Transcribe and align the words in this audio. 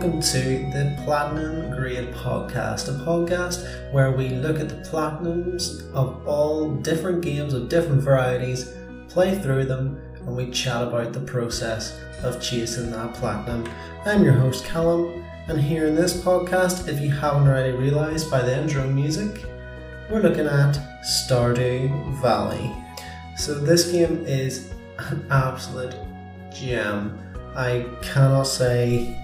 welcome 0.00 0.22
to 0.22 0.40
the 0.72 0.98
Platinum 1.04 1.76
Grade 1.76 2.10
Podcast, 2.14 2.88
a 2.88 3.04
podcast 3.04 3.92
where 3.92 4.10
we 4.10 4.30
look 4.30 4.58
at 4.58 4.70
the 4.70 4.76
platinums 4.76 5.92
of 5.92 6.26
all 6.26 6.70
different 6.76 7.20
games 7.20 7.52
of 7.52 7.68
different 7.68 8.00
varieties, 8.00 8.72
play 9.10 9.38
through 9.38 9.66
them, 9.66 10.00
and 10.14 10.34
we 10.34 10.50
chat 10.52 10.82
about 10.82 11.12
the 11.12 11.20
process 11.20 12.00
of 12.22 12.40
chasing 12.40 12.90
that 12.92 13.12
platinum. 13.12 13.70
I'm 14.06 14.24
your 14.24 14.32
host, 14.32 14.64
Callum, 14.64 15.22
and 15.48 15.60
here 15.60 15.86
in 15.86 15.94
this 15.94 16.16
podcast, 16.16 16.88
if 16.88 16.98
you 16.98 17.10
haven't 17.10 17.46
already 17.46 17.76
realised 17.76 18.30
by 18.30 18.40
the 18.40 18.58
intro 18.58 18.88
music, 18.88 19.44
we're 20.10 20.22
looking 20.22 20.46
at 20.46 20.80
Stardew 21.04 22.22
Valley. 22.22 22.74
So, 23.36 23.52
this 23.52 23.92
game 23.92 24.24
is 24.24 24.72
an 24.96 25.26
absolute 25.30 25.94
gem. 26.50 27.18
I 27.54 27.84
cannot 28.00 28.44
say 28.44 29.19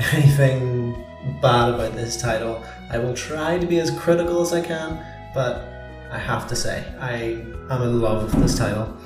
anything 0.12 1.04
bad 1.40 1.74
about 1.74 1.94
this 1.94 2.20
title. 2.20 2.64
I 2.90 2.98
will 2.98 3.14
try 3.14 3.58
to 3.58 3.66
be 3.66 3.78
as 3.80 3.90
critical 3.90 4.40
as 4.40 4.52
I 4.52 4.60
can, 4.60 5.04
but 5.34 5.68
I 6.10 6.18
have 6.18 6.48
to 6.48 6.56
say, 6.56 6.84
I 6.98 7.14
am 7.72 7.82
in 7.82 8.00
love 8.00 8.24
with 8.24 8.42
this 8.42 8.58
title. 8.58 8.96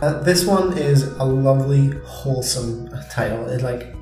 Uh, 0.00 0.22
this 0.22 0.44
one 0.44 0.76
is 0.76 1.04
a 1.04 1.24
lovely, 1.24 1.90
wholesome 2.04 2.88
title. 3.10 3.48
It 3.48 3.62
like, 3.62 3.94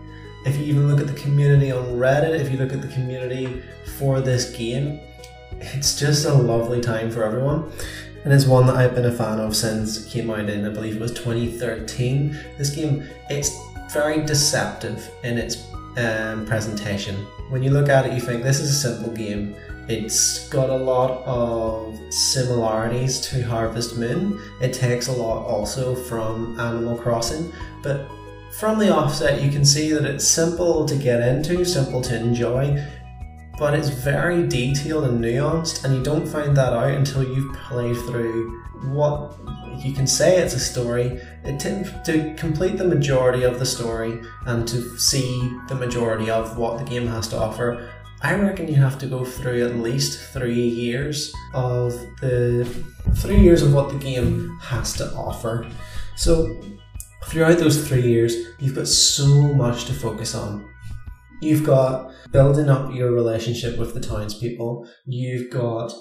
if 0.45 0.57
you 0.57 0.65
even 0.65 0.89
look 0.89 1.01
at 1.01 1.07
the 1.07 1.21
community 1.21 1.73
on 1.73 1.85
Reddit, 1.97 2.39
if 2.39 2.51
you 2.51 2.59
look 2.59 2.73
at 2.73 2.83
the 2.83 2.89
community 2.89 3.63
for 3.99 4.21
this 4.21 4.51
game, 4.51 5.01
it's 5.59 5.99
just 5.99 6.27
a 6.27 6.35
lovely 6.35 6.81
time 6.81 7.11
for 7.11 7.25
everyone 7.25 7.73
and 8.25 8.33
it's 8.33 8.47
one 8.47 8.67
that 8.67 8.77
I've 8.77 8.95
been 8.95 9.05
a 9.05 9.13
fan 9.13 9.39
of 9.39 9.55
since 9.55 10.05
it 10.05 10.11
came 10.11 10.31
out 10.31 10.49
in 10.49 10.65
I 10.65 10.71
believe 10.71 10.97
it 10.97 11.01
was 11.01 11.13
2013. 11.13 12.37
This 12.57 12.71
game 12.71 13.07
it's 13.29 13.57
very 13.93 14.25
deceptive 14.25 15.11
in 15.23 15.37
its 15.39 15.67
um, 15.97 16.47
presentation. 16.47 17.17
When 17.49 17.63
you 17.63 17.71
look 17.71 17.89
at 17.89 18.07
it, 18.07 18.13
you 18.13 18.21
think 18.21 18.43
this 18.43 18.61
is 18.61 18.71
a 18.71 18.75
simple 18.75 19.13
game. 19.13 19.55
It's 19.89 20.49
got 20.49 20.71
a 20.71 20.77
lot 20.77 21.23
of 21.25 22.01
similarities 22.13 23.21
to 23.29 23.43
Harvest 23.43 23.99
Moon. 23.99 24.41
It 24.61 24.73
takes 24.73 25.09
a 25.09 25.13
lot 25.13 25.47
also 25.47 25.95
from 25.95 26.59
Animal 26.59 26.97
Crossing, 26.97 27.53
but 27.83 28.09
from 28.59 28.79
the 28.79 28.95
offset, 28.95 29.43
you 29.43 29.51
can 29.51 29.65
see 29.65 29.91
that 29.93 30.05
it's 30.05 30.27
simple 30.27 30.87
to 30.87 30.95
get 30.95 31.21
into, 31.21 31.65
simple 31.65 32.01
to 32.03 32.17
enjoy, 32.17 32.81
but 33.59 33.75
it's 33.75 33.89
very 33.89 34.47
detailed 34.47 35.05
and 35.05 35.23
nuanced, 35.23 35.85
and 35.85 35.95
you 35.95 36.03
don't 36.03 36.27
find 36.27 36.57
that 36.57 36.73
out 36.73 36.91
until 36.91 37.23
you've 37.23 37.55
played 37.55 37.97
through 37.97 38.63
what 38.93 39.39
you 39.79 39.93
can 39.93 40.07
say 40.07 40.39
it's 40.39 40.55
a 40.55 40.61
story. 40.61 41.21
It 41.45 41.59
to 41.61 42.35
complete 42.37 42.79
the 42.79 42.85
majority 42.85 43.43
of 43.43 43.59
the 43.59 43.67
story 43.67 44.21
and 44.47 44.67
to 44.69 44.99
see 44.99 45.53
the 45.69 45.75
majority 45.75 46.31
of 46.31 46.57
what 46.57 46.79
the 46.79 46.85
game 46.85 47.07
has 47.07 47.29
to 47.29 47.39
offer. 47.39 47.91
I 48.23 48.35
reckon 48.35 48.69
you 48.69 48.77
have 48.77 48.99
to 49.01 49.07
go 49.07 49.25
through 49.25 49.67
at 49.67 49.77
least 49.77 50.33
three 50.33 50.69
years 50.69 51.35
of 51.53 51.93
the 52.21 52.65
three 53.17 53.41
years 53.41 53.63
of 53.63 53.75
what 53.75 53.91
the 53.91 53.99
game 53.99 54.59
has 54.63 54.95
to 54.95 55.13
offer. 55.15 55.67
So 56.17 56.61
throughout 57.27 57.59
those 57.59 57.87
three 57.87 58.03
years, 58.03 58.35
you've 58.59 58.75
got 58.75 58.89
so 58.89 59.27
much 59.27 59.85
to 59.87 59.93
focus 59.93 60.35
on. 60.35 60.69
You've 61.41 61.65
got 61.65 62.13
building 62.33 62.69
up 62.69 62.95
your 62.95 63.13
relationship 63.13 63.79
with 63.79 63.95
the 63.95 64.01
townspeople. 64.01 64.89
You've 65.05 65.51
got 65.51 65.93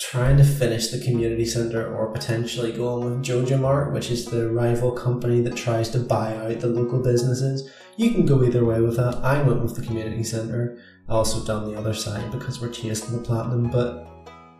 trying 0.00 0.36
to 0.36 0.44
finish 0.44 0.88
the 0.88 0.98
community 0.98 1.44
centre 1.44 1.94
or 1.94 2.12
potentially 2.12 2.72
going 2.72 3.04
with 3.04 3.24
Joja 3.24 3.60
Mart, 3.60 3.92
which 3.92 4.10
is 4.10 4.26
the 4.26 4.50
rival 4.50 4.90
company 4.90 5.40
that 5.42 5.56
tries 5.56 5.90
to 5.90 6.00
buy 6.00 6.34
out 6.36 6.60
the 6.60 6.66
local 6.66 7.00
businesses. 7.00 7.70
You 7.96 8.10
can 8.10 8.26
go 8.26 8.42
either 8.42 8.64
way 8.64 8.80
with 8.80 8.96
that. 8.96 9.16
I 9.16 9.42
went 9.42 9.62
with 9.62 9.76
the 9.76 9.86
community 9.86 10.24
centre. 10.24 10.78
I 11.08 11.12
also 11.12 11.44
done 11.44 11.70
the 11.70 11.78
other 11.78 11.94
side 11.94 12.32
because 12.32 12.60
we're 12.60 12.72
chasing 12.72 13.16
the 13.16 13.22
platinum, 13.22 13.70
but 13.70 14.08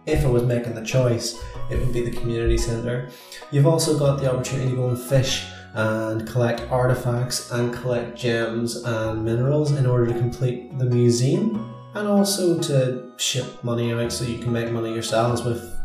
if 0.07 0.25
I 0.25 0.29
was 0.29 0.43
making 0.43 0.75
the 0.75 0.85
choice, 0.85 1.41
it 1.71 1.79
would 1.79 1.93
be 1.93 2.05
the 2.05 2.17
community 2.17 2.59
centre. 2.59 3.09
You've 3.51 3.67
also 3.67 3.99
got 3.99 4.21
the 4.21 4.33
opportunity 4.33 4.71
to 4.71 4.77
go 4.77 4.89
and 4.89 4.99
fish 4.99 5.47
and 5.75 6.27
collect 6.29 6.61
artifacts 6.71 7.51
and 7.51 7.73
collect 7.73 8.17
gems 8.17 8.77
and 8.77 9.25
minerals 9.25 9.73
in 9.73 9.87
order 9.87 10.07
to 10.07 10.19
complete 10.19 10.77
the 10.79 10.85
museum 10.85 11.75
and 11.95 12.09
also 12.09 12.59
to 12.59 13.11
ship 13.17 13.63
money 13.63 13.93
out 13.93 14.13
so 14.13 14.25
you 14.25 14.39
can 14.39 14.53
make 14.53 14.71
money 14.71 14.93
yourselves 14.93 15.43
with 15.43 15.79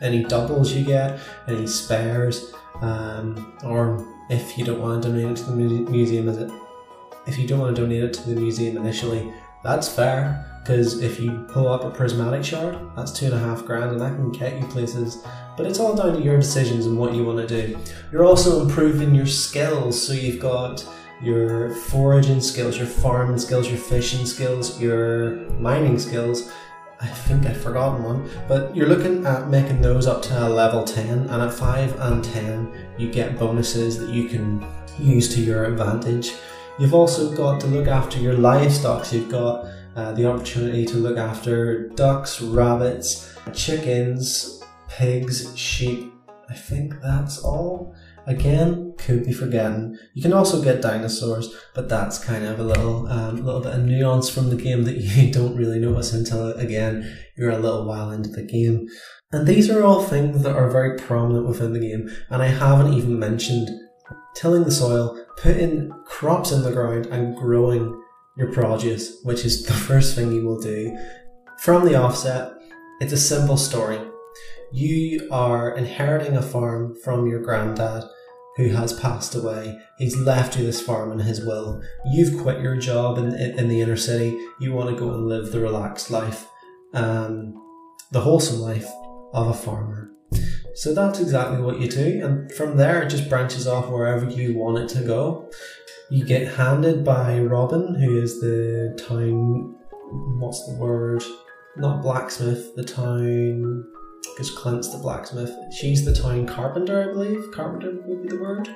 any 0.00 0.24
doubles 0.24 0.72
you 0.72 0.84
get, 0.84 1.20
any 1.46 1.66
spares, 1.66 2.52
um, 2.80 3.56
or 3.64 4.06
if 4.28 4.58
you 4.58 4.64
don't 4.64 4.80
want 4.80 5.02
to 5.02 5.08
donate 5.08 5.30
it 5.30 5.36
to 5.36 5.50
the 5.50 5.56
museum, 5.56 6.28
is 6.28 6.38
it? 6.38 6.50
If 7.26 7.38
you 7.38 7.46
don't 7.46 7.60
want 7.60 7.74
to 7.76 7.82
donate 7.82 8.02
it 8.02 8.12
to 8.14 8.30
the 8.30 8.40
museum 8.40 8.76
initially, 8.76 9.32
that's 9.62 9.88
fair 9.88 10.44
because 10.62 11.00
if 11.02 11.20
you 11.20 11.44
pull 11.48 11.68
up 11.68 11.84
a 11.84 11.90
prismatic 11.90 12.44
shard, 12.44 12.78
that's 12.96 13.12
two 13.12 13.26
and 13.26 13.34
a 13.34 13.38
half 13.38 13.64
grand, 13.64 13.92
and 13.92 14.00
that 14.00 14.14
can 14.14 14.30
get 14.30 14.60
you 14.60 14.66
places 14.66 15.24
but 15.56 15.66
it's 15.66 15.78
all 15.78 15.94
down 15.94 16.14
to 16.14 16.22
your 16.22 16.36
decisions 16.36 16.86
and 16.86 16.98
what 16.98 17.14
you 17.14 17.24
want 17.24 17.46
to 17.46 17.46
do. 17.46 17.78
You're 18.10 18.24
also 18.24 18.62
improving 18.62 19.14
your 19.14 19.26
skills, 19.26 20.00
so 20.00 20.12
you've 20.12 20.40
got 20.40 20.86
your 21.22 21.70
foraging 21.74 22.40
skills, 22.40 22.76
your 22.76 22.86
farming 22.86 23.38
skills, 23.38 23.68
your 23.68 23.78
fishing 23.78 24.26
skills, 24.26 24.80
your 24.80 25.36
mining 25.60 25.98
skills. 25.98 26.50
I 27.00 27.06
think 27.06 27.46
I've 27.46 27.60
forgotten 27.60 28.04
one, 28.04 28.30
but 28.46 28.74
you're 28.76 28.88
looking 28.88 29.26
at 29.26 29.48
making 29.48 29.80
those 29.80 30.06
up 30.06 30.22
to 30.22 30.46
a 30.46 30.48
level 30.48 30.84
10, 30.84 31.28
and 31.28 31.30
at 31.30 31.52
5 31.52 32.00
and 32.00 32.24
10, 32.24 32.72
you 32.96 33.10
get 33.10 33.38
bonuses 33.38 33.98
that 33.98 34.10
you 34.10 34.28
can 34.28 34.64
use 34.98 35.34
to 35.34 35.40
your 35.40 35.64
advantage. 35.64 36.32
You've 36.78 36.94
also 36.94 37.34
got 37.34 37.60
to 37.60 37.66
look 37.66 37.88
after 37.88 38.18
your 38.18 38.34
livestock, 38.34 39.04
so 39.04 39.16
you've 39.16 39.30
got 39.30 39.66
uh, 39.96 40.12
the 40.12 40.26
opportunity 40.26 40.86
to 40.86 40.96
look 40.96 41.18
after 41.18 41.88
ducks, 41.90 42.40
rabbits, 42.40 43.36
chickens, 43.52 44.61
pigs, 44.96 45.56
sheep. 45.58 46.12
I 46.48 46.54
think 46.54 47.00
that's 47.00 47.38
all. 47.38 47.94
Again, 48.26 48.94
could 48.98 49.24
be 49.24 49.32
forgotten. 49.32 49.98
You 50.14 50.22
can 50.22 50.32
also 50.32 50.62
get 50.62 50.82
dinosaurs, 50.82 51.52
but 51.74 51.88
that's 51.88 52.22
kind 52.22 52.44
of 52.44 52.60
a 52.60 52.62
little, 52.62 53.06
um, 53.08 53.44
little 53.44 53.60
bit 53.60 53.74
of 53.74 53.84
nuance 53.84 54.28
from 54.28 54.50
the 54.50 54.56
game 54.56 54.84
that 54.84 54.96
you 54.98 55.32
don't 55.32 55.56
really 55.56 55.78
notice 55.78 56.12
until 56.12 56.52
again 56.52 57.18
you're 57.36 57.50
a 57.50 57.58
little 57.58 57.86
while 57.86 58.10
into 58.10 58.28
the 58.28 58.42
game. 58.42 58.86
And 59.32 59.46
these 59.46 59.70
are 59.70 59.82
all 59.82 60.02
things 60.02 60.42
that 60.42 60.54
are 60.54 60.70
very 60.70 60.98
prominent 60.98 61.48
within 61.48 61.72
the 61.72 61.80
game, 61.80 62.10
and 62.28 62.42
I 62.42 62.48
haven't 62.48 62.92
even 62.92 63.18
mentioned 63.18 63.68
tilling 64.36 64.64
the 64.64 64.70
soil, 64.70 65.24
putting 65.38 65.90
crops 66.04 66.52
in 66.52 66.62
the 66.62 66.72
ground, 66.72 67.06
and 67.06 67.34
growing 67.34 67.98
your 68.36 68.52
produce, 68.52 69.20
which 69.22 69.44
is 69.44 69.62
the 69.66 69.72
first 69.72 70.14
thing 70.14 70.32
you 70.32 70.44
will 70.44 70.60
do. 70.60 70.96
From 71.60 71.86
the 71.86 71.94
offset, 71.94 72.52
it's 73.00 73.12
a 73.12 73.16
simple 73.16 73.56
story 73.56 74.00
you 74.72 75.28
are 75.30 75.76
inheriting 75.76 76.36
a 76.36 76.42
farm 76.42 76.96
from 77.04 77.26
your 77.26 77.40
granddad 77.40 78.04
who 78.56 78.68
has 78.68 78.98
passed 78.98 79.34
away. 79.34 79.78
He's 79.98 80.16
left 80.16 80.58
you 80.58 80.64
this 80.64 80.80
farm 80.80 81.12
in 81.12 81.18
his 81.20 81.44
will. 81.44 81.82
You've 82.06 82.42
quit 82.42 82.60
your 82.60 82.76
job 82.76 83.18
in, 83.18 83.34
in 83.34 83.68
the 83.68 83.80
inner 83.80 83.96
city. 83.96 84.38
You 84.60 84.72
want 84.72 84.90
to 84.90 84.96
go 84.96 85.12
and 85.12 85.26
live 85.26 85.52
the 85.52 85.60
relaxed 85.60 86.10
life, 86.10 86.48
um, 86.92 87.54
the 88.10 88.20
wholesome 88.20 88.60
life 88.60 88.90
of 89.32 89.48
a 89.48 89.54
farmer. 89.54 90.10
So 90.74 90.94
that's 90.94 91.20
exactly 91.20 91.60
what 91.60 91.80
you 91.80 91.88
do, 91.88 92.24
and 92.24 92.50
from 92.52 92.78
there 92.78 93.02
it 93.02 93.10
just 93.10 93.28
branches 93.28 93.66
off 93.66 93.90
wherever 93.90 94.28
you 94.28 94.56
want 94.56 94.78
it 94.78 94.88
to 94.96 95.04
go. 95.04 95.50
You 96.10 96.24
get 96.24 96.54
handed 96.54 97.04
by 97.04 97.40
Robin, 97.40 97.94
who 97.94 98.18
is 98.18 98.40
the 98.40 98.98
town. 99.06 99.76
What's 100.38 100.66
the 100.66 100.74
word? 100.74 101.22
Not 101.76 102.02
blacksmith. 102.02 102.74
The 102.74 102.84
town 102.84 103.91
because 104.30 104.50
Clint's 104.50 104.88
the 104.88 104.98
blacksmith. 104.98 105.54
She's 105.72 106.04
the 106.04 106.14
town 106.14 106.46
carpenter, 106.46 107.08
I 107.08 107.12
believe. 107.12 107.52
Carpenter 107.52 107.92
would 108.04 108.22
be 108.22 108.28
the 108.28 108.40
word. 108.40 108.74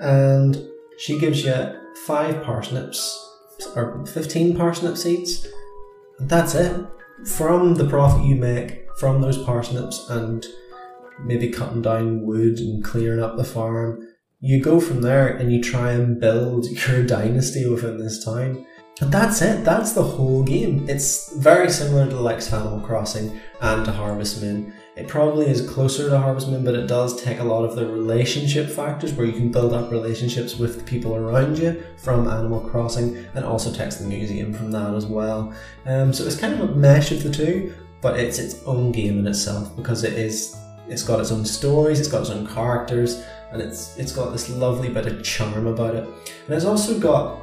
And 0.00 0.68
she 0.98 1.18
gives 1.18 1.44
you 1.44 1.78
five 2.06 2.42
parsnips 2.42 3.26
or 3.74 4.04
15 4.06 4.56
parsnip 4.56 4.96
seeds. 4.96 5.46
And 6.18 6.28
that's 6.28 6.54
it. 6.54 6.86
From 7.26 7.74
the 7.74 7.86
profit 7.86 8.24
you 8.24 8.36
make 8.36 8.86
from 8.98 9.20
those 9.20 9.42
parsnips 9.42 10.08
and 10.10 10.46
maybe 11.18 11.50
cutting 11.50 11.82
down 11.82 12.22
wood 12.22 12.58
and 12.58 12.84
clearing 12.84 13.22
up 13.22 13.36
the 13.36 13.44
farm, 13.44 14.06
you 14.40 14.62
go 14.62 14.80
from 14.80 15.02
there 15.02 15.28
and 15.28 15.52
you 15.52 15.62
try 15.62 15.92
and 15.92 16.20
build 16.20 16.66
your 16.88 17.04
dynasty 17.04 17.68
within 17.68 17.98
this 17.98 18.24
town. 18.24 18.66
And 19.00 19.10
that's 19.10 19.40
it, 19.40 19.64
that's 19.64 19.92
the 19.92 20.02
whole 20.02 20.42
game. 20.42 20.86
It's 20.88 21.32
very 21.34 21.70
similar 21.70 22.06
to 22.06 22.14
the 22.14 22.20
likes 22.20 22.48
of 22.48 22.54
Animal 22.54 22.80
Crossing 22.80 23.40
and 23.60 23.84
to 23.86 23.92
Harvest 23.92 24.42
Moon. 24.42 24.74
It 25.00 25.08
probably 25.08 25.46
is 25.46 25.66
closer 25.66 26.10
to 26.10 26.18
Harvest 26.18 26.48
Moon, 26.48 26.62
but 26.62 26.74
it 26.74 26.86
does 26.86 27.22
take 27.22 27.38
a 27.38 27.44
lot 27.44 27.64
of 27.64 27.74
the 27.74 27.86
relationship 27.86 28.68
factors 28.68 29.14
where 29.14 29.26
you 29.26 29.32
can 29.32 29.50
build 29.50 29.72
up 29.72 29.90
relationships 29.90 30.58
with 30.58 30.76
the 30.76 30.84
people 30.84 31.16
around 31.16 31.58
you 31.58 31.82
from 31.96 32.28
Animal 32.28 32.60
Crossing, 32.60 33.16
and 33.34 33.42
also 33.42 33.72
takes 33.72 33.96
the 33.96 34.06
museum 34.06 34.52
from 34.52 34.70
that 34.72 34.92
as 34.92 35.06
well. 35.06 35.54
Um, 35.86 36.12
so 36.12 36.26
it's 36.26 36.36
kind 36.36 36.52
of 36.52 36.68
a 36.68 36.74
mesh 36.74 37.12
of 37.12 37.22
the 37.22 37.30
two, 37.30 37.74
but 38.02 38.20
it's 38.20 38.38
its 38.38 38.62
own 38.64 38.92
game 38.92 39.18
in 39.18 39.26
itself 39.26 39.74
because 39.74 40.04
it 40.04 40.12
is. 40.12 40.54
It's 40.86 41.02
got 41.02 41.18
its 41.18 41.32
own 41.32 41.46
stories, 41.46 41.98
it's 41.98 42.10
got 42.10 42.20
its 42.20 42.30
own 42.30 42.46
characters, 42.46 43.24
and 43.52 43.62
it's 43.62 43.96
it's 43.96 44.12
got 44.12 44.32
this 44.32 44.50
lovely 44.50 44.90
bit 44.90 45.06
of 45.06 45.24
charm 45.24 45.66
about 45.66 45.94
it. 45.94 46.04
And 46.04 46.54
it's 46.54 46.66
also 46.66 47.00
got 47.00 47.40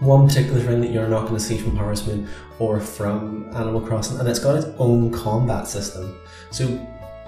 one 0.00 0.28
particular 0.28 0.60
thing 0.60 0.80
that 0.80 0.90
you're 0.90 1.08
not 1.08 1.22
going 1.22 1.34
to 1.34 1.40
see 1.40 1.58
from 1.58 1.76
Harvest 1.76 2.06
Moon 2.06 2.28
or 2.58 2.80
from 2.80 3.48
Animal 3.54 3.80
Crossing, 3.80 4.18
and 4.18 4.28
it's 4.28 4.38
got 4.38 4.56
its 4.56 4.66
own 4.78 5.10
combat 5.12 5.66
system. 5.66 6.18
So 6.50 6.64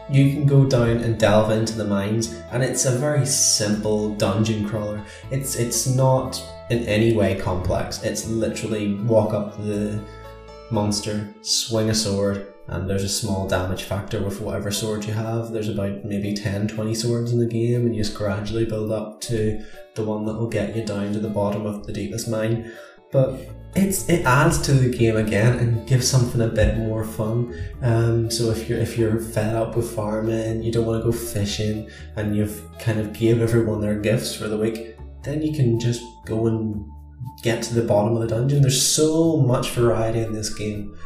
you 0.08 0.32
can 0.32 0.46
go 0.46 0.66
down 0.66 0.98
and 0.98 1.18
delve 1.18 1.50
into 1.50 1.76
the 1.76 1.84
mines, 1.84 2.34
and 2.50 2.62
it's 2.62 2.84
a 2.84 2.92
very 2.92 3.26
simple 3.26 4.14
dungeon 4.16 4.68
crawler. 4.68 5.02
It's 5.30 5.56
it's 5.56 5.86
not 5.86 6.42
in 6.70 6.84
any 6.86 7.12
way 7.12 7.38
complex. 7.38 8.02
It's 8.02 8.28
literally 8.28 8.94
walk 8.94 9.34
up 9.34 9.56
the 9.58 10.02
monster, 10.70 11.32
swing 11.42 11.90
a 11.90 11.94
sword, 11.94 12.49
and 12.70 12.88
there's 12.88 13.02
a 13.02 13.08
small 13.08 13.48
damage 13.48 13.82
factor 13.82 14.22
with 14.22 14.40
whatever 14.40 14.70
sword 14.70 15.04
you 15.04 15.12
have. 15.12 15.50
There's 15.50 15.68
about 15.68 16.04
maybe 16.04 16.34
10, 16.34 16.68
20 16.68 16.94
swords 16.94 17.32
in 17.32 17.40
the 17.40 17.46
game, 17.46 17.84
and 17.84 17.94
you 17.94 18.02
just 18.02 18.16
gradually 18.16 18.64
build 18.64 18.92
up 18.92 19.20
to 19.22 19.64
the 19.96 20.04
one 20.04 20.24
that 20.26 20.34
will 20.34 20.48
get 20.48 20.76
you 20.76 20.84
down 20.84 21.12
to 21.12 21.18
the 21.18 21.28
bottom 21.28 21.66
of 21.66 21.84
the 21.84 21.92
deepest 21.92 22.28
mine. 22.28 22.72
But 23.10 23.40
it's 23.74 24.08
it 24.08 24.24
adds 24.24 24.60
to 24.62 24.72
the 24.72 24.96
game 24.96 25.16
again 25.16 25.58
and 25.58 25.86
gives 25.88 26.08
something 26.08 26.40
a 26.40 26.46
bit 26.46 26.76
more 26.76 27.04
fun. 27.04 27.54
Um, 27.82 28.30
so 28.30 28.50
if 28.50 28.68
you're 28.68 28.78
if 28.78 28.96
you're 28.96 29.20
fed 29.20 29.56
up 29.56 29.76
with 29.76 29.92
farming, 29.92 30.62
you 30.62 30.70
don't 30.70 30.86
want 30.86 31.02
to 31.02 31.10
go 31.10 31.16
fishing, 31.16 31.90
and 32.14 32.36
you've 32.36 32.62
kind 32.78 33.00
of 33.00 33.12
gave 33.12 33.40
everyone 33.40 33.80
their 33.80 33.98
gifts 33.98 34.32
for 34.32 34.46
the 34.46 34.56
week, 34.56 34.96
then 35.24 35.42
you 35.42 35.52
can 35.52 35.80
just 35.80 36.02
go 36.24 36.46
and 36.46 36.88
get 37.42 37.62
to 37.64 37.74
the 37.74 37.82
bottom 37.82 38.14
of 38.14 38.20
the 38.20 38.28
dungeon. 38.28 38.62
There's 38.62 38.80
so 38.80 39.38
much 39.38 39.70
variety 39.70 40.20
in 40.20 40.32
this 40.32 40.52
game, 40.52 40.96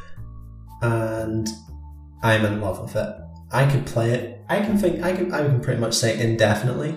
and 0.85 1.49
I'm 2.23 2.45
in 2.45 2.61
love 2.61 2.81
with 2.81 2.97
it. 2.97 3.17
I 3.51 3.71
could 3.71 3.87
play 3.87 4.11
it. 4.11 4.43
I 4.49 4.61
can 4.61 4.77
think. 4.77 5.03
I 5.03 5.15
can. 5.15 5.33
I 5.33 5.39
can 5.47 5.61
pretty 5.61 5.81
much 5.81 5.95
say 5.95 6.21
indefinitely. 6.21 6.97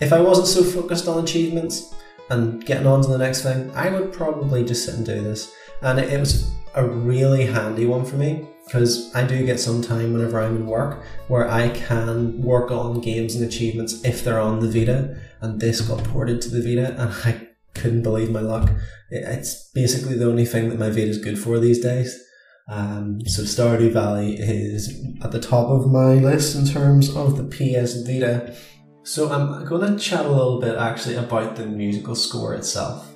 If 0.00 0.12
I 0.12 0.20
wasn't 0.20 0.48
so 0.48 0.62
focused 0.62 1.08
on 1.08 1.24
achievements 1.24 1.94
and 2.30 2.64
getting 2.64 2.86
on 2.86 3.02
to 3.02 3.08
the 3.08 3.18
next 3.18 3.42
thing, 3.42 3.70
I 3.74 3.90
would 3.90 4.12
probably 4.12 4.64
just 4.64 4.84
sit 4.84 4.94
and 4.94 5.06
do 5.06 5.22
this. 5.22 5.52
And 5.82 5.98
it, 5.98 6.12
it 6.12 6.20
was 6.20 6.50
a 6.74 6.86
really 6.86 7.46
handy 7.46 7.86
one 7.86 8.04
for 8.04 8.16
me 8.16 8.46
because 8.64 9.14
I 9.14 9.26
do 9.26 9.44
get 9.44 9.60
some 9.60 9.82
time 9.82 10.12
whenever 10.12 10.40
I'm 10.40 10.56
in 10.56 10.66
work 10.66 11.04
where 11.28 11.48
I 11.48 11.68
can 11.68 12.40
work 12.42 12.70
on 12.70 13.00
games 13.00 13.34
and 13.34 13.44
achievements 13.44 14.02
if 14.04 14.24
they're 14.24 14.40
on 14.40 14.60
the 14.60 14.68
Vita. 14.68 15.16
And 15.40 15.60
this 15.60 15.80
got 15.80 16.04
ported 16.04 16.40
to 16.42 16.48
the 16.50 16.62
Vita, 16.62 17.00
and 17.00 17.12
I 17.24 17.48
couldn't 17.74 18.02
believe 18.02 18.30
my 18.30 18.40
luck. 18.40 18.70
It's 19.10 19.70
basically 19.74 20.16
the 20.16 20.28
only 20.28 20.44
thing 20.44 20.68
that 20.68 20.78
my 20.78 20.90
Vita 20.90 21.08
is 21.08 21.18
good 21.18 21.38
for 21.38 21.58
these 21.58 21.80
days. 21.80 22.20
Um, 22.66 23.20
so 23.26 23.42
Stardew 23.42 23.92
Valley 23.92 24.36
is 24.36 25.04
at 25.22 25.32
the 25.32 25.40
top 25.40 25.68
of 25.68 25.90
my 25.90 26.14
list 26.14 26.56
in 26.56 26.66
terms 26.66 27.14
of 27.14 27.36
the 27.36 27.44
PS 27.44 28.02
Vita. 28.06 28.54
So 29.02 29.30
I'm 29.30 29.66
going 29.66 29.96
to 29.96 30.02
chat 30.02 30.24
a 30.24 30.30
little 30.30 30.60
bit 30.60 30.76
actually 30.76 31.16
about 31.16 31.56
the 31.56 31.66
musical 31.66 32.14
score 32.14 32.54
itself. 32.54 33.14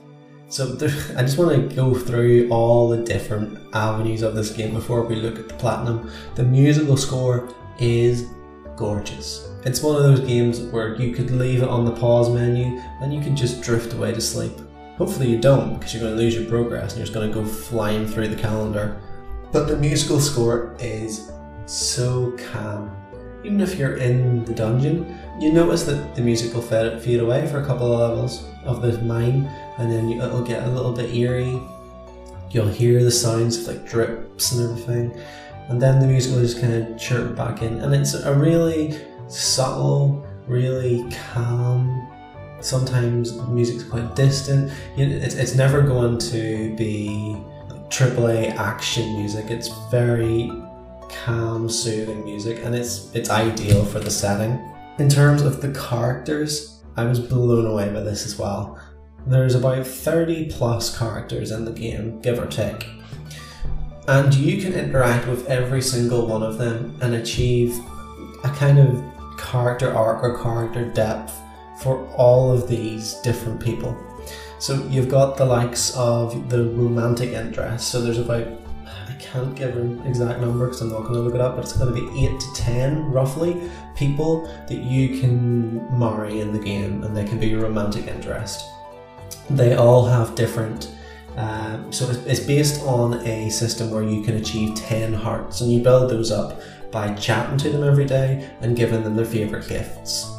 So 0.48 0.66
there, 0.66 0.90
I 1.16 1.22
just 1.22 1.38
want 1.38 1.70
to 1.70 1.74
go 1.74 1.94
through 1.94 2.50
all 2.50 2.88
the 2.90 3.02
different 3.02 3.58
avenues 3.74 4.22
of 4.22 4.34
this 4.34 4.50
game 4.50 4.74
before 4.74 5.02
we 5.02 5.16
look 5.16 5.38
at 5.38 5.48
the 5.48 5.54
platinum. 5.54 6.10
The 6.34 6.44
musical 6.44 6.96
score 6.96 7.48
is 7.80 8.26
gorgeous. 8.76 9.48
It's 9.64 9.82
one 9.82 9.96
of 9.96 10.02
those 10.02 10.20
games 10.20 10.60
where 10.60 10.94
you 10.94 11.14
could 11.14 11.30
leave 11.30 11.62
it 11.62 11.68
on 11.68 11.84
the 11.84 11.92
pause 11.92 12.28
menu 12.28 12.78
and 13.00 13.14
you 13.14 13.20
could 13.22 13.34
just 13.34 13.62
drift 13.62 13.94
away 13.94 14.12
to 14.12 14.20
sleep. 14.20 14.52
Hopefully 14.98 15.30
you 15.30 15.38
don't 15.38 15.74
because 15.74 15.94
you're 15.94 16.02
going 16.02 16.16
to 16.16 16.22
lose 16.22 16.34
your 16.34 16.48
progress 16.48 16.92
and 16.92 16.98
you're 16.98 17.06
just 17.06 17.14
going 17.14 17.28
to 17.30 17.34
go 17.34 17.46
flying 17.46 18.06
through 18.06 18.28
the 18.28 18.36
calendar. 18.36 19.00
But 19.52 19.68
the 19.68 19.76
musical 19.76 20.20
score 20.20 20.76
is 20.78 21.30
so 21.66 22.36
calm. 22.52 22.94
Even 23.44 23.60
if 23.60 23.76
you're 23.76 23.96
in 23.96 24.44
the 24.44 24.54
dungeon, 24.54 25.18
you 25.40 25.52
notice 25.52 25.84
that 25.84 26.14
the 26.14 26.22
music 26.22 26.54
will 26.54 26.62
fade, 26.62 27.00
fade 27.00 27.20
away 27.20 27.46
for 27.46 27.60
a 27.60 27.66
couple 27.66 27.92
of 27.92 28.00
levels 28.00 28.44
of 28.64 28.82
the 28.82 28.98
mine 29.02 29.48
and 29.78 29.90
then 29.90 30.08
you, 30.08 30.20
it'll 30.20 30.42
get 30.42 30.64
a 30.64 30.70
little 30.70 30.92
bit 30.92 31.14
eerie. 31.14 31.60
You'll 32.50 32.68
hear 32.68 33.02
the 33.02 33.10
sounds 33.10 33.56
of 33.58 33.74
like 33.74 33.88
drips 33.88 34.52
and 34.52 34.70
everything 34.70 35.20
and 35.68 35.80
then 35.80 36.00
the 36.00 36.06
music 36.06 36.34
will 36.34 36.40
just 36.40 36.60
kind 36.60 36.72
of 36.72 36.98
chirp 36.98 37.36
back 37.36 37.62
in, 37.62 37.80
and 37.80 37.94
it's 37.94 38.14
a 38.14 38.34
really 38.34 38.98
subtle, 39.28 40.26
really 40.46 41.06
calm. 41.32 42.10
Sometimes 42.60 43.34
music's 43.48 43.84
quite 43.84 44.16
distant. 44.16 44.72
It's, 44.96 45.54
never 45.54 45.82
going 45.82 46.18
to 46.18 46.74
be 46.74 47.36
AAA 47.88 48.54
action 48.56 49.16
music. 49.16 49.50
It's 49.50 49.68
very 49.90 50.50
calm, 51.08 51.68
soothing 51.68 52.24
music, 52.24 52.64
and 52.64 52.74
it's 52.74 53.14
it's 53.14 53.30
ideal 53.30 53.84
for 53.84 54.00
the 54.00 54.10
setting. 54.10 54.58
In 54.98 55.08
terms 55.08 55.42
of 55.42 55.60
the 55.60 55.72
characters, 55.72 56.82
I 56.96 57.04
was 57.04 57.20
blown 57.20 57.66
away 57.66 57.92
by 57.92 58.00
this 58.00 58.26
as 58.26 58.38
well. 58.38 58.80
There's 59.26 59.54
about 59.54 59.86
30 59.86 60.50
plus 60.50 60.96
characters 60.96 61.50
in 61.50 61.64
the 61.64 61.72
game, 61.72 62.20
give 62.20 62.38
or 62.38 62.46
take 62.46 62.86
and 64.08 64.34
you 64.34 64.60
can 64.60 64.72
interact 64.72 65.28
with 65.28 65.46
every 65.48 65.82
single 65.82 66.26
one 66.26 66.42
of 66.42 66.56
them 66.56 66.96
and 67.02 67.14
achieve 67.14 67.78
a 68.42 68.48
kind 68.48 68.78
of 68.78 69.04
character 69.38 69.92
arc 69.92 70.22
or 70.22 70.42
character 70.42 70.90
depth 70.92 71.34
for 71.82 72.06
all 72.16 72.50
of 72.50 72.68
these 72.68 73.14
different 73.20 73.60
people. 73.60 73.94
So 74.58 74.84
you've 74.88 75.08
got 75.08 75.36
the 75.36 75.44
likes 75.44 75.96
of 75.96 76.48
the 76.48 76.64
romantic 76.64 77.30
interest. 77.30 77.88
So 77.88 78.00
there's 78.00 78.18
about 78.18 78.46
I 79.08 79.12
can't 79.20 79.54
give 79.54 79.76
an 79.76 80.04
exact 80.06 80.40
number 80.40 80.66
because 80.66 80.80
I'm 80.80 80.90
not 80.90 81.02
going 81.02 81.14
to 81.14 81.20
look 81.20 81.34
it 81.34 81.40
up, 81.40 81.56
but 81.56 81.64
it's 81.64 81.76
going 81.76 81.94
to 81.94 82.00
be 82.00 82.24
eight 82.24 82.38
to 82.40 82.54
ten 82.54 83.10
roughly 83.10 83.70
people 83.96 84.46
that 84.68 84.78
you 84.78 85.20
can 85.20 85.98
marry 85.98 86.40
in 86.40 86.52
the 86.52 86.58
game, 86.58 87.02
and 87.04 87.16
they 87.16 87.24
can 87.24 87.38
be 87.38 87.48
your 87.48 87.62
romantic 87.62 88.06
interest. 88.06 88.64
They 89.50 89.74
all 89.74 90.04
have 90.04 90.34
different 90.34 90.90
um, 91.38 91.92
so 91.92 92.10
it's 92.26 92.40
based 92.40 92.82
on 92.82 93.24
a 93.24 93.48
system 93.48 93.92
where 93.92 94.02
you 94.02 94.22
can 94.22 94.38
achieve 94.38 94.74
10 94.74 95.14
hearts 95.14 95.60
and 95.60 95.70
you 95.70 95.80
build 95.80 96.10
those 96.10 96.32
up 96.32 96.60
by 96.90 97.14
chatting 97.14 97.56
to 97.58 97.70
them 97.70 97.84
every 97.84 98.06
day 98.06 98.50
and 98.60 98.76
giving 98.76 99.04
them 99.04 99.14
their 99.14 99.24
favourite 99.24 99.68
gifts. 99.68 100.37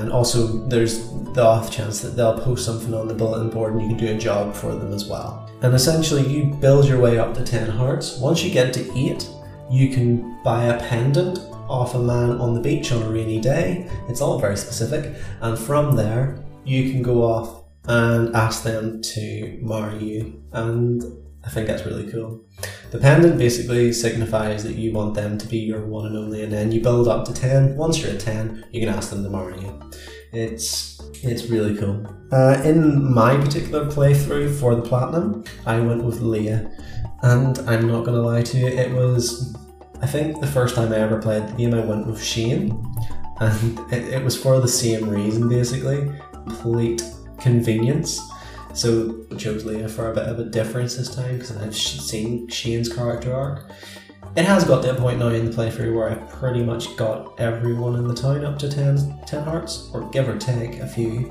And 0.00 0.10
also, 0.12 0.66
there's 0.68 1.08
the 1.34 1.42
off 1.42 1.70
chance 1.70 2.00
that 2.00 2.16
they'll 2.16 2.38
post 2.38 2.64
something 2.64 2.94
on 2.94 3.08
the 3.08 3.14
bulletin 3.14 3.50
board 3.50 3.74
and 3.74 3.82
you 3.82 3.88
can 3.88 3.96
do 3.96 4.14
a 4.14 4.18
job 4.18 4.54
for 4.54 4.74
them 4.74 4.92
as 4.92 5.06
well. 5.06 5.50
And 5.62 5.74
essentially, 5.74 6.26
you 6.26 6.46
build 6.54 6.86
your 6.86 7.00
way 7.00 7.18
up 7.18 7.34
to 7.34 7.44
10 7.44 7.70
hearts. 7.70 8.18
Once 8.18 8.42
you 8.42 8.50
get 8.50 8.72
to 8.74 8.98
8, 8.98 9.28
you 9.70 9.88
can 9.94 10.42
buy 10.42 10.64
a 10.64 10.80
pendant 10.88 11.38
off 11.68 11.94
a 11.94 11.98
man 11.98 12.32
on 12.32 12.54
the 12.54 12.60
beach 12.60 12.92
on 12.92 13.02
a 13.02 13.08
rainy 13.08 13.40
day. 13.40 13.88
It's 14.08 14.20
all 14.20 14.38
very 14.38 14.56
specific. 14.56 15.14
And 15.40 15.58
from 15.58 15.96
there, 15.96 16.38
you 16.64 16.90
can 16.90 17.02
go 17.02 17.22
off 17.22 17.64
and 17.86 18.34
ask 18.34 18.62
them 18.62 19.00
to 19.02 19.58
marry 19.62 20.02
you. 20.02 20.42
And 20.52 21.02
I 21.44 21.50
think 21.50 21.66
that's 21.66 21.84
really 21.84 22.10
cool. 22.10 22.44
The 22.90 22.98
pendant 22.98 23.38
basically 23.38 23.92
signifies 23.92 24.64
that 24.64 24.76
you 24.76 24.92
want 24.92 25.14
them 25.14 25.36
to 25.38 25.46
be 25.46 25.58
your 25.58 25.84
one 25.84 26.06
and 26.06 26.16
only, 26.16 26.42
and 26.42 26.52
then 26.52 26.72
you 26.72 26.80
build 26.80 27.06
up 27.06 27.26
to 27.26 27.34
10. 27.34 27.76
Once 27.76 28.00
you're 28.00 28.12
at 28.12 28.20
10, 28.20 28.64
you 28.72 28.80
can 28.80 28.88
ask 28.88 29.10
them 29.10 29.22
to 29.22 29.30
marry 29.30 29.60
you. 29.60 29.80
It's 30.32 31.00
it's 31.22 31.44
really 31.44 31.76
cool. 31.76 32.06
Uh, 32.32 32.60
in 32.64 33.12
my 33.12 33.36
particular 33.36 33.86
playthrough 33.86 34.58
for 34.58 34.74
the 34.74 34.82
platinum, 34.82 35.44
I 35.64 35.80
went 35.80 36.02
with 36.02 36.20
Leah, 36.20 36.70
and 37.22 37.58
I'm 37.60 37.86
not 37.86 38.04
gonna 38.04 38.22
lie 38.22 38.42
to 38.42 38.58
you, 38.58 38.66
it 38.66 38.90
was 38.90 39.54
I 40.04 40.06
think 40.06 40.40
the 40.40 40.46
first 40.46 40.74
time 40.74 40.92
I 40.92 40.96
ever 40.96 41.18
played 41.20 41.48
the 41.48 41.52
game, 41.52 41.72
I 41.72 41.80
went 41.80 42.06
with 42.06 42.22
Shane, 42.22 42.84
and 43.40 43.78
it, 43.90 44.12
it 44.12 44.24
was 44.24 44.36
for 44.36 44.60
the 44.60 44.68
same 44.68 45.08
reason 45.08 45.48
basically 45.48 46.10
complete 46.30 47.02
convenience. 47.38 48.20
So 48.74 49.24
I 49.30 49.36
chose 49.36 49.64
Leah 49.64 49.88
for 49.88 50.10
a 50.10 50.14
bit 50.14 50.24
of 50.24 50.40
a 50.40 50.44
difference 50.44 50.96
this 50.96 51.14
time 51.14 51.38
because 51.38 51.56
I've 51.56 51.76
seen 51.76 52.48
Shane's 52.48 52.92
character 52.92 53.32
arc. 53.32 53.70
It 54.36 54.44
has 54.44 54.64
got 54.64 54.82
to 54.82 54.90
a 54.90 54.94
point 54.96 55.20
now 55.20 55.28
in 55.28 55.48
the 55.48 55.52
playthrough 55.52 55.94
where 55.94 56.10
I've 56.10 56.28
pretty 56.28 56.64
much 56.64 56.96
got 56.96 57.38
everyone 57.38 57.94
in 57.94 58.08
the 58.08 58.14
town 58.14 58.44
up 58.44 58.58
to 58.58 58.68
10, 58.68 59.20
10 59.26 59.44
hearts, 59.44 59.90
or 59.94 60.10
give 60.10 60.28
or 60.28 60.36
take 60.36 60.80
a 60.80 60.88
few. 60.88 61.30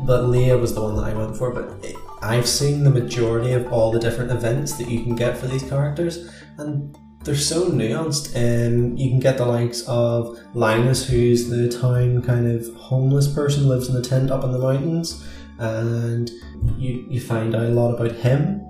But 0.00 0.24
Leah 0.24 0.56
was 0.56 0.74
the 0.74 0.80
one 0.80 0.96
that 0.96 1.04
I 1.04 1.12
went 1.12 1.36
for, 1.36 1.52
but 1.52 1.84
it, 1.84 1.94
I've 2.22 2.48
seen 2.48 2.84
the 2.84 2.90
majority 2.90 3.52
of 3.52 3.70
all 3.70 3.92
the 3.92 4.00
different 4.00 4.30
events 4.30 4.72
that 4.78 4.88
you 4.88 5.02
can 5.02 5.14
get 5.14 5.36
for 5.36 5.48
these 5.48 5.62
characters, 5.62 6.30
and 6.56 6.96
they're 7.22 7.34
so 7.34 7.66
nuanced. 7.66 8.34
Um, 8.34 8.96
you 8.96 9.10
can 9.10 9.20
get 9.20 9.36
the 9.36 9.44
likes 9.44 9.82
of 9.86 10.38
Linus, 10.54 11.06
who's 11.06 11.50
the 11.50 11.68
town 11.68 12.22
kind 12.22 12.50
of 12.50 12.74
homeless 12.76 13.28
person, 13.28 13.68
lives 13.68 13.90
in 13.90 13.96
a 13.96 14.00
tent 14.00 14.30
up 14.30 14.42
in 14.42 14.52
the 14.52 14.58
mountains 14.58 15.22
and 15.58 16.30
you, 16.76 17.06
you 17.08 17.20
find 17.20 17.54
out 17.54 17.66
a 17.66 17.68
lot 17.68 17.94
about 17.94 18.12
him. 18.12 18.60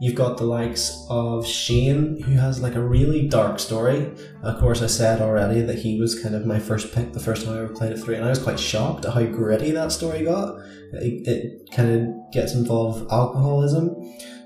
You've 0.00 0.16
got 0.16 0.36
the 0.36 0.44
likes 0.44 1.06
of 1.08 1.46
Shane, 1.46 2.20
who 2.22 2.32
has 2.32 2.60
like 2.60 2.74
a 2.74 2.82
really 2.82 3.28
dark 3.28 3.60
story. 3.60 4.10
Of 4.42 4.58
course, 4.58 4.82
I 4.82 4.88
said 4.88 5.20
already 5.20 5.60
that 5.60 5.78
he 5.78 6.00
was 6.00 6.20
kind 6.20 6.34
of 6.34 6.44
my 6.44 6.58
first 6.58 6.92
pick 6.92 7.12
the 7.12 7.20
first 7.20 7.44
time 7.44 7.54
I 7.54 7.58
ever 7.58 7.72
played 7.72 7.92
it 7.92 8.00
through, 8.00 8.16
and 8.16 8.24
I 8.24 8.30
was 8.30 8.40
quite 8.40 8.58
shocked 8.58 9.04
at 9.04 9.14
how 9.14 9.24
gritty 9.24 9.70
that 9.70 9.92
story 9.92 10.24
got. 10.24 10.58
It, 10.94 11.28
it 11.28 11.70
kind 11.70 11.90
of 11.90 12.32
gets 12.32 12.52
involved 12.52 13.02
with 13.02 13.12
alcoholism. 13.12 13.94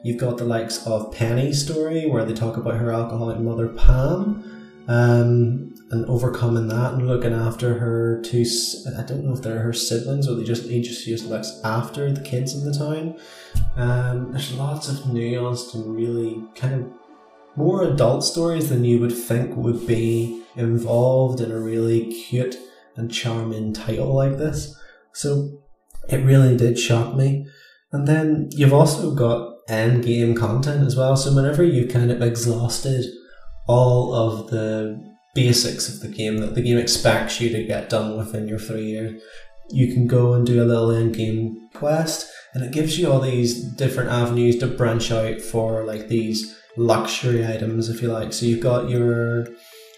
You've 0.04 0.20
got 0.20 0.36
the 0.36 0.44
likes 0.44 0.86
of 0.86 1.10
Penny's 1.10 1.64
story, 1.64 2.04
where 2.04 2.26
they 2.26 2.34
talk 2.34 2.58
about 2.58 2.76
her 2.76 2.92
alcoholic 2.92 3.38
mother 3.38 3.68
Pam, 3.68 4.84
um, 4.88 5.74
and 5.90 6.04
overcoming 6.06 6.68
that 6.68 6.94
and 6.94 7.06
looking 7.06 7.32
after 7.32 7.78
her 7.78 8.20
two. 8.22 8.44
I 8.98 9.02
don't 9.02 9.24
know 9.24 9.34
if 9.34 9.42
they're 9.42 9.60
her 9.60 9.72
siblings 9.72 10.28
or 10.28 10.34
they 10.34 10.44
just 10.44 10.64
he 10.64 10.82
just 10.82 11.04
just 11.04 11.26
looks 11.26 11.60
after 11.64 12.10
the 12.10 12.20
kids 12.20 12.54
in 12.54 12.64
the 12.64 12.76
town. 12.76 13.18
Um, 13.76 14.32
there's 14.32 14.52
lots 14.54 14.88
of 14.88 14.96
nuanced 15.06 15.74
and 15.74 15.94
really 15.94 16.42
kind 16.54 16.74
of 16.74 16.92
more 17.56 17.84
adult 17.84 18.24
stories 18.24 18.68
than 18.68 18.84
you 18.84 19.00
would 19.00 19.16
think 19.16 19.56
would 19.56 19.86
be 19.86 20.42
involved 20.56 21.40
in 21.40 21.50
a 21.50 21.58
really 21.58 22.12
cute 22.12 22.56
and 22.96 23.10
charming 23.10 23.72
title 23.72 24.14
like 24.14 24.38
this. 24.38 24.76
So 25.12 25.62
it 26.08 26.18
really 26.18 26.56
did 26.56 26.78
shock 26.78 27.14
me. 27.14 27.46
And 27.92 28.06
then 28.06 28.48
you've 28.52 28.74
also 28.74 29.14
got 29.14 29.56
end 29.68 30.04
game 30.04 30.34
content 30.34 30.86
as 30.86 30.96
well. 30.96 31.16
So 31.16 31.34
whenever 31.34 31.62
you've 31.62 31.92
kind 31.92 32.10
of 32.10 32.22
exhausted 32.22 33.06
all 33.66 34.14
of 34.14 34.50
the 34.50 35.15
basics 35.36 35.88
of 35.88 36.00
the 36.00 36.08
game 36.08 36.38
that 36.38 36.56
the 36.56 36.62
game 36.62 36.78
expects 36.78 37.40
you 37.40 37.50
to 37.50 37.62
get 37.62 37.88
done 37.88 38.16
within 38.16 38.48
your 38.48 38.58
three 38.58 38.86
years, 38.86 39.22
you 39.70 39.92
can 39.92 40.06
go 40.06 40.32
and 40.32 40.46
do 40.46 40.62
a 40.62 40.64
little 40.64 40.90
end 40.90 41.14
game 41.14 41.68
quest 41.74 42.28
and 42.54 42.64
it 42.64 42.72
gives 42.72 42.98
you 42.98 43.10
all 43.10 43.20
these 43.20 43.62
different 43.62 44.10
avenues 44.10 44.58
to 44.58 44.66
branch 44.66 45.12
out 45.12 45.40
for 45.40 45.84
like 45.84 46.08
these 46.08 46.58
luxury 46.76 47.46
items 47.46 47.88
if 47.88 48.00
you 48.00 48.08
like. 48.08 48.32
So 48.32 48.46
you've 48.46 48.60
got 48.60 48.88
your 48.88 49.48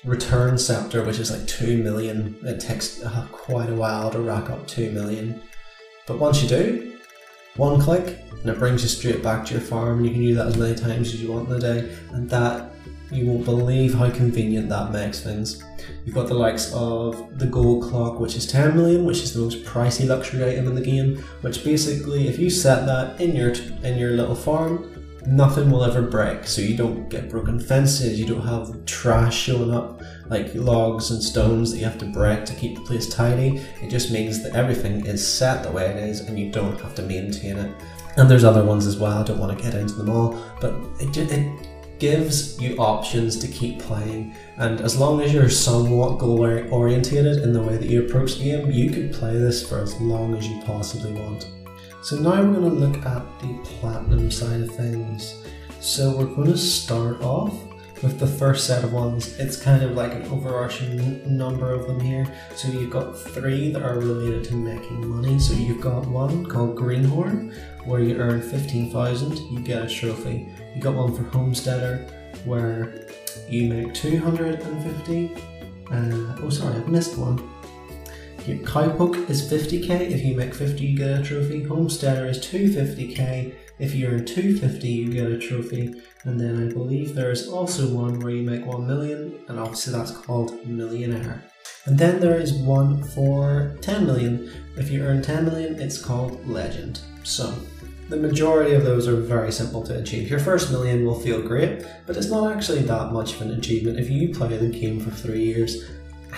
return 0.05 0.59
scepter 0.59 1.05
which 1.05 1.19
is 1.19 1.31
like 1.31 1.47
2 1.47 1.83
million. 1.83 2.37
It 2.43 2.61
takes 2.61 3.03
uh, 3.03 3.27
quite 3.31 3.71
a 3.71 3.75
while 3.75 4.11
to 4.11 4.19
rack 4.19 4.51
up 4.51 4.67
2 4.67 4.91
million. 4.91 5.41
But 6.07 6.19
once 6.19 6.43
you 6.43 6.49
do, 6.49 6.99
one 7.57 7.81
click 7.81 8.19
and 8.31 8.51
it 8.51 8.59
brings 8.59 8.83
you 8.83 8.89
straight 8.89 9.23
back 9.23 9.45
to 9.47 9.55
your 9.55 9.63
farm 9.63 9.99
and 9.99 10.07
you 10.07 10.13
can 10.13 10.23
use 10.23 10.37
that 10.37 10.47
as 10.47 10.57
many 10.57 10.75
times 10.75 11.13
as 11.13 11.23
you 11.23 11.33
want 11.33 11.49
in 11.49 11.55
the 11.55 11.61
day 11.61 11.97
and 12.13 12.29
that 12.31 12.73
you 13.11 13.27
won't 13.27 13.45
believe 13.45 13.95
how 13.95 14.11
convenient 14.11 14.69
that 14.69 14.93
makes 14.93 15.21
things. 15.21 15.63
You've 16.05 16.15
got 16.15 16.29
the 16.29 16.35
likes 16.35 16.73
of 16.75 17.39
the 17.39 17.47
gold 17.47 17.85
clock, 17.85 18.21
which 18.21 18.37
is 18.37 18.47
10 18.47 18.77
million, 18.77 19.05
which 19.05 19.23
is 19.23 19.33
the 19.33 19.41
most 19.41 19.65
pricey 19.65 20.07
luxury 20.07 20.45
item 20.45 20.67
in 20.67 20.75
the 20.75 20.83
game. 20.83 21.19
Which 21.41 21.65
basically, 21.65 22.29
if 22.29 22.39
you 22.39 22.51
set 22.51 22.87
that 22.87 23.21
in 23.21 23.35
your 23.35 23.53
in 23.83 23.99
your 23.99 24.11
little 24.11 24.35
farm, 24.35 24.95
nothing 25.27 25.71
will 25.71 25.85
ever 25.85 26.03
break. 26.03 26.47
So 26.47 26.61
you 26.61 26.77
don't 26.77 27.09
get 27.09 27.31
broken 27.31 27.59
fences, 27.59 28.19
you 28.19 28.27
don't 28.27 28.47
have 28.47 28.85
trash 28.85 29.37
showing 29.37 29.73
up 29.73 30.03
like 30.29 30.55
logs 30.55 31.11
and 31.11 31.23
stones 31.23 31.73
that 31.73 31.79
you 31.79 31.85
have 31.85 31.99
to 31.99 32.07
break 32.07 32.45
to 32.47 32.55
keep 32.55 32.77
the 32.77 32.83
place 32.83 33.09
tidy. 33.09 33.63
It 33.83 33.91
just 33.91 34.11
means 34.11 34.43
that 34.43 34.55
everything 34.55 35.07
is 35.07 35.27
set 35.27 35.63
the 35.63 35.71
way 35.71 35.87
it 35.87 35.97
is, 35.97 36.21
and 36.21 36.39
you 36.39 36.51
don't 36.51 36.79
have 36.81 36.95
to 36.97 37.03
maintain 37.03 37.57
it. 37.57 37.73
And 38.17 38.29
there's 38.29 38.45
other 38.45 38.65
ones 38.65 38.87
as 38.87 38.99
well. 38.99 39.19
I 39.19 39.23
don't 39.23 39.39
want 39.39 39.57
to 39.57 39.63
get 39.63 39.75
into 39.75 39.95
them 39.95 40.11
all, 40.11 40.39
but 40.61 40.75
it, 41.01 41.17
it 41.17 41.68
gives 41.99 42.61
you 42.61 42.77
options 42.77 43.37
to 43.39 43.49
keep 43.49 43.81
playing. 43.81 44.35
And 44.57 44.81
as 44.81 44.97
long 44.97 45.21
as 45.21 45.33
you're 45.33 45.51
somewhat 45.51 46.19
goal 46.19 46.45
orientated 46.71 47.43
in 47.43 47.53
the 47.53 47.63
way 47.63 47.77
that 47.77 47.89
you 47.89 48.05
approach 48.05 48.37
the 48.37 48.45
game, 48.45 48.71
you 48.71 48.91
could 48.91 49.13
play 49.13 49.33
this 49.33 49.69
for 49.69 49.81
as 49.81 50.01
long 50.01 50.37
as 50.37 50.47
you 50.47 50.61
possibly 50.63 51.13
want. 51.13 51.51
So 52.03 52.17
now 52.17 52.43
we're 52.43 52.55
going 52.55 52.71
to 52.71 52.87
look 52.87 53.05
at 53.05 53.41
the 53.41 53.59
platinum 53.65 54.31
side 54.31 54.61
of 54.61 54.75
things. 54.75 55.43
So 55.81 56.17
we're 56.17 56.27
going 56.27 56.49
to 56.49 56.59
start 56.59 57.21
off 57.23 57.53
with 58.03 58.19
the 58.19 58.27
first 58.27 58.67
set 58.67 58.85
of 58.85 58.93
ones. 58.93 59.39
It's 59.39 59.61
kind 59.61 59.83
of 59.83 59.93
like 59.93 60.13
an 60.13 60.23
overarching 60.27 61.37
number 61.37 61.73
of 61.73 61.87
them 61.87 62.01
here. 62.01 62.27
So 62.55 62.69
you've 62.69 62.91
got 62.91 63.19
three 63.19 63.73
that 63.73 63.83
are 63.83 63.99
related 63.99 64.45
to 64.45 64.55
making 64.55 65.07
money. 65.07 65.39
So 65.39 65.55
you've 65.55 65.81
got 65.81 66.07
one 66.07 66.47
called 66.47 66.77
Greenhorn, 66.77 67.55
where 67.85 68.01
you 68.01 68.17
earn 68.17 68.41
15,000, 68.41 69.39
you 69.51 69.61
get 69.61 69.83
a 69.83 69.89
trophy. 69.89 70.49
You 70.79 70.85
got 70.85 70.95
one 70.95 71.13
for 71.13 71.25
Homesteader, 71.37 72.07
where 72.45 73.05
you 73.49 73.69
make 73.69 73.93
250. 73.95 75.35
Uh, 75.91 76.37
oh, 76.41 76.51
sorry, 76.51 76.77
I've 76.77 76.87
missed 76.87 77.19
one. 77.19 77.39
Your 78.47 78.59
Cowpoke 78.59 79.29
is 79.29 79.43
50k. 79.51 80.13
If 80.13 80.25
you 80.25 80.37
make 80.37 80.55
50, 80.55 80.87
you 80.87 80.97
get 80.97 81.19
a 81.19 81.23
trophy. 81.25 81.65
Homesteader 81.65 82.27
is 82.27 82.39
250k. 82.39 83.55
If 83.81 83.93
you 83.93 84.07
earn 84.07 84.25
250, 84.25 84.89
you 84.89 85.13
get 85.13 85.33
a 85.33 85.37
trophy. 85.37 86.01
And 86.23 86.39
then 86.39 86.69
I 86.69 86.73
believe 86.73 87.13
there's 87.13 87.49
also 87.49 87.93
one 87.93 88.21
where 88.21 88.31
you 88.31 88.45
make 88.45 88.65
1 88.65 88.87
million, 88.87 89.37
and 89.49 89.59
obviously 89.59 89.93
that's 89.95 90.13
called 90.13 90.65
Millionaire. 90.65 91.43
And 91.87 91.99
then 91.99 92.21
there 92.21 92.39
is 92.39 92.53
one 92.53 93.03
for 93.03 93.77
10 93.81 94.07
million. 94.07 94.49
If 94.77 94.93
you 94.93 95.03
earn 95.03 95.23
10 95.23 95.45
million, 95.45 95.81
it's 95.81 96.01
called 96.01 96.47
Legend. 96.47 97.01
So, 97.25 97.53
the 98.09 98.17
majority 98.17 98.75
of 98.75 98.85
those 98.85 99.07
are 99.07 99.17
very 99.17 99.53
simple 99.53 99.83
to 99.83 99.99
achieve. 99.99 100.31
Your 100.31 100.39
first 100.39 100.71
million 100.71 101.05
will 101.05 101.21
feel 101.21 101.43
great, 101.43 101.85
but 102.07 102.17
it's 102.17 102.31
not 102.31 102.51
actually 102.53 102.83
that 102.83 103.13
much 103.13 103.35
of 103.35 103.43
an 103.43 103.53
achievement. 103.53 103.99
If 103.99 104.09
you 104.09 104.35
play 104.35 104.57
the 104.57 104.69
game 104.69 104.99
for 104.99 105.11
three 105.11 105.45
years, 105.45 105.85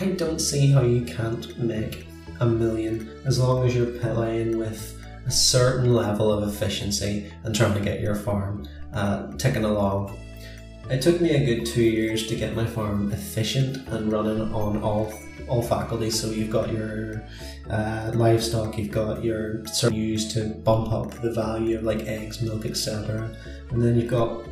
I 0.01 0.07
don't 0.07 0.41
see 0.41 0.69
how 0.69 0.83
you 0.83 1.03
can't 1.03 1.57
make 1.59 2.07
a 2.41 2.47
million 2.47 3.11
as 3.25 3.39
long 3.39 3.67
as 3.67 3.75
you're 3.75 3.99
playing 3.99 4.59
with 4.59 5.01
a 5.27 5.31
certain 5.31 5.95
level 5.95 6.33
of 6.33 6.49
efficiency 6.49 7.33
and 7.45 7.55
trying 7.55 7.75
to 7.75 7.81
get 7.81 8.01
your 8.01 8.15
farm 8.15 8.67
uh, 8.93 9.31
ticking 9.37 9.65
along. 9.65 10.19
It 10.89 11.03
took 11.03 11.21
me 11.21 11.31
a 11.31 11.45
good 11.45 11.67
two 11.67 11.85
years 11.85 12.27
to 12.27 12.35
get 12.35 12.57
my 12.57 12.67
farm 12.67 13.13
efficient 13.13 13.87
and 13.89 14.11
running 14.11 14.53
on 14.53 14.83
all 14.83 15.13
all 15.51 15.63
faculties. 15.63 16.19
So 16.19 16.31
you've 16.31 16.51
got 16.51 16.73
your 16.73 17.23
uh, 17.69 18.13
livestock, 18.15 18.79
you've 18.79 18.91
got 18.93 19.23
your 19.25 19.67
sort 19.67 19.93
of 19.93 19.99
used 19.99 20.31
to 20.33 20.49
bump 20.49 20.93
up 20.93 21.11
the 21.21 21.33
value 21.33 21.77
of 21.77 21.85
like 21.85 22.01
eggs, 22.01 22.41
milk, 22.41 22.65
etc. 22.65 23.37
And 23.71 23.83
then 23.83 23.97
you've 23.97 24.11
got 24.11 24.43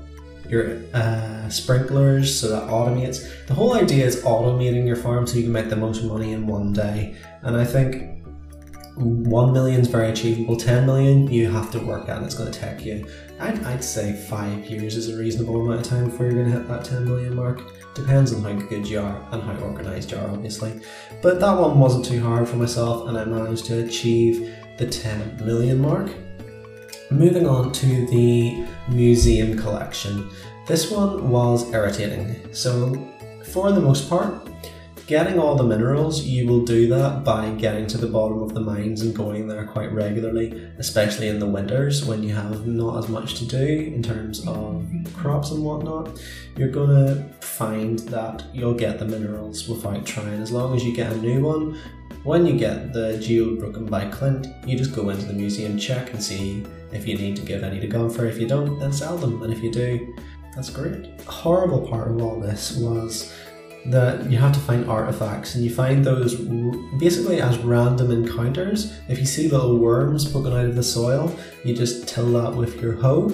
your 0.48 0.80
uh, 0.94 1.48
sprinklers 1.48 2.38
so 2.38 2.48
that 2.48 2.68
automates. 2.68 3.46
The 3.46 3.54
whole 3.54 3.74
idea 3.74 4.04
is 4.04 4.22
automating 4.24 4.86
your 4.86 4.96
farm 4.96 5.26
so 5.26 5.36
you 5.36 5.44
can 5.44 5.52
make 5.52 5.68
the 5.70 5.76
most 5.76 6.02
money 6.04 6.32
in 6.32 6.46
one 6.46 6.72
day. 6.72 7.16
And 7.42 7.56
I 7.56 7.64
think 7.64 8.18
1 8.96 9.52
million 9.52 9.80
is 9.80 9.86
very 9.86 10.10
achievable 10.10 10.56
10 10.56 10.84
million 10.84 11.30
you 11.30 11.48
have 11.48 11.70
to 11.70 11.78
work 11.78 12.08
at 12.08 12.20
it's 12.24 12.34
going 12.34 12.50
to 12.50 12.58
take 12.58 12.84
you 12.84 13.06
I'd, 13.38 13.62
I'd 13.62 13.84
say 13.84 14.12
five 14.28 14.66
years 14.66 14.96
is 14.96 15.08
a 15.08 15.16
reasonable 15.16 15.60
amount 15.60 15.82
of 15.82 15.86
time 15.86 16.10
before 16.10 16.26
you're 16.26 16.34
going 16.34 16.50
to 16.50 16.58
hit 16.58 16.66
that 16.66 16.84
10 16.84 17.04
million 17.04 17.36
mark 17.36 17.62
depends 17.98 18.32
on 18.32 18.42
how 18.42 18.52
good 18.68 18.86
you 18.86 19.00
are 19.00 19.28
and 19.32 19.42
how 19.42 19.54
organized 19.64 20.10
you 20.10 20.18
are 20.18 20.30
obviously. 20.30 20.80
But 21.22 21.40
that 21.40 21.58
one 21.58 21.78
wasn't 21.78 22.04
too 22.04 22.20
hard 22.20 22.48
for 22.48 22.56
myself 22.56 23.08
and 23.08 23.18
i 23.18 23.24
managed 23.24 23.66
to 23.66 23.84
achieve 23.84 24.54
the 24.78 24.86
10 24.86 25.44
million 25.44 25.78
mark. 25.80 26.10
Moving 27.10 27.46
on 27.46 27.72
to 27.72 28.06
the 28.06 28.66
museum 28.88 29.58
collection. 29.58 30.30
This 30.66 30.90
one 30.90 31.30
was 31.30 31.72
irritating. 31.72 32.36
So 32.54 33.08
for 33.44 33.72
the 33.72 33.80
most 33.80 34.08
part 34.08 34.47
Getting 35.08 35.38
all 35.38 35.54
the 35.54 35.64
minerals, 35.64 36.24
you 36.24 36.46
will 36.46 36.66
do 36.66 36.86
that 36.88 37.24
by 37.24 37.48
getting 37.52 37.86
to 37.86 37.96
the 37.96 38.08
bottom 38.08 38.42
of 38.42 38.52
the 38.52 38.60
mines 38.60 39.00
and 39.00 39.16
going 39.16 39.48
there 39.48 39.64
quite 39.64 39.90
regularly, 39.90 40.70
especially 40.76 41.28
in 41.28 41.38
the 41.38 41.46
winters 41.46 42.04
when 42.04 42.22
you 42.22 42.34
have 42.34 42.66
not 42.66 42.98
as 42.98 43.08
much 43.08 43.36
to 43.36 43.46
do 43.46 43.56
in 43.56 44.02
terms 44.02 44.46
of 44.46 44.86
crops 45.14 45.50
and 45.50 45.64
whatnot. 45.64 46.20
You're 46.58 46.68
gonna 46.68 47.26
find 47.40 48.00
that 48.00 48.44
you'll 48.52 48.74
get 48.74 48.98
the 48.98 49.06
minerals 49.06 49.66
without 49.66 50.04
trying. 50.04 50.42
As 50.42 50.52
long 50.52 50.76
as 50.76 50.84
you 50.84 50.94
get 50.94 51.10
a 51.10 51.16
new 51.16 51.40
one, 51.40 51.78
when 52.22 52.44
you 52.44 52.58
get 52.58 52.92
the 52.92 53.16
geode 53.18 53.60
broken 53.60 53.86
by 53.86 54.10
Clint, 54.10 54.48
you 54.66 54.76
just 54.76 54.94
go 54.94 55.08
into 55.08 55.24
the 55.24 55.32
museum, 55.32 55.78
check 55.78 56.12
and 56.12 56.22
see 56.22 56.66
if 56.92 57.08
you 57.08 57.16
need 57.16 57.34
to 57.36 57.42
give 57.46 57.64
any 57.64 57.80
to 57.80 57.86
Gunther. 57.86 58.26
If 58.26 58.38
you 58.38 58.46
don't, 58.46 58.78
then 58.78 58.92
sell 58.92 59.16
them, 59.16 59.42
and 59.42 59.54
if 59.54 59.62
you 59.62 59.72
do, 59.72 60.14
that's 60.54 60.68
great. 60.68 61.06
A 61.26 61.30
horrible 61.30 61.88
part 61.88 62.08
of 62.08 62.20
all 62.20 62.38
this 62.38 62.76
was 62.76 63.32
that 63.90 64.30
you 64.30 64.36
have 64.38 64.52
to 64.52 64.60
find 64.60 64.88
artifacts 64.88 65.54
and 65.54 65.64
you 65.64 65.74
find 65.74 66.04
those 66.04 66.34
basically 66.98 67.40
as 67.40 67.58
random 67.58 68.10
encounters. 68.10 68.98
If 69.08 69.18
you 69.18 69.26
see 69.26 69.48
little 69.48 69.78
worms 69.78 70.30
poking 70.30 70.52
out 70.52 70.66
of 70.66 70.74
the 70.74 70.82
soil, 70.82 71.34
you 71.64 71.74
just 71.74 72.06
till 72.06 72.30
that 72.32 72.54
with 72.54 72.80
your 72.80 72.92
hoe. 72.92 73.30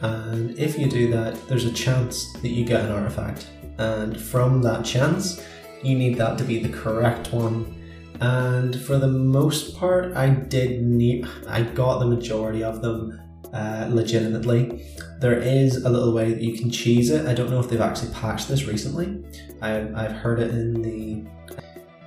And 0.00 0.58
if 0.58 0.78
you 0.78 0.88
do 0.88 1.10
that, 1.12 1.46
there's 1.46 1.64
a 1.64 1.72
chance 1.72 2.32
that 2.34 2.48
you 2.48 2.64
get 2.64 2.84
an 2.84 2.90
artifact. 2.90 3.48
And 3.78 4.20
from 4.20 4.62
that 4.62 4.84
chance, 4.84 5.42
you 5.82 5.96
need 5.96 6.16
that 6.18 6.38
to 6.38 6.44
be 6.44 6.58
the 6.58 6.76
correct 6.76 7.32
one. 7.32 7.78
And 8.20 8.80
for 8.80 8.98
the 8.98 9.08
most 9.08 9.76
part, 9.76 10.16
I 10.16 10.30
did 10.30 10.82
need, 10.82 11.26
I 11.48 11.62
got 11.62 11.98
the 11.98 12.06
majority 12.06 12.62
of 12.62 12.82
them 12.82 13.20
uh, 13.52 13.88
legitimately. 13.90 14.84
There 15.20 15.38
is 15.38 15.84
a 15.84 15.90
little 15.90 16.12
way 16.12 16.32
that 16.32 16.42
you 16.42 16.58
can 16.58 16.70
cheese 16.70 17.10
it. 17.10 17.26
I 17.26 17.34
don't 17.34 17.50
know 17.50 17.60
if 17.60 17.68
they've 17.68 17.80
actually 17.80 18.12
patched 18.12 18.48
this 18.48 18.64
recently. 18.66 19.22
I, 19.60 19.80
I've 19.94 20.12
heard 20.12 20.40
it 20.40 20.50
in 20.50 20.82
the 20.82 21.24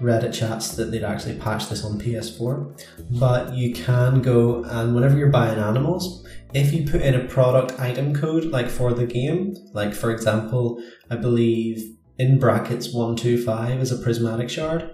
Reddit 0.02 0.34
chats 0.34 0.76
that 0.76 0.92
they'd 0.92 1.04
actually 1.04 1.38
patched 1.38 1.70
this 1.70 1.86
on 1.86 2.00
PS4. 2.00 3.20
But 3.20 3.54
you 3.54 3.74
can 3.74 4.22
go 4.22 4.64
and 4.64 4.94
whenever 4.94 5.18
you're 5.18 5.30
buying 5.30 5.60
animals, 5.60 6.28
if 6.54 6.74
you 6.74 6.86
put 6.86 7.02
in 7.02 7.16
a 7.16 7.26
product 7.26 7.80
item 7.80 8.14
code 8.14 8.46
like 8.46 8.70
for 8.70 8.94
the 8.94 9.06
game, 9.06 9.56
like 9.74 9.94
for 9.94 10.12
example, 10.12 10.82
I 11.10 11.16
believe 11.16 11.96
in 12.18 12.40
brackets 12.40 12.94
125 12.94 13.82
is 13.82 13.92
a 13.92 13.98
prismatic 13.98 14.50
shard. 14.50 14.92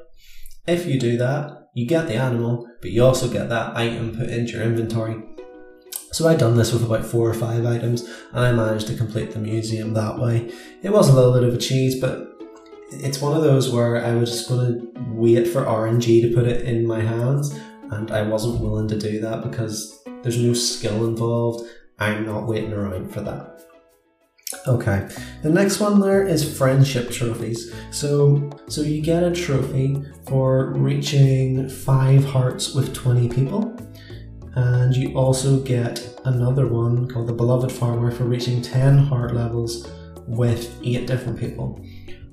If 0.68 0.86
you 0.86 1.00
do 1.00 1.18
that, 1.18 1.70
you 1.74 1.88
get 1.88 2.08
the 2.08 2.16
animal, 2.16 2.68
but 2.82 2.92
you 2.92 3.04
also 3.04 3.28
get 3.28 3.50
that 3.50 3.76
item 3.76 4.16
put 4.16 4.30
into 4.30 4.54
your 4.54 4.64
inventory. 4.64 5.22
So 6.12 6.28
I'd 6.28 6.40
done 6.40 6.58
this 6.58 6.74
with 6.74 6.84
about 6.84 7.06
four 7.06 7.30
or 7.30 7.34
five 7.34 7.66
items 7.66 8.02
and 8.34 8.40
I 8.40 8.52
managed 8.52 8.88
to 8.88 8.96
complete 8.96 9.32
the 9.32 9.40
museum 9.40 9.94
that 9.94 10.20
way. 10.20 10.52
It 10.84 10.92
was 10.92 11.10
a 11.10 11.14
little 11.14 11.34
bit 11.34 11.44
of 11.44 11.54
a 11.54 11.58
cheese, 11.58 12.00
but 12.00 12.32
it's 12.92 13.22
one 13.22 13.36
of 13.36 13.44
those 13.44 13.72
where 13.72 14.04
I 14.04 14.14
was 14.16 14.32
just 14.32 14.50
going 14.50 14.94
to 14.94 15.02
wait 15.14 15.48
for 15.48 15.64
RNG 15.64 16.22
to 16.24 16.36
put 16.36 16.48
it 16.48 16.66
in 16.66 16.86
my 16.86 17.00
hands, 17.00 17.58
and 17.90 18.12
I 18.12 18.22
wasn't 18.24 18.62
willing 18.62 18.88
to 18.90 18.98
do 18.98 19.22
that 19.22 19.44
because 19.44 20.04
there's 20.24 20.38
no 20.38 20.54
skill 20.54 21.06
involved. 21.08 21.70
I'm 22.00 22.26
not 22.26 22.48
waiting 22.48 22.74
around 22.74 23.14
for 23.14 23.22
that. 23.22 23.62
Okay, 24.68 25.08
the 25.42 25.50
next 25.50 25.80
one 25.80 26.02
there 26.02 26.28
is 26.28 26.58
friendship 26.58 27.10
trophies. 27.10 27.74
So, 27.90 28.50
so 28.68 28.82
you 28.82 29.02
get 29.02 29.24
a 29.24 29.32
trophy 29.32 30.04
for 30.28 30.74
reaching 30.74 31.70
five 31.70 32.26
hearts 32.26 32.76
with 32.76 32.94
20 32.94 33.30
people, 33.30 33.76
and 34.56 34.96
you 34.96 35.16
also 35.18 35.60
get 35.60 36.20
another 36.26 36.68
one 36.68 37.08
called 37.08 37.28
the 37.28 37.34
Beloved 37.34 37.72
Farmer 37.72 38.12
for 38.12 38.26
reaching 38.26 38.62
10 38.62 38.98
heart 38.98 39.34
levels 39.34 39.90
with 40.28 40.80
eight 40.84 41.08
different 41.08 41.40
people. 41.40 41.84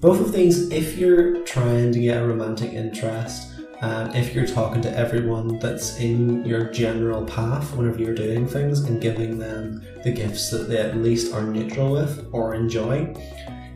Both 0.01 0.21
of 0.21 0.33
these, 0.33 0.71
if 0.71 0.97
you're 0.97 1.45
trying 1.45 1.93
to 1.93 1.99
get 1.99 2.23
a 2.23 2.27
romantic 2.27 2.73
interest, 2.73 3.55
and 3.81 4.15
if 4.17 4.35
you're 4.35 4.47
talking 4.47 4.83
to 4.83 4.97
everyone 4.97 5.59
that's 5.61 5.99
in 5.99 6.45
your 6.45 6.65
general 6.73 7.25
path 7.25 7.75
whenever 7.77 8.01
you're 8.01 8.15
doing 8.15 8.47
things 8.47 8.81
and 8.81 9.01
giving 9.01 9.39
them 9.39 9.85
the 10.03 10.11
gifts 10.11 10.51
that 10.51 10.69
they 10.69 10.79
at 10.79 10.97
least 10.97 11.33
are 11.33 11.43
neutral 11.43 11.93
with 11.93 12.29
or 12.33 12.55
enjoy, 12.55 13.15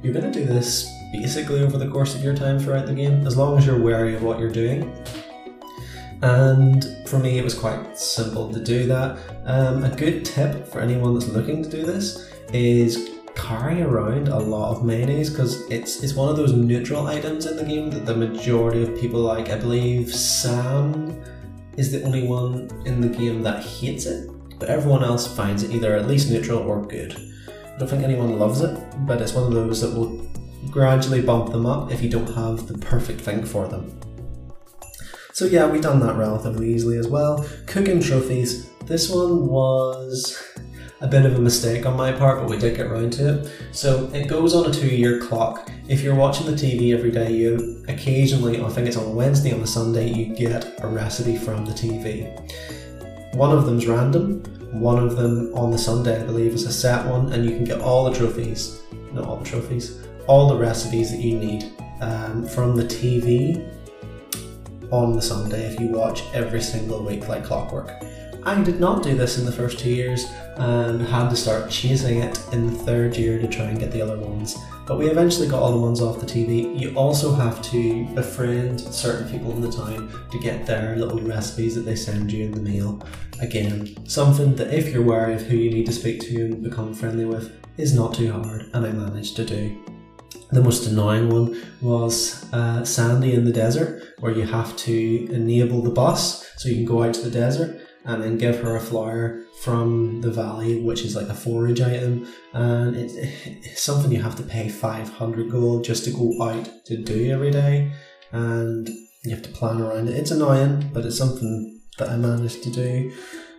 you're 0.03 0.13
going 0.13 0.31
to 0.31 0.33
do 0.33 0.45
this 0.45 0.91
basically 1.13 1.61
over 1.61 1.79
the 1.79 1.89
course 1.89 2.15
of 2.15 2.25
your 2.25 2.35
time 2.35 2.59
throughout 2.59 2.87
the 2.87 2.95
game, 2.95 3.25
as 3.27 3.37
long 3.37 3.57
as 3.57 3.67
you're 3.67 3.79
wary 3.79 4.17
of 4.17 4.23
what 4.23 4.41
you're 4.41 4.51
doing. 4.51 4.93
And 6.23 6.87
for 7.09 7.19
me, 7.19 7.39
it 7.39 7.45
was 7.45 7.55
quite 7.55 7.99
simple 7.99 8.53
to 8.53 8.63
do 8.63 8.87
that. 8.87 9.19
Um, 9.45 9.85
a 9.85 9.95
good 9.95 10.25
tip 10.25 10.69
for 10.69 10.81
anyone 10.81 11.15
that's 11.15 11.29
looking 11.29 11.63
to 11.63 11.69
do 11.69 11.85
this 11.85 12.31
is 12.53 13.11
carry 13.35 13.83
around 13.83 14.29
a 14.29 14.39
lot 14.39 14.71
of 14.71 14.85
mayonnaise 14.85 15.31
because 15.31 15.63
it's 15.71 16.03
it's 16.03 16.15
one 16.15 16.29
of 16.29 16.37
those 16.37 16.53
neutral 16.53 17.07
items 17.07 17.47
in 17.47 17.57
the 17.57 17.65
game 17.65 17.91
that 17.91 18.07
the 18.07 18.15
majority 18.15 18.83
of 18.83 19.01
people 19.01 19.21
like. 19.21 19.51
I 19.51 19.57
believe 19.57 20.15
Sam 20.15 21.21
is 21.77 21.91
the 21.91 22.05
only 22.05 22.27
one 22.27 22.71
in 22.85 23.01
the 23.01 23.09
game 23.09 23.43
that 23.43 23.65
hates 23.65 24.07
it, 24.07 24.31
but 24.59 24.69
everyone 24.69 25.03
else 25.03 25.27
finds 25.27 25.65
it 25.65 25.73
either 25.73 25.97
at 25.97 26.07
least 26.07 26.31
neutral 26.31 26.61
or 26.61 26.83
good. 26.83 27.17
I 27.49 27.79
don't 27.79 27.89
think 27.89 28.05
anyone 28.05 28.39
loves 28.39 28.61
it, 28.61 28.79
but 29.07 29.21
it's 29.21 29.33
one 29.33 29.45
of 29.45 29.53
those 29.53 29.81
that 29.81 29.99
will 29.99 30.25
gradually 30.71 31.23
bump 31.23 31.51
them 31.51 31.67
up 31.67 31.91
if 31.91 32.01
you 32.01 32.09
don't 32.09 32.33
have 32.35 32.69
the 32.69 32.79
perfect 32.79 33.23
thing 33.23 33.45
for 33.45 33.67
them. 33.67 33.99
So 35.43 35.49
yeah, 35.49 35.67
we 35.67 35.81
done 35.81 35.99
that 36.07 36.15
relatively 36.15 36.73
easily 36.73 36.99
as 36.99 37.09
well. 37.09 37.45
Cooking 37.67 38.01
trophies. 38.01 38.71
This 38.87 39.11
one 39.11 39.49
was 39.49 40.41
a 41.01 41.09
bit 41.09 41.27
of 41.27 41.35
a 41.35 41.41
mistake 41.41 41.85
on 41.85 41.97
my 41.97 42.13
part, 42.13 42.39
but 42.39 42.49
we 42.49 42.57
did 42.57 42.77
get 42.77 42.87
around 42.87 43.15
to 43.15 43.41
it. 43.41 43.53
So 43.73 44.09
it 44.15 44.29
goes 44.29 44.55
on 44.55 44.71
a 44.71 44.73
two 44.73 44.87
year 44.87 45.19
clock. 45.19 45.69
If 45.89 46.01
you're 46.01 46.15
watching 46.15 46.47
the 46.47 46.53
TV 46.53 46.97
every 46.97 47.11
day, 47.11 47.33
you 47.33 47.85
occasionally, 47.89 48.63
I 48.63 48.69
think 48.69 48.87
it's 48.87 48.97
on 48.97 49.17
Wednesday, 49.17 49.53
on 49.53 49.59
a 49.59 49.67
Sunday, 49.67 50.13
you 50.13 50.27
get 50.33 50.81
a 50.81 50.87
recipe 50.87 51.37
from 51.37 51.67
the 51.67 51.73
TV. 51.73 52.31
One 53.35 53.51
of 53.51 53.67
them's 53.67 53.89
random, 53.89 54.45
one 54.81 55.03
of 55.03 55.17
them 55.17 55.53
on 55.57 55.73
the 55.73 55.79
Sunday, 55.79 56.23
I 56.23 56.25
believe, 56.25 56.53
is 56.53 56.67
a 56.67 56.73
set 56.73 57.05
one, 57.05 57.33
and 57.33 57.45
you 57.45 57.51
can 57.51 57.65
get 57.65 57.81
all 57.81 58.09
the 58.09 58.17
trophies, 58.17 58.81
not 59.13 59.25
all 59.25 59.39
the 59.39 59.45
trophies, 59.45 60.07
all 60.29 60.51
the 60.51 60.57
recipes 60.57 61.11
that 61.11 61.21
you 61.21 61.37
need 61.37 61.73
um, 62.01 62.47
from 62.47 62.77
the 62.77 62.85
TV 62.85 63.69
on 64.93 65.15
the 65.15 65.23
Sunday 65.23 65.73
if 65.73 65.81
you 65.81 65.89
watch 65.89 66.23
every 66.35 66.61
single 66.61 67.03
week 67.03 67.27
like 67.27 67.45
clockwork. 67.45 67.91
I 68.45 68.61
did 68.63 68.81
not 68.81 69.03
do 69.03 69.17
this 69.17 69.39
in 69.39 69.45
the 69.47 69.53
first 69.53 69.79
two 69.79 69.91
years 69.91 70.27
and 70.57 71.01
had 71.01 71.29
to 71.31 71.37
start 71.37 71.71
chasing 71.71 72.19
it 72.19 72.39
in 72.53 72.67
the 72.67 72.73
third 72.85 73.17
year 73.17 73.39
to 73.39 73.47
try 73.47 73.67
and 73.67 73.79
get 73.79 73.93
the 73.93 74.03
other 74.03 74.19
ones. 74.19 74.57
But 74.85 74.99
we 74.99 75.09
eventually 75.09 75.49
got 75.49 75.63
all 75.63 75.71
the 75.71 75.79
ones 75.79 76.03
off 76.03 76.21
the 76.21 76.27
TV. 76.27 76.79
You 76.79 76.93
also 76.97 77.33
have 77.33 77.63
to 77.71 78.05
befriend 78.15 78.81
certain 78.81 79.31
people 79.31 79.53
in 79.53 79.61
the 79.61 79.71
town 79.71 80.13
to 80.31 80.39
get 80.41 80.67
their 80.67 80.97
little 80.97 81.21
recipes 81.21 81.77
that 81.77 81.83
they 81.83 81.97
send 81.97 82.33
you 82.33 82.47
in 82.47 82.53
the 82.53 82.61
mail. 82.61 83.01
Again, 83.41 83.97
something 84.07 84.57
that 84.57 84.75
if 84.75 84.93
you're 84.93 85.03
wary 85.03 85.35
of 85.35 85.43
who 85.43 85.57
you 85.57 85.71
need 85.71 85.87
to 85.87 85.93
speak 85.93 86.21
to 86.23 86.45
and 86.45 86.63
become 86.63 86.95
friendly 86.95 87.25
with 87.25 87.53
is 87.79 87.95
not 87.95 88.15
too 88.15 88.31
hard, 88.33 88.69
and 88.75 88.85
I 88.85 88.91
managed 88.91 89.37
to 89.37 89.45
do. 89.45 89.92
The 90.51 90.63
most 90.63 90.87
annoying 90.87 91.31
one 91.31 91.63
was 91.81 92.47
uh, 92.53 92.85
Sandy 92.85 93.35
in 93.35 93.45
the 93.45 93.53
desert, 93.53 94.15
where 94.21 94.33
you 94.33 94.43
have 94.43 94.77
to 94.77 95.29
enable 95.33 95.83
the 95.83 95.91
bus 95.91 96.47
so 96.57 96.69
you 96.69 96.77
can 96.77 96.85
go 96.85 97.03
out 97.03 97.15
to 97.15 97.23
the 97.23 97.31
desert 97.31 97.81
and 98.05 98.23
then 98.23 98.39
give 98.39 98.61
her 98.61 98.77
a 98.77 98.81
flower 98.81 99.45
from 99.63 100.21
the 100.23 100.31
valley, 100.31 100.81
which 100.83 101.05
is 101.05 101.15
like 101.15 101.29
a 101.29 101.35
forage 101.35 101.81
item, 101.81 102.27
and 102.53 102.97
it's, 102.97 103.15
it's 103.15 103.83
something 103.83 104.11
you 104.11 104.21
have 104.21 104.37
to 104.37 104.43
pay 104.43 104.69
500 104.69 105.51
gold 105.51 105.85
just 105.85 106.05
to 106.05 106.11
go 106.11 106.43
out 106.43 106.69
to 106.87 106.97
do 106.97 107.31
every 107.31 107.51
day, 107.51 107.93
and 108.33 108.89
you 109.25 109.31
have 109.31 109.43
to 109.43 109.51
plan 109.51 109.81
around 109.81 110.09
it. 110.09 110.17
It's 110.17 110.33
annoying, 110.33 110.91
but 110.93 111.05
it's 111.05 111.19
something 111.19 111.81
that 111.99 112.09
I 112.09 112.17
managed 112.17 112.65
to 112.65 112.71
do. 112.71 113.13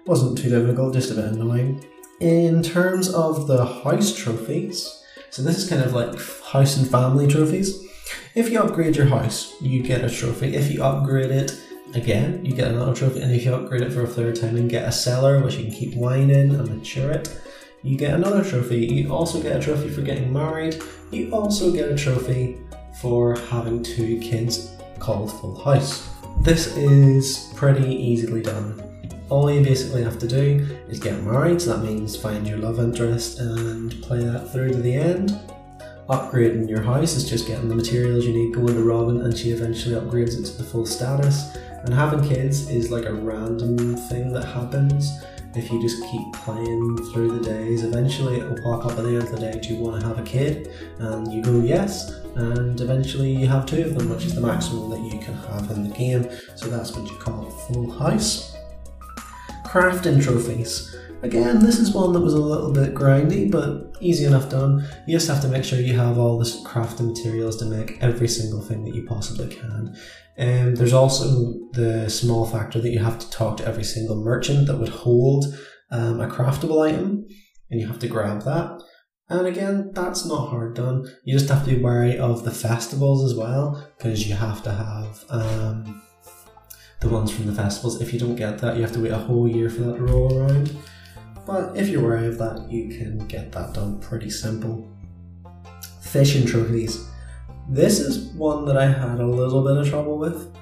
wasn't 0.05 0.37
too 0.37 0.49
difficult, 0.49 0.93
just 0.93 1.11
a 1.11 1.15
bit 1.15 1.25
annoying. 1.25 1.85
In 2.19 2.61
terms 2.61 3.13
of 3.13 3.47
the 3.47 3.65
house 3.65 4.13
trophies, 4.13 5.02
so 5.33 5.41
this 5.41 5.57
is 5.57 5.67
kind 5.67 5.81
of 5.81 5.93
like 5.93 6.13
house 6.43 6.77
and 6.77 6.87
family 6.87 7.25
trophies. 7.25 7.83
If 8.35 8.51
you 8.51 8.59
upgrade 8.59 8.95
your 8.95 9.07
house, 9.07 9.59
you 9.59 9.81
get 9.81 10.05
a 10.05 10.09
trophy. 10.09 10.55
If 10.55 10.71
you 10.71 10.83
upgrade 10.83 11.31
it, 11.31 11.59
again, 11.95 12.45
you 12.45 12.53
get 12.53 12.67
another 12.67 12.93
trophy, 12.93 13.21
and 13.21 13.31
if 13.31 13.43
you 13.43 13.55
upgrade 13.55 13.81
it 13.81 13.91
for 13.91 14.03
a 14.03 14.07
third 14.07 14.35
time 14.35 14.57
and 14.57 14.69
get 14.69 14.87
a 14.87 14.91
cellar, 14.91 15.43
which 15.43 15.55
you 15.55 15.63
can 15.63 15.73
keep 15.73 15.95
wine 15.95 16.29
in 16.29 16.53
and 16.53 16.69
mature 16.69 17.09
it, 17.09 17.35
you 17.81 17.97
get 17.97 18.13
another 18.13 18.43
trophy. 18.43 18.85
You 18.85 19.11
also 19.11 19.41
get 19.41 19.55
a 19.55 19.59
trophy 19.59 19.89
for 19.89 20.03
getting 20.03 20.31
married. 20.31 20.79
You 21.09 21.31
also 21.31 21.73
get 21.73 21.89
a 21.89 21.95
trophy 21.95 22.59
for 23.01 23.35
having 23.49 23.81
two 23.81 24.19
kids 24.19 24.69
called 24.99 25.31
Full 25.31 25.63
House. 25.63 26.07
This 26.41 26.77
is 26.77 27.51
pretty 27.55 27.91
easily 27.91 28.43
done. 28.43 28.92
All 29.29 29.51
you 29.51 29.63
basically 29.63 30.03
have 30.03 30.19
to 30.19 30.27
do 30.27 30.67
is 30.89 30.99
get 30.99 31.21
married, 31.23 31.61
so 31.61 31.75
that 31.75 31.83
means 31.83 32.15
find 32.15 32.47
your 32.47 32.57
love 32.57 32.79
interest 32.79 33.39
and 33.39 33.91
play 34.03 34.23
that 34.23 34.51
through 34.51 34.69
to 34.69 34.81
the 34.81 34.93
end. 34.93 35.39
Upgrading 36.09 36.69
your 36.69 36.81
house 36.81 37.15
is 37.15 37.27
just 37.27 37.47
getting 37.47 37.69
the 37.69 37.75
materials 37.75 38.25
you 38.25 38.33
need, 38.33 38.53
going 38.53 38.75
to 38.75 38.83
Robin, 38.83 39.21
and 39.21 39.35
she 39.35 39.51
eventually 39.51 39.95
upgrades 39.95 40.37
it 40.37 40.45
to 40.45 40.57
the 40.57 40.63
full 40.63 40.85
status. 40.85 41.55
And 41.83 41.93
having 41.93 42.27
kids 42.27 42.69
is 42.69 42.91
like 42.91 43.05
a 43.05 43.13
random 43.13 43.95
thing 43.95 44.31
that 44.33 44.45
happens. 44.45 45.11
If 45.55 45.71
you 45.71 45.81
just 45.81 46.01
keep 46.11 46.33
playing 46.33 46.97
through 47.11 47.39
the 47.39 47.43
days, 47.43 47.83
eventually 47.83 48.39
it 48.39 48.49
will 48.49 48.61
pop 48.61 48.85
up 48.85 48.97
at 48.97 49.03
the 49.03 49.09
end 49.09 49.23
of 49.23 49.31
the 49.31 49.39
day, 49.39 49.59
do 49.61 49.73
you 49.73 49.81
want 49.81 50.01
to 50.01 50.07
have 50.07 50.19
a 50.19 50.23
kid? 50.23 50.69
And 50.99 51.31
you 51.31 51.41
go 51.41 51.59
yes, 51.61 52.11
and 52.35 52.79
eventually 52.81 53.31
you 53.31 53.47
have 53.47 53.65
two 53.65 53.83
of 53.83 53.95
them, 53.95 54.09
which 54.09 54.25
is 54.25 54.35
the 54.35 54.41
maximum 54.41 54.89
that 54.89 54.99
you 54.99 55.19
can 55.19 55.35
have 55.35 55.71
in 55.71 55.89
the 55.89 55.95
game. 55.95 56.29
So 56.55 56.67
that's 56.67 56.91
what 56.95 57.09
you 57.09 57.17
call 57.17 57.49
full 57.49 57.91
house. 57.91 58.52
Crafting 59.73 60.23
trophies. 60.23 60.95
Again, 61.23 61.57
this 61.57 61.79
is 61.79 61.95
one 61.95 62.13
that 62.13 62.19
was 62.19 62.35
a 62.35 62.39
little 62.39 62.71
bit 62.71 62.93
grindy, 62.93 63.49
but 63.49 63.95
easy 63.99 64.23
enough 64.23 64.47
done. 64.47 64.87
You 65.07 65.15
just 65.15 65.27
have 65.27 65.41
to 65.41 65.47
make 65.47 65.63
sure 65.63 65.79
you 65.79 65.97
have 65.97 66.19
all 66.19 66.37
the 66.37 66.45
crafting 66.63 67.07
materials 67.07 67.57
to 67.57 67.65
make 67.65 67.97
every 67.99 68.27
single 68.27 68.61
thing 68.61 68.83
that 68.83 68.93
you 68.93 69.03
possibly 69.07 69.47
can. 69.47 69.95
And 70.37 70.67
um, 70.67 70.75
there's 70.75 70.93
also 70.93 71.25
the 71.71 72.07
small 72.07 72.45
factor 72.45 72.79
that 72.81 72.91
you 72.91 72.99
have 72.99 73.17
to 73.17 73.31
talk 73.31 73.57
to 73.57 73.65
every 73.65 73.83
single 73.83 74.17
merchant 74.17 74.67
that 74.67 74.77
would 74.77 74.89
hold 74.89 75.45
um, 75.89 76.21
a 76.21 76.27
craftable 76.27 76.87
item, 76.87 77.25
and 77.71 77.81
you 77.81 77.87
have 77.87 77.97
to 77.97 78.07
grab 78.07 78.43
that. 78.43 78.79
And 79.27 79.47
again, 79.47 79.89
that's 79.95 80.23
not 80.23 80.49
hard 80.49 80.75
done. 80.75 81.11
You 81.23 81.35
just 81.35 81.49
have 81.49 81.65
to 81.65 81.75
be 81.75 81.81
wary 81.81 82.19
of 82.19 82.43
the 82.43 82.51
festivals 82.51 83.31
as 83.31 83.35
well, 83.35 83.91
because 83.97 84.27
you 84.27 84.35
have 84.35 84.61
to 84.65 84.71
have 84.71 85.25
um, 85.29 86.03
the 87.03 87.09
ones 87.09 87.31
from 87.31 87.45
the 87.45 87.53
festivals. 87.53 88.01
If 88.01 88.13
you 88.13 88.19
don't 88.19 88.35
get 88.35 88.57
that, 88.59 88.75
you 88.77 88.81
have 88.81 88.93
to 88.93 88.99
wait 88.99 89.11
a 89.11 89.17
whole 89.17 89.47
year 89.47 89.69
for 89.69 89.81
that 89.81 89.97
to 89.97 90.03
roll 90.03 90.39
around. 90.39 90.75
But 91.45 91.75
if 91.75 91.89
you're 91.89 92.01
wary 92.01 92.27
of 92.27 92.37
that, 92.37 92.71
you 92.71 92.87
can 92.97 93.19
get 93.27 93.51
that 93.51 93.73
done 93.73 93.99
pretty 93.99 94.29
simple. 94.29 94.89
Fishing 96.01 96.45
trophies. 96.45 97.05
This 97.69 97.99
is 97.99 98.33
one 98.33 98.65
that 98.65 98.77
I 98.77 98.87
had 98.87 99.19
a 99.19 99.27
little 99.27 99.63
bit 99.63 99.77
of 99.77 99.89
trouble 99.89 100.17
with. 100.17 100.55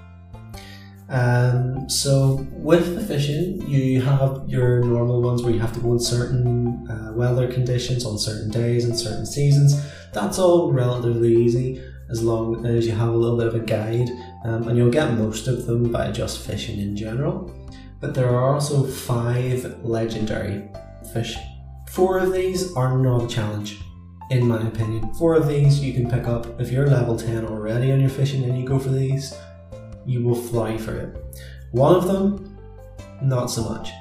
Um, 1.10 1.90
so 1.90 2.48
with 2.52 2.96
the 2.96 3.02
fishing, 3.02 3.62
you 3.68 4.02
have 4.02 4.44
your 4.48 4.84
normal 4.84 5.22
ones 5.22 5.44
where 5.44 5.54
you 5.54 5.60
have 5.60 5.74
to 5.74 5.80
go 5.80 5.92
in 5.94 6.00
certain 6.00 6.90
uh, 6.90 7.12
weather 7.14 7.52
conditions 7.52 8.06
on 8.06 8.18
certain 8.18 8.50
days 8.50 8.86
and 8.86 8.98
certain 8.98 9.26
seasons. 9.26 9.76
That's 10.14 10.40
all 10.40 10.72
relatively 10.72 11.36
easy 11.36 11.84
as 12.10 12.24
long 12.24 12.66
as 12.66 12.86
you 12.86 12.94
have 12.94 13.10
a 13.10 13.16
little 13.16 13.38
bit 13.38 13.48
of 13.48 13.56
a 13.56 13.60
guide, 13.60 14.10
um, 14.44 14.68
and 14.68 14.78
you'll 14.78 14.92
get 14.92 15.14
most 15.14 15.48
of 15.48 15.66
them 15.66 15.92
by 15.92 16.12
just 16.12 16.46
fishing 16.46 16.80
in 16.80 16.96
general 16.96 17.54
but 18.02 18.16
there 18.16 18.30
are 18.30 18.56
also 18.56 18.84
five 18.84 19.86
legendary 19.86 20.68
fish. 21.14 21.38
Four 21.88 22.18
of 22.18 22.34
these 22.34 22.76
are 22.76 22.98
not 22.98 23.24
a 23.24 23.28
challenge, 23.28 23.80
in 24.32 24.48
my 24.48 24.60
opinion. 24.68 25.14
Four 25.14 25.36
of 25.36 25.48
these 25.48 25.80
you 25.80 25.94
can 25.94 26.10
pick 26.10 26.28
up. 26.28 26.60
If 26.60 26.72
you're 26.72 26.88
level 26.88 27.16
10 27.16 27.46
already 27.46 27.92
on 27.92 28.02
your 28.02 28.10
fishing 28.10 28.44
and 28.44 28.60
you 28.60 28.66
go 28.66 28.80
for 28.80 28.90
these, 28.90 29.38
you 30.06 30.24
will 30.24 30.36
fly 30.36 30.78
for 30.78 30.96
it. 30.98 31.38
One 31.72 31.96
of 31.96 32.08
them, 32.08 32.58
not 33.22 33.52
so 33.52 33.64
much. 33.64 33.92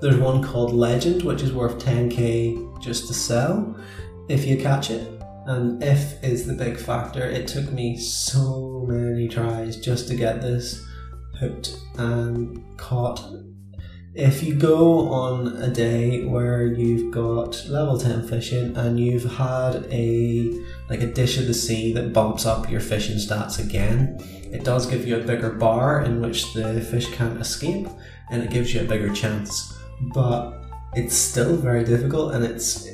There's 0.00 0.16
one 0.16 0.42
called 0.42 0.72
Legend, 0.72 1.22
which 1.22 1.42
is 1.42 1.52
worth 1.52 1.84
10k 1.84 2.80
just 2.80 3.08
to 3.08 3.14
sell 3.14 3.76
if 4.28 4.46
you 4.46 4.56
catch 4.56 4.90
it. 4.90 5.19
And 5.46 5.82
if 5.82 6.22
is 6.22 6.46
the 6.46 6.54
big 6.54 6.76
factor. 6.76 7.22
It 7.22 7.48
took 7.48 7.70
me 7.72 7.96
so 7.96 8.84
many 8.88 9.28
tries 9.28 9.76
just 9.76 10.08
to 10.08 10.14
get 10.14 10.42
this 10.42 10.84
hooked 11.38 11.76
and 11.96 12.62
caught. 12.76 13.20
If 14.12 14.42
you 14.42 14.54
go 14.54 15.08
on 15.08 15.56
a 15.58 15.68
day 15.68 16.24
where 16.24 16.66
you've 16.66 17.12
got 17.12 17.64
level 17.68 17.96
10 17.96 18.26
fishing 18.26 18.76
and 18.76 18.98
you've 18.98 19.36
had 19.36 19.86
a 19.90 20.52
like 20.88 21.00
a 21.00 21.06
dish 21.06 21.38
of 21.38 21.46
the 21.46 21.54
sea 21.54 21.92
that 21.92 22.12
bumps 22.12 22.44
up 22.44 22.68
your 22.68 22.80
fishing 22.80 23.16
stats 23.16 23.64
again, 23.64 24.18
it 24.52 24.64
does 24.64 24.86
give 24.86 25.06
you 25.06 25.16
a 25.16 25.24
bigger 25.24 25.50
bar 25.50 26.02
in 26.02 26.20
which 26.20 26.52
the 26.54 26.80
fish 26.80 27.06
can't 27.14 27.40
escape 27.40 27.86
and 28.30 28.42
it 28.42 28.50
gives 28.50 28.74
you 28.74 28.80
a 28.80 28.84
bigger 28.84 29.12
chance. 29.14 29.78
But 30.12 30.60
it's 30.94 31.14
still 31.14 31.56
very 31.56 31.84
difficult 31.84 32.34
and 32.34 32.44
it's 32.44 32.88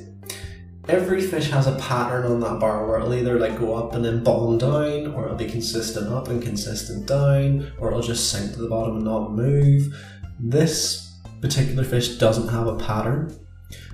every 0.89 1.21
fish 1.21 1.51
has 1.51 1.67
a 1.67 1.77
pattern 1.77 2.31
on 2.31 2.41
that 2.41 2.61
bar 2.61 2.87
where 2.87 2.99
it'll 2.99 3.15
either 3.15 3.39
like 3.39 3.59
go 3.59 3.75
up 3.75 3.95
and 3.95 4.05
then 4.05 4.23
bottom 4.23 4.59
down 4.59 5.13
or 5.15 5.25
it'll 5.25 5.37
be 5.37 5.51
consistent 5.51 6.09
up 6.09 6.29
and 6.29 6.43
consistent 6.43 7.07
down 7.07 7.73
or 7.79 7.89
it'll 7.89 8.03
just 8.03 8.31
sink 8.31 8.53
to 8.53 8.61
the 8.61 8.69
bottom 8.69 8.97
and 8.97 9.05
not 9.05 9.33
move. 9.33 9.95
This 10.39 11.13
particular 11.41 11.85
fish 11.85 12.19
doesn't 12.19 12.49
have 12.49 12.67
a 12.67 12.77
pattern 12.77 13.37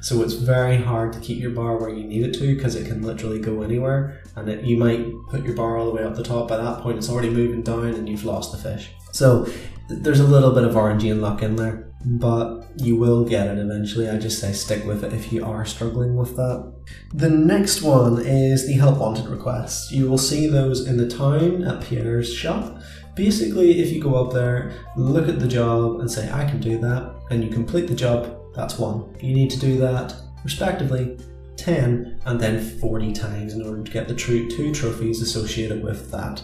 so 0.01 0.23
it's 0.23 0.35
very 0.35 0.77
hard 0.77 1.13
to 1.13 1.21
keep 1.21 1.41
your 1.41 1.53
bar 1.53 1.79
where 1.79 1.89
you 1.89 2.05
need 2.05 2.25
it 2.25 2.35
to 2.35 2.55
because 2.55 2.75
it 2.75 2.87
can 2.87 3.03
literally 3.03 3.39
go 3.39 3.63
anywhere 3.63 4.21
and 4.37 4.49
it, 4.49 4.65
you 4.65 4.77
might 4.77 5.07
put 5.31 5.45
your 5.45 5.55
bar 5.55 5.79
all 5.79 5.87
the 5.87 5.93
way 5.93 6.03
up 6.03 6.17
the 6.17 6.23
top. 6.23 6.49
By 6.49 6.57
that 6.57 6.83
point 6.83 6.99
it's 6.99 7.09
already 7.09 7.31
moving 7.31 7.63
down 7.63 7.87
and 7.87 8.09
you've 8.09 8.25
lost 8.25 8.53
the 8.53 8.59
fish. 8.59 8.91
So 9.13 9.47
there's 9.89 10.21
a 10.21 10.27
little 10.27 10.53
bit 10.53 10.65
of 10.65 10.75
RNG 10.75 11.11
and 11.11 11.23
luck 11.23 11.43
in 11.43 11.57
there 11.57 11.92
but 12.05 12.65
you 12.77 12.97
will 12.97 13.25
get 13.25 13.47
it 13.47 13.59
eventually. 13.59 14.09
I 14.09 14.19
just 14.19 14.41
say 14.41 14.53
stick 14.53 14.85
with 14.85 15.05
it 15.05 15.13
if 15.13 15.33
you 15.33 15.45
are 15.45 15.65
struggling 15.65 16.17
with 16.17 16.37
that. 16.37 16.73
The 17.15 17.31
next 17.31 17.83
one 17.83 18.21
is 18.21 18.67
the 18.67 18.75
help 18.75 18.99
wanted 18.99 19.27
requests. 19.27 19.93
You 19.93 20.09
will 20.09 20.19
see 20.19 20.47
those 20.47 20.87
in 20.87 20.97
the 20.97 21.09
town 21.09 21.65
at 21.65 21.83
Pierre's 21.83 22.33
shop. 22.33 22.81
Basically, 23.15 23.81
if 23.81 23.93
you 23.93 24.03
go 24.03 24.15
up 24.15 24.33
there, 24.33 24.73
look 24.97 25.29
at 25.29 25.39
the 25.39 25.49
job 25.49 26.01
and 26.01 26.11
say, 26.11 26.31
I 26.31 26.45
can 26.45 26.61
do 26.61 26.79
that, 26.79 27.15
and 27.31 27.45
you 27.45 27.51
complete 27.51 27.87
the 27.87 27.95
job, 27.95 28.39
that's 28.55 28.79
one. 28.79 29.15
You 29.21 29.35
need 29.35 29.51
to 29.51 29.59
do 29.59 29.77
that, 29.79 30.15
respectively, 30.45 31.19
10 31.57 32.21
and 32.25 32.41
then 32.41 32.79
40 32.81 33.13
times 33.13 33.53
in 33.53 33.63
order 33.63 33.83
to 33.83 33.91
get 33.91 34.09
the 34.09 34.15
two 34.15 34.73
trophies 34.73 35.21
associated 35.21 35.83
with 35.83 36.11
that. 36.11 36.43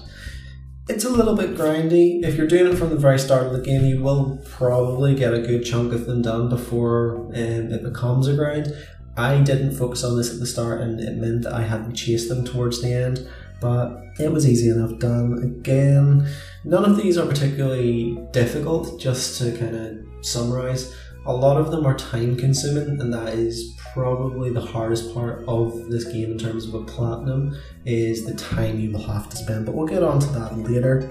It's 0.89 1.05
a 1.05 1.11
little 1.11 1.37
bit 1.37 1.55
grindy. 1.55 2.25
If 2.25 2.37
you're 2.37 2.47
doing 2.47 2.73
it 2.73 2.77
from 2.77 2.89
the 2.89 2.97
very 2.97 3.19
start 3.19 3.47
of 3.47 3.53
the 3.53 3.61
game, 3.61 3.85
you 3.85 4.01
will 4.01 4.39
probably 4.47 5.15
get 5.15 5.35
a 5.35 5.41
good 5.41 5.63
chunk 5.63 5.93
of 5.93 6.07
them 6.07 6.23
done 6.23 6.49
before 6.49 7.27
um, 7.27 7.35
it 7.35 7.83
becomes 7.83 8.27
a 8.27 8.35
grind. 8.35 8.75
I 9.15 9.43
didn't 9.43 9.77
focus 9.77 10.03
on 10.03 10.17
this 10.17 10.33
at 10.33 10.41
the 10.41 10.47
start, 10.47 10.81
and 10.81 10.99
it 10.99 11.17
meant 11.19 11.43
that 11.43 11.53
I 11.53 11.63
had 11.63 11.85
to 11.85 11.93
chase 11.93 12.31
them 12.31 12.43
towards 12.43 12.81
the 12.81 12.91
end, 12.91 13.29
but 13.61 14.03
it 14.19 14.33
was 14.33 14.49
easy 14.49 14.71
enough 14.71 14.99
done. 14.99 15.39
Again, 15.43 16.27
none 16.65 16.87
of 16.87 16.97
these 16.97 17.19
are 17.19 17.27
particularly 17.27 18.19
difficult, 18.33 18.99
just 18.99 19.39
to 19.39 19.55
kind 19.59 19.77
of 19.77 20.25
summarize. 20.25 20.97
A 21.29 21.37
lot 21.39 21.59
of 21.59 21.71
them 21.71 21.85
are 21.85 21.95
time 21.95 22.39
consuming, 22.39 23.03
and 23.03 23.13
that 23.13 23.35
is 23.35 23.77
probably 23.93 24.49
the 24.49 24.63
hardest 24.63 25.13
part 25.13 25.45
of 25.47 25.91
this 25.91 26.05
game 26.05 26.33
in 26.33 26.39
terms 26.39 26.65
of 26.67 26.73
a 26.73 26.85
platinum 26.85 27.55
is 27.85 28.25
the 28.25 28.33
time 28.33 28.81
you 28.81 28.93
will 28.93 29.07
have 29.07 29.29
to 29.29 29.37
spend, 29.37 29.67
but 29.67 29.75
we'll 29.75 29.87
get 29.87 30.03
on 30.03 30.21
to 30.21 30.27
that 30.29 30.57
later. 30.57 31.11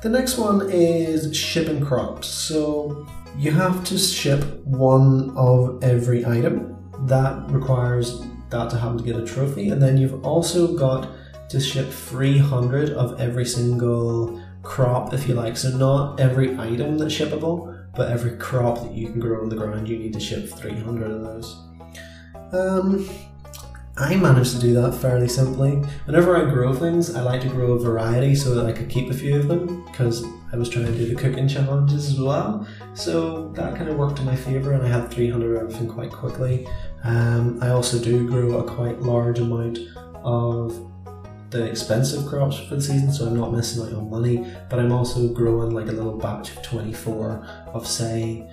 The 0.00 0.08
next 0.08 0.38
one 0.38 0.70
is 0.70 1.36
shipping 1.36 1.84
crops. 1.84 2.28
So 2.28 3.06
you 3.36 3.50
have 3.50 3.84
to 3.84 3.98
ship 3.98 4.42
one 4.64 5.36
of 5.36 5.84
every 5.84 6.24
item. 6.24 6.74
That 7.00 7.50
requires 7.50 8.22
that 8.48 8.70
to 8.70 8.78
happen 8.78 8.96
to 8.96 9.04
get 9.04 9.16
a 9.16 9.26
trophy, 9.26 9.68
and 9.68 9.82
then 9.82 9.98
you've 9.98 10.24
also 10.24 10.78
got 10.78 11.10
to 11.50 11.60
ship 11.60 11.90
300 11.90 12.90
of 12.90 13.20
every 13.20 13.44
single 13.44 14.42
crop, 14.62 15.12
if 15.12 15.28
you 15.28 15.34
like. 15.34 15.58
So 15.58 15.76
not 15.76 16.20
every 16.20 16.58
item 16.58 16.96
that's 16.96 17.14
shippable, 17.14 17.77
but 17.98 18.12
every 18.12 18.36
crop 18.38 18.80
that 18.80 18.92
you 18.92 19.10
can 19.10 19.18
grow 19.18 19.42
on 19.42 19.48
the 19.48 19.56
ground, 19.56 19.88
you 19.88 19.98
need 19.98 20.12
to 20.12 20.20
ship 20.20 20.48
300 20.48 21.10
of 21.10 21.22
those. 21.22 21.60
Um, 22.52 23.08
I 23.96 24.14
managed 24.14 24.52
to 24.52 24.60
do 24.60 24.72
that 24.74 24.94
fairly 24.94 25.26
simply. 25.26 25.72
Whenever 26.04 26.36
I 26.36 26.48
grow 26.48 26.72
things, 26.72 27.16
I 27.16 27.22
like 27.22 27.40
to 27.40 27.48
grow 27.48 27.72
a 27.72 27.78
variety 27.80 28.36
so 28.36 28.54
that 28.54 28.66
I 28.66 28.72
could 28.72 28.88
keep 28.88 29.10
a 29.10 29.14
few 29.14 29.36
of 29.36 29.48
them 29.48 29.84
because 29.86 30.24
I 30.52 30.56
was 30.56 30.68
trying 30.68 30.86
to 30.86 30.92
do 30.92 31.12
the 31.12 31.16
cooking 31.16 31.48
challenges 31.48 32.08
as 32.12 32.20
well. 32.20 32.68
So 32.94 33.48
that 33.54 33.74
kind 33.74 33.90
of 33.90 33.96
worked 33.96 34.20
in 34.20 34.24
my 34.24 34.36
favour 34.36 34.74
and 34.74 34.84
I 34.84 34.88
had 34.88 35.10
300 35.10 35.56
of 35.56 35.62
everything 35.62 35.88
quite 35.88 36.12
quickly. 36.12 36.68
Um, 37.02 37.58
I 37.60 37.70
also 37.70 37.98
do 37.98 38.28
grow 38.28 38.60
a 38.60 38.64
quite 38.64 39.00
large 39.00 39.40
amount 39.40 39.80
of 40.22 40.87
the 41.50 41.64
expensive 41.64 42.26
crops 42.26 42.58
for 42.58 42.76
the 42.76 42.82
season, 42.82 43.12
so 43.12 43.26
I'm 43.26 43.36
not 43.36 43.52
missing 43.52 43.82
out 43.82 43.92
on 43.92 44.10
money, 44.10 44.46
but 44.68 44.78
I'm 44.78 44.92
also 44.92 45.28
growing 45.28 45.74
like 45.74 45.88
a 45.88 45.92
little 45.92 46.16
batch 46.16 46.50
of 46.50 46.62
24 46.62 47.46
of, 47.72 47.86
say, 47.86 48.48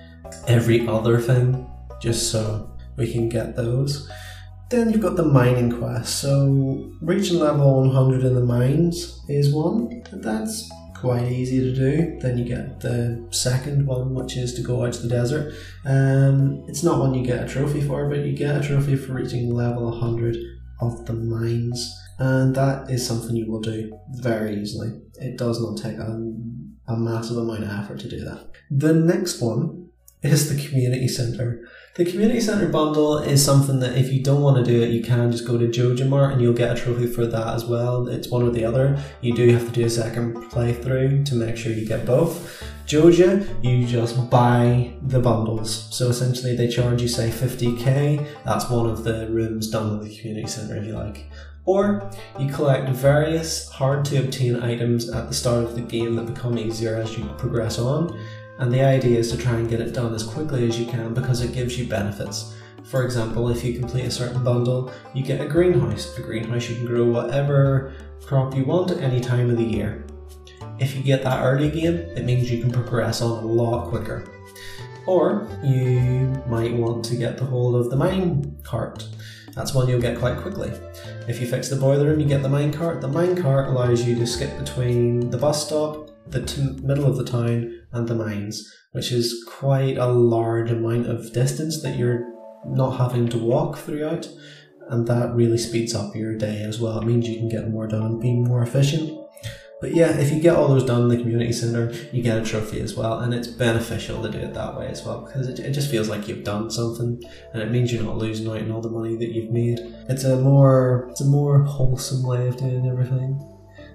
every 0.46 0.86
other 0.88 1.20
thing, 1.20 1.70
just 2.00 2.30
so 2.30 2.70
we 2.96 3.12
can 3.12 3.28
get 3.28 3.56
those. 3.56 4.10
Then 4.68 4.90
you've 4.90 5.02
got 5.02 5.16
the 5.16 5.24
mining 5.24 5.78
quest. 5.78 6.18
So 6.18 6.90
reaching 7.00 7.38
level 7.38 7.82
100 7.82 8.24
in 8.24 8.34
the 8.34 8.40
mines 8.40 9.22
is 9.28 9.54
one. 9.54 10.02
That's 10.12 10.68
quite 10.94 11.30
easy 11.30 11.60
to 11.60 11.72
do. 11.72 12.18
Then 12.20 12.38
you 12.38 12.44
get 12.44 12.80
the 12.80 13.24
second 13.30 13.86
one, 13.86 14.14
which 14.14 14.36
is 14.36 14.54
to 14.54 14.62
go 14.62 14.84
out 14.84 14.94
to 14.94 15.02
the 15.02 15.08
desert. 15.08 15.54
Um, 15.84 16.64
it's 16.66 16.82
not 16.82 16.98
one 16.98 17.14
you 17.14 17.24
get 17.24 17.44
a 17.44 17.48
trophy 17.48 17.80
for, 17.80 18.08
but 18.08 18.24
you 18.24 18.32
get 18.32 18.56
a 18.56 18.66
trophy 18.66 18.96
for 18.96 19.12
reaching 19.12 19.54
level 19.54 19.84
100 19.90 20.36
of 20.80 21.06
the 21.06 21.12
mines, 21.12 21.94
and 22.18 22.54
that 22.54 22.90
is 22.90 23.06
something 23.06 23.36
you 23.36 23.50
will 23.50 23.60
do 23.60 23.98
very 24.12 24.60
easily. 24.60 25.00
It 25.20 25.36
does 25.36 25.60
not 25.60 25.76
take 25.78 25.98
a, 25.98 26.32
a 26.88 26.96
massive 26.96 27.36
amount 27.36 27.64
of 27.64 27.70
effort 27.70 28.00
to 28.00 28.08
do 28.08 28.20
that. 28.24 28.50
The 28.70 28.94
next 28.94 29.40
one 29.40 29.90
is 30.22 30.48
the 30.48 30.68
community 30.68 31.08
center. 31.08 31.68
The 31.94 32.04
community 32.04 32.40
center 32.40 32.68
bundle 32.68 33.18
is 33.18 33.42
something 33.42 33.80
that 33.80 33.96
if 33.96 34.12
you 34.12 34.22
don't 34.22 34.42
want 34.42 34.56
to 34.58 34.70
do 34.70 34.82
it, 34.82 34.90
you 34.90 35.02
can 35.02 35.30
just 35.30 35.46
go 35.46 35.56
to 35.56 35.66
JojaMart 35.66 36.32
and 36.32 36.42
you'll 36.42 36.52
get 36.52 36.76
a 36.76 36.80
trophy 36.80 37.06
for 37.06 37.26
that 37.26 37.54
as 37.54 37.64
well. 37.64 38.08
It's 38.08 38.28
one 38.28 38.42
or 38.42 38.50
the 38.50 38.64
other. 38.64 39.02
You 39.22 39.34
do 39.34 39.48
have 39.50 39.64
to 39.66 39.72
do 39.72 39.86
a 39.86 39.90
second 39.90 40.34
playthrough 40.50 41.24
to 41.26 41.34
make 41.34 41.56
sure 41.56 41.72
you 41.72 41.86
get 41.86 42.04
both. 42.04 42.62
Joja, 42.86 43.48
you 43.64 43.86
just 43.86 44.30
buy 44.30 44.92
the 45.02 45.20
bundles. 45.20 45.88
So 45.90 46.08
essentially, 46.08 46.54
they 46.54 46.68
charge 46.68 47.00
you 47.00 47.08
say 47.08 47.30
50k. 47.30 48.26
That's 48.44 48.68
one 48.68 48.86
of 48.88 49.02
the 49.02 49.28
rooms 49.30 49.70
done 49.70 49.94
in 49.94 50.08
the 50.08 50.16
community 50.16 50.46
center, 50.46 50.76
if 50.76 50.84
you 50.84 50.92
like. 50.92 51.24
Or 51.66 52.08
you 52.38 52.50
collect 52.50 52.88
various 52.90 53.68
hard 53.68 54.04
to 54.06 54.18
obtain 54.18 54.62
items 54.62 55.10
at 55.10 55.28
the 55.28 55.34
start 55.34 55.64
of 55.64 55.74
the 55.74 55.82
game 55.82 56.14
that 56.14 56.26
become 56.26 56.56
easier 56.56 56.96
as 56.96 57.18
you 57.18 57.24
progress 57.36 57.78
on 57.78 58.18
and 58.58 58.72
the 58.72 58.82
idea 58.82 59.18
is 59.18 59.30
to 59.30 59.36
try 59.36 59.54
and 59.54 59.68
get 59.68 59.80
it 59.80 59.92
done 59.92 60.14
as 60.14 60.22
quickly 60.22 60.66
as 60.66 60.80
you 60.80 60.86
can 60.86 61.12
because 61.12 61.42
it 61.42 61.52
gives 61.52 61.78
you 61.78 61.86
benefits. 61.86 62.54
For 62.84 63.04
example, 63.04 63.50
if 63.50 63.64
you 63.64 63.78
complete 63.78 64.06
a 64.06 64.10
certain 64.10 64.42
bundle, 64.42 64.92
you 65.12 65.22
get 65.22 65.40
a 65.40 65.48
greenhouse. 65.48 66.16
A 66.16 66.22
greenhouse 66.22 66.68
you 66.68 66.76
can 66.76 66.86
grow 66.86 67.04
whatever 67.04 67.92
crop 68.24 68.54
you 68.54 68.64
want 68.64 68.90
at 68.92 68.98
any 68.98 69.20
time 69.20 69.50
of 69.50 69.58
the 69.58 69.64
year. 69.64 70.06
If 70.78 70.96
you 70.96 71.02
get 71.02 71.22
that 71.24 71.44
early 71.44 71.70
game, 71.70 71.96
it 72.16 72.24
means 72.24 72.50
you 72.50 72.60
can 72.60 72.70
progress 72.70 73.20
on 73.20 73.42
a 73.42 73.46
lot 73.46 73.88
quicker. 73.88 74.24
Or 75.06 75.48
you 75.62 76.42
might 76.46 76.72
want 76.72 77.04
to 77.06 77.16
get 77.16 77.38
the 77.38 77.44
hold 77.44 77.76
of 77.76 77.90
the 77.90 77.96
mine 77.96 78.56
cart. 78.62 79.06
That's 79.54 79.74
one 79.74 79.88
you'll 79.88 80.00
get 80.00 80.18
quite 80.18 80.38
quickly. 80.38 80.72
If 81.28 81.40
you 81.40 81.46
fix 81.48 81.68
the 81.68 81.76
boiler 81.76 82.06
room, 82.06 82.20
you 82.20 82.26
get 82.26 82.42
the 82.42 82.48
mine 82.48 82.72
cart, 82.72 83.00
the 83.00 83.08
mine 83.08 83.40
cart 83.40 83.68
allows 83.68 84.06
you 84.06 84.14
to 84.16 84.26
skip 84.26 84.56
between 84.58 85.30
the 85.30 85.38
bus 85.38 85.66
stop 85.66 86.10
the 86.28 86.44
t- 86.44 86.78
middle 86.82 87.06
of 87.06 87.16
the 87.16 87.24
town 87.24 87.80
and 87.92 88.08
the 88.08 88.14
mines, 88.14 88.72
which 88.92 89.12
is 89.12 89.44
quite 89.48 89.96
a 89.96 90.06
large 90.06 90.70
amount 90.70 91.06
of 91.06 91.32
distance 91.32 91.82
that 91.82 91.96
you're 91.96 92.32
not 92.64 92.98
having 92.98 93.28
to 93.28 93.38
walk 93.38 93.78
throughout, 93.78 94.28
and 94.88 95.06
that 95.06 95.34
really 95.34 95.58
speeds 95.58 95.94
up 95.94 96.14
your 96.14 96.36
day 96.36 96.62
as 96.62 96.80
well. 96.80 97.00
It 97.00 97.06
means 97.06 97.28
you 97.28 97.38
can 97.38 97.48
get 97.48 97.70
more 97.70 97.86
done, 97.86 98.20
be 98.20 98.32
more 98.32 98.62
efficient. 98.62 99.25
But 99.80 99.94
yeah, 99.94 100.16
if 100.18 100.32
you 100.32 100.40
get 100.40 100.56
all 100.56 100.68
those 100.68 100.84
done 100.84 101.02
in 101.02 101.08
the 101.08 101.18
community 101.18 101.52
centre, 101.52 101.92
you 102.10 102.22
get 102.22 102.38
a 102.38 102.44
trophy 102.44 102.80
as 102.80 102.96
well, 102.96 103.18
and 103.18 103.34
it's 103.34 103.46
beneficial 103.46 104.22
to 104.22 104.30
do 104.30 104.38
it 104.38 104.54
that 104.54 104.76
way 104.76 104.86
as 104.88 105.04
well 105.04 105.20
because 105.20 105.48
it, 105.48 105.58
it 105.58 105.72
just 105.72 105.90
feels 105.90 106.08
like 106.08 106.26
you've 106.26 106.44
done 106.44 106.70
something, 106.70 107.22
and 107.52 107.62
it 107.62 107.70
means 107.70 107.92
you're 107.92 108.02
not 108.02 108.16
losing 108.16 108.48
out 108.48 108.56
on 108.56 108.72
all 108.72 108.80
the 108.80 108.88
money 108.88 109.16
that 109.16 109.32
you've 109.32 109.50
made. 109.50 109.78
It's 110.08 110.24
a 110.24 110.40
more 110.40 111.08
it's 111.10 111.20
a 111.20 111.26
more 111.26 111.62
wholesome 111.64 112.26
way 112.26 112.48
of 112.48 112.56
doing 112.56 112.88
everything, 112.88 113.38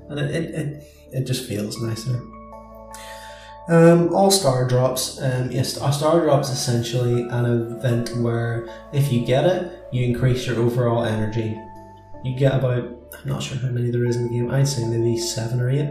and 0.09 0.19
it, 0.19 0.35
it, 0.35 0.55
it 0.55 0.83
it 1.13 1.23
just 1.25 1.47
feels 1.47 1.81
nicer. 1.81 2.21
Um, 3.67 4.13
all 4.13 4.31
star 4.31 4.67
drops. 4.67 5.21
Um, 5.21 5.51
yes, 5.51 5.77
a 5.77 5.91
star 5.93 6.21
drop 6.21 6.41
is 6.41 6.49
essentially 6.49 7.21
an 7.21 7.45
event 7.45 8.15
where 8.17 8.67
if 8.91 9.11
you 9.11 9.25
get 9.25 9.45
it, 9.45 9.87
you 9.91 10.03
increase 10.03 10.45
your 10.45 10.59
overall 10.59 11.05
energy. 11.05 11.57
You 12.23 12.35
get 12.37 12.55
about, 12.55 13.00
not 13.25 13.43
sure 13.43 13.57
how 13.57 13.69
many 13.69 13.91
there 13.91 14.05
is 14.05 14.15
in 14.15 14.23
the 14.23 14.29
game, 14.29 14.51
I'd 14.51 14.67
say 14.67 14.85
maybe 14.85 15.17
seven 15.17 15.61
or 15.61 15.69
eight. 15.69 15.89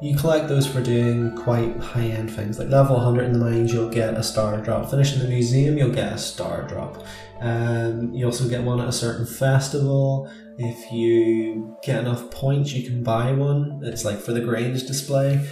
You 0.00 0.16
collect 0.16 0.48
those 0.48 0.66
for 0.66 0.80
doing 0.80 1.36
quite 1.36 1.76
high 1.78 2.06
end 2.06 2.30
things. 2.30 2.58
Like 2.58 2.68
level 2.68 2.96
100 2.96 3.24
in 3.24 3.32
the 3.34 3.38
mines, 3.38 3.72
you'll 3.72 3.90
get 3.90 4.14
a 4.14 4.22
star 4.22 4.56
drop. 4.58 4.90
Finish 4.90 5.14
in 5.14 5.20
the 5.20 5.28
museum, 5.28 5.76
you'll 5.76 5.94
get 5.94 6.12
a 6.12 6.18
star 6.18 6.66
drop. 6.66 7.04
Um, 7.40 8.12
you 8.14 8.24
also 8.24 8.48
get 8.48 8.62
one 8.62 8.80
at 8.80 8.88
a 8.88 8.92
certain 8.92 9.26
festival, 9.26 10.30
If 10.58 10.92
you 10.92 11.76
get 11.82 12.00
enough 12.00 12.30
points, 12.30 12.72
you 12.72 12.88
can 12.88 13.02
buy 13.02 13.32
one. 13.32 13.80
It's 13.82 14.04
like 14.04 14.18
for 14.18 14.32
the 14.32 14.40
Grange 14.40 14.86
display. 14.86 15.46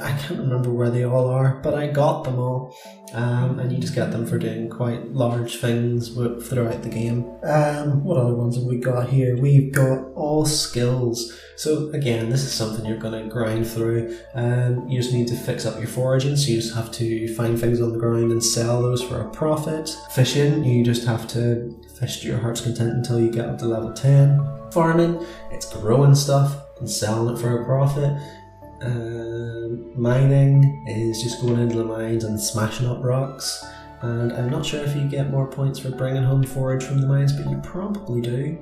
I 0.00 0.12
can't 0.18 0.40
remember 0.40 0.70
where 0.70 0.90
they 0.90 1.04
all 1.04 1.28
are, 1.28 1.60
but 1.62 1.74
I 1.74 1.86
got 1.86 2.24
them 2.24 2.38
all. 2.38 2.76
Um, 3.14 3.60
and 3.60 3.72
you 3.72 3.78
just 3.78 3.94
get 3.94 4.10
them 4.10 4.26
for 4.26 4.36
doing 4.36 4.68
quite 4.68 5.12
large 5.12 5.56
things 5.56 6.10
throughout 6.10 6.82
the 6.82 6.88
game. 6.88 7.30
Um, 7.44 8.04
what 8.04 8.18
other 8.18 8.34
ones 8.34 8.56
have 8.56 8.64
we 8.64 8.78
got 8.78 9.08
here? 9.08 9.36
We've 9.36 9.72
got 9.72 10.12
all 10.14 10.44
skills. 10.44 11.40
So 11.56 11.88
again, 11.90 12.28
this 12.28 12.44
is 12.44 12.52
something 12.52 12.84
you're 12.84 12.98
going 12.98 13.22
to 13.22 13.30
grind 13.30 13.66
through. 13.66 14.18
Um, 14.34 14.88
you 14.88 15.00
just 15.00 15.14
need 15.14 15.28
to 15.28 15.36
fix 15.36 15.64
up 15.64 15.78
your 15.78 15.86
foraging, 15.86 16.36
so 16.36 16.50
you 16.50 16.60
just 16.60 16.74
have 16.74 16.90
to 16.92 17.34
find 17.34 17.58
things 17.58 17.80
on 17.80 17.92
the 17.92 17.98
ground 17.98 18.32
and 18.32 18.42
sell 18.42 18.82
those 18.82 19.02
for 19.02 19.20
a 19.20 19.30
profit. 19.30 19.96
Fishing, 20.10 20.64
you 20.64 20.84
just 20.84 21.06
have 21.06 21.26
to 21.28 21.74
fish 21.98 22.20
to 22.20 22.28
your 22.28 22.38
heart's 22.38 22.60
content 22.60 22.90
until 22.90 23.20
you 23.20 23.30
get 23.30 23.46
up 23.46 23.58
to 23.58 23.66
level 23.66 23.92
10. 23.92 24.70
Farming, 24.72 25.24
it's 25.50 25.72
growing 25.72 26.14
stuff 26.14 26.60
and 26.78 26.90
selling 26.90 27.34
it 27.34 27.40
for 27.40 27.62
a 27.62 27.64
profit. 27.64 28.20
Um, 28.82 30.00
mining 30.00 30.84
is 30.86 31.22
just 31.22 31.40
going 31.40 31.58
into 31.58 31.76
the 31.76 31.84
mines 31.84 32.24
and 32.24 32.38
smashing 32.38 32.86
up 32.86 33.02
rocks. 33.02 33.64
And 34.02 34.32
I'm 34.32 34.50
not 34.50 34.66
sure 34.66 34.84
if 34.84 34.94
you 34.94 35.08
get 35.08 35.30
more 35.30 35.48
points 35.48 35.78
for 35.78 35.90
bringing 35.90 36.22
home 36.22 36.42
forage 36.42 36.84
from 36.84 37.00
the 37.00 37.06
mines, 37.06 37.32
but 37.32 37.50
you 37.50 37.58
probably 37.58 38.20
do. 38.20 38.58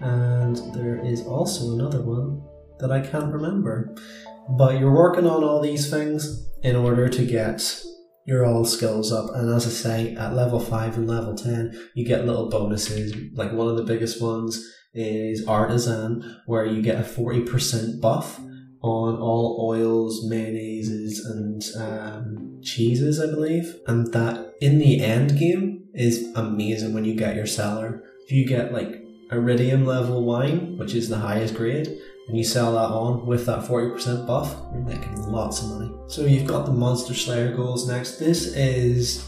And 0.00 0.56
there 0.74 1.04
is 1.04 1.26
also 1.26 1.72
another 1.72 2.02
one 2.02 2.42
that 2.78 2.92
I 2.92 3.00
can't 3.00 3.32
remember. 3.32 3.94
But 4.50 4.78
you're 4.78 4.94
working 4.94 5.26
on 5.26 5.44
all 5.44 5.60
these 5.60 5.90
things 5.90 6.48
in 6.62 6.76
order 6.76 7.08
to 7.08 7.24
get 7.24 7.82
your 8.26 8.44
all 8.44 8.64
skills 8.64 9.12
up. 9.12 9.34
And 9.34 9.50
as 9.54 9.66
I 9.66 9.70
say, 9.70 10.14
at 10.16 10.34
level 10.34 10.60
5 10.60 10.98
and 10.98 11.08
level 11.08 11.34
10, 11.34 11.78
you 11.94 12.04
get 12.04 12.26
little 12.26 12.48
bonuses. 12.50 13.14
Like 13.34 13.52
one 13.52 13.68
of 13.68 13.76
the 13.76 13.84
biggest 13.84 14.20
ones 14.20 14.62
is 14.92 15.46
Artisan, 15.46 16.40
where 16.46 16.66
you 16.66 16.82
get 16.82 17.00
a 17.00 17.08
40% 17.08 18.00
buff 18.00 18.40
on 18.82 19.16
all 19.18 19.66
oils, 19.68 20.26
mayonnaises, 20.26 21.18
and 21.26 21.62
um, 21.76 22.60
cheeses, 22.62 23.20
I 23.20 23.26
believe. 23.26 23.76
And 23.86 24.12
that 24.12 24.54
in 24.60 24.78
the 24.78 25.04
end 25.04 25.38
game 25.38 25.84
is 25.94 26.32
amazing 26.34 26.94
when 26.94 27.04
you 27.04 27.14
get 27.14 27.36
your 27.36 27.46
cellar. 27.46 28.02
If 28.24 28.32
you 28.32 28.46
get 28.46 28.72
like 28.72 29.04
iridium 29.30 29.84
level 29.84 30.24
wine, 30.24 30.78
which 30.78 30.94
is 30.94 31.08
the 31.08 31.18
highest 31.18 31.54
grade, 31.54 31.88
and 32.28 32.38
you 32.38 32.44
sell 32.44 32.72
that 32.72 32.94
on 32.94 33.26
with 33.26 33.44
that 33.46 33.64
40% 33.64 34.26
buff, 34.26 34.54
you're 34.72 34.82
making 34.82 35.20
lots 35.30 35.62
of 35.62 35.70
money. 35.70 35.92
So 36.06 36.24
you've 36.24 36.46
got 36.46 36.64
the 36.64 36.72
Monster 36.72 37.14
Slayer 37.14 37.54
goals 37.54 37.88
next. 37.88 38.18
This 38.18 38.54
is 38.54 39.24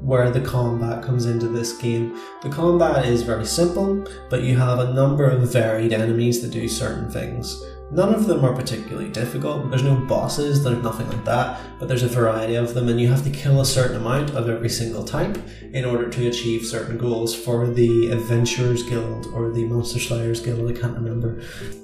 where 0.00 0.30
the 0.30 0.40
combat 0.40 1.02
comes 1.02 1.26
into 1.26 1.48
this 1.48 1.76
game. 1.78 2.18
The 2.42 2.50
combat 2.50 3.06
is 3.06 3.22
very 3.22 3.46
simple, 3.46 4.06
but 4.28 4.42
you 4.42 4.56
have 4.56 4.78
a 4.78 4.92
number 4.92 5.24
of 5.24 5.50
varied 5.52 5.92
enemies 5.92 6.42
that 6.42 6.50
do 6.50 6.68
certain 6.68 7.10
things. 7.10 7.60
None 7.90 8.12
of 8.12 8.26
them 8.26 8.44
are 8.44 8.52
particularly 8.52 9.08
difficult. 9.08 9.70
There's 9.70 9.84
no 9.84 9.94
bosses, 9.94 10.64
there's 10.64 10.82
nothing 10.82 11.08
like 11.08 11.24
that, 11.26 11.60
but 11.78 11.86
there's 11.86 12.02
a 12.02 12.08
variety 12.08 12.56
of 12.56 12.74
them, 12.74 12.88
and 12.88 13.00
you 13.00 13.08
have 13.08 13.22
to 13.24 13.30
kill 13.30 13.60
a 13.60 13.64
certain 13.64 13.96
amount 13.96 14.30
of 14.30 14.48
every 14.48 14.68
single 14.68 15.04
type 15.04 15.38
in 15.72 15.84
order 15.84 16.08
to 16.10 16.28
achieve 16.28 16.66
certain 16.66 16.98
goals 16.98 17.34
for 17.34 17.68
the 17.68 18.10
Adventurers 18.10 18.82
Guild 18.82 19.26
or 19.26 19.50
the 19.50 19.64
Monster 19.64 20.00
Slayers 20.00 20.40
Guild. 20.40 20.68
I 20.68 20.80
can't 20.80 20.94
remember, 20.94 21.40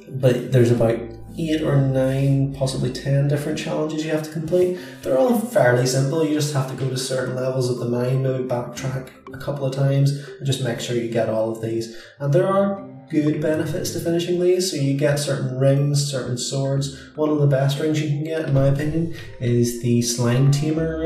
but 0.09 0.51
there's 0.51 0.73
about 0.73 0.99
eight 1.39 1.63
or 1.63 1.77
nine, 1.77 2.55
possibly 2.55 2.93
ten 2.93 3.29
different 3.29 3.57
challenges 3.57 4.05
you 4.05 4.11
have 4.11 4.25
to 4.25 4.33
complete. 4.33 4.81
They're 5.03 5.17
all 5.17 5.39
fairly 5.39 5.87
simple. 5.87 6.27
You 6.27 6.35
just 6.35 6.55
have 6.55 6.69
to 6.71 6.77
go 6.77 6.91
to 6.91 6.97
certain 6.97 7.37
levels 7.37 7.71
of 7.71 7.79
the 7.79 7.85
mine, 7.85 8.25
maybe 8.25 8.45
backtrack 8.45 9.11
a 9.33 9.39
couple 9.39 9.65
of 9.65 9.75
times, 9.75 10.11
and 10.11 10.45
just 10.45 10.65
make 10.65 10.81
sure 10.81 10.97
you 10.97 11.09
get 11.09 11.29
all 11.29 11.53
of 11.53 11.63
these. 11.63 11.97
And 12.19 12.33
there 12.33 12.49
are 12.49 12.90
good 13.11 13.41
benefits 13.41 13.91
to 13.91 14.01
finishing 14.01 14.41
these. 14.41 14.71
So 14.71 14.77
you 14.77 14.97
get 14.97 15.19
certain 15.19 15.59
rings, 15.59 16.11
certain 16.11 16.39
swords. 16.39 16.99
One 17.17 17.29
of 17.29 17.41
the 17.41 17.47
best 17.47 17.79
rings 17.79 18.01
you 18.01 18.09
can 18.09 18.25
get, 18.25 18.49
in 18.49 18.55
my 18.55 18.67
opinion, 18.67 19.15
is 19.41 19.83
the 19.83 20.01
Slime 20.03 20.51
Tamer 20.51 20.99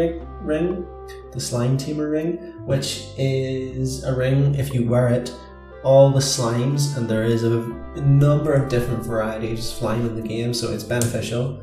ring. 0.42 0.86
The 1.32 1.40
Slime 1.40 1.76
Tamer 1.76 2.10
ring, 2.10 2.36
which 2.66 3.04
is 3.18 4.04
a 4.04 4.14
ring, 4.14 4.54
if 4.54 4.72
you 4.72 4.86
wear 4.86 5.08
it, 5.08 5.34
all 5.82 6.10
the 6.10 6.20
slimes, 6.20 6.96
and 6.96 7.08
there 7.08 7.24
is 7.24 7.42
a 7.42 7.58
number 8.00 8.52
of 8.52 8.68
different 8.68 9.02
varieties 9.02 9.58
of 9.58 9.64
slime 9.64 10.06
in 10.06 10.16
the 10.16 10.26
game, 10.26 10.54
so 10.54 10.72
it's 10.72 10.84
beneficial. 10.84 11.62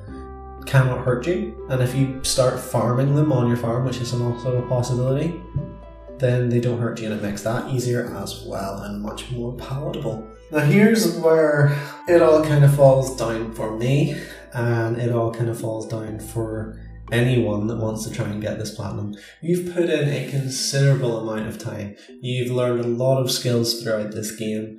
Cannot 0.65 1.03
hurt 1.03 1.25
you, 1.25 1.65
and 1.69 1.81
if 1.81 1.95
you 1.95 2.23
start 2.23 2.59
farming 2.59 3.15
them 3.15 3.31
on 3.31 3.47
your 3.47 3.57
farm, 3.57 3.85
which 3.85 3.97
is 3.97 4.13
also 4.13 4.63
a 4.63 4.67
possibility, 4.67 5.41
then 6.21 6.49
they 6.49 6.59
don't 6.59 6.79
hurt 6.79 6.99
you 6.99 7.07
and 7.07 7.15
it 7.15 7.23
makes 7.23 7.41
that 7.41 7.67
easier 7.71 8.15
as 8.15 8.45
well 8.45 8.83
and 8.83 9.01
much 9.01 9.31
more 9.31 9.53
palatable. 9.53 10.30
Now 10.51 10.65
here's 10.65 11.15
where 11.17 11.77
it 12.09 12.21
all 12.21 12.43
kind 12.43 12.65
of 12.65 12.75
falls 12.75 13.15
down 13.15 13.53
for 13.53 13.77
me 13.77 14.21
and 14.53 14.97
it 14.97 15.09
all 15.13 15.33
kind 15.33 15.49
of 15.49 15.57
falls 15.57 15.87
down 15.87 16.19
for 16.19 16.77
anyone 17.09 17.67
that 17.67 17.77
wants 17.77 18.05
to 18.05 18.13
try 18.13 18.27
and 18.27 18.41
get 18.41 18.59
this 18.59 18.75
platinum. 18.75 19.15
You've 19.41 19.73
put 19.73 19.89
in 19.89 20.09
a 20.09 20.29
considerable 20.29 21.19
amount 21.19 21.47
of 21.47 21.57
time. 21.57 21.95
You've 22.21 22.51
learned 22.51 22.83
a 22.83 22.87
lot 22.87 23.21
of 23.21 23.31
skills 23.31 23.81
throughout 23.81 24.11
this 24.11 24.35
game, 24.35 24.77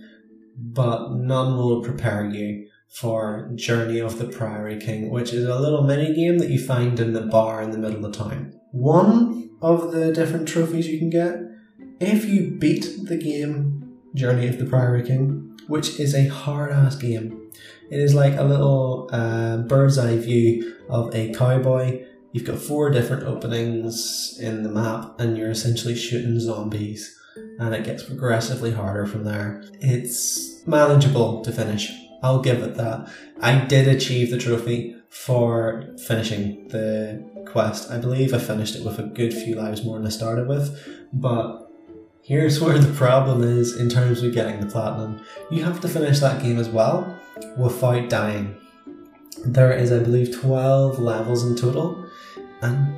but 0.59 1.13
none 1.13 1.57
will 1.57 1.83
prepare 1.83 2.29
you 2.29 2.69
for 2.91 3.51
Journey 3.55 3.99
of 3.99 4.19
the 4.19 4.27
Prairie 4.27 4.79
King, 4.79 5.09
which 5.09 5.33
is 5.33 5.47
a 5.47 5.59
little 5.59 5.85
mini 5.85 6.15
game 6.15 6.39
that 6.39 6.51
you 6.51 6.63
find 6.63 7.01
in 7.01 7.15
the 7.15 7.23
bar 7.23 7.63
in 7.63 7.71
the 7.71 7.79
middle 7.79 8.05
of 8.05 8.15
town. 8.15 8.61
One 8.73 9.51
of 9.63 9.93
the 9.93 10.13
different 10.13 10.47
trophies 10.47 10.89
you 10.89 10.99
can 10.99 11.09
get, 11.09 11.37
if 11.99 12.27
you 12.27 12.51
beat 12.51 13.07
the 13.07 13.17
game 13.17 13.79
Journey 14.15 14.49
of 14.49 14.59
the 14.59 14.67
Prairie 14.67 15.07
King, 15.07 15.52
which 15.73 15.99
is 15.99 16.15
a 16.15 16.29
hard 16.29 16.71
ass 16.71 16.97
game, 16.97 17.51
it 17.89 17.99
is 17.99 18.15
like 18.15 18.37
a 18.37 18.45
little 18.45 19.09
uh, 19.11 19.57
bird's 19.57 19.97
eye 19.97 20.19
view 20.19 20.77
of 20.91 21.15
a 21.15 21.33
cowboy. 21.33 22.05
You've 22.33 22.45
got 22.45 22.59
four 22.59 22.91
different 22.91 23.23
openings 23.23 24.39
in 24.39 24.65
the 24.65 24.69
map, 24.69 25.19
and 25.19 25.35
you're 25.35 25.51
essentially 25.51 25.97
shooting 25.97 26.39
zombies, 26.39 27.19
and 27.59 27.75
it 27.75 27.85
gets 27.85 28.03
progressively 28.03 28.73
harder 28.73 29.07
from 29.07 29.25
there. 29.25 29.65
It's 29.81 30.63
manageable 30.67 31.41
to 31.41 31.51
finish. 31.51 31.91
I'll 32.23 32.43
give 32.43 32.63
it 32.63 32.75
that. 32.75 33.11
I 33.41 33.65
did 33.65 33.89
achieve 33.89 34.31
the 34.31 34.37
trophy 34.37 34.95
for 35.09 35.95
finishing 36.07 36.69
the 36.69 37.25
quest. 37.47 37.91
I 37.91 37.97
believe 37.97 38.35
I 38.35 38.39
finished 38.39 38.77
it 38.77 38.85
with 38.85 38.99
a 38.99 39.05
good 39.05 39.33
few 39.33 39.55
lives 39.55 39.83
more 39.87 39.97
than 39.97 40.07
I 40.07 40.11
started 40.11 40.49
with, 40.49 40.79
but 41.15 41.62
here's 42.23 42.61
where 42.61 42.79
the 42.79 42.95
problem 42.95 43.43
is 43.43 43.77
in 43.77 43.89
terms 43.89 44.23
of 44.23 44.33
getting 44.33 44.61
the 44.61 44.67
platinum. 44.67 45.25
You 45.51 45.65
have 45.65 45.81
to 45.81 45.89
finish 45.89 46.21
that 46.21 46.43
game 46.43 46.59
as 46.59 46.69
well 46.69 47.19
without 47.57 48.09
dying. 48.09 48.57
There 49.45 49.73
is, 49.73 49.91
I 49.91 49.99
believe, 49.99 50.39
12 50.39 51.01
levels 51.01 51.45
in 51.45 51.57
total, 51.57 52.07
and 52.61 52.95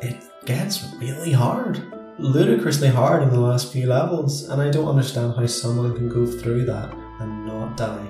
it 0.00 0.22
gets 0.44 0.94
really 0.98 1.32
hard. 1.32 1.82
Ludicrously 2.18 2.88
hard 2.88 3.22
in 3.22 3.30
the 3.30 3.40
last 3.40 3.72
few 3.72 3.88
levels, 3.88 4.48
and 4.48 4.62
I 4.62 4.70
don't 4.70 4.88
understand 4.88 5.34
how 5.34 5.46
someone 5.46 5.96
can 5.96 6.08
go 6.08 6.24
through 6.24 6.64
that 6.66 6.92
and 7.20 7.46
not 7.46 7.76
die. 7.76 8.08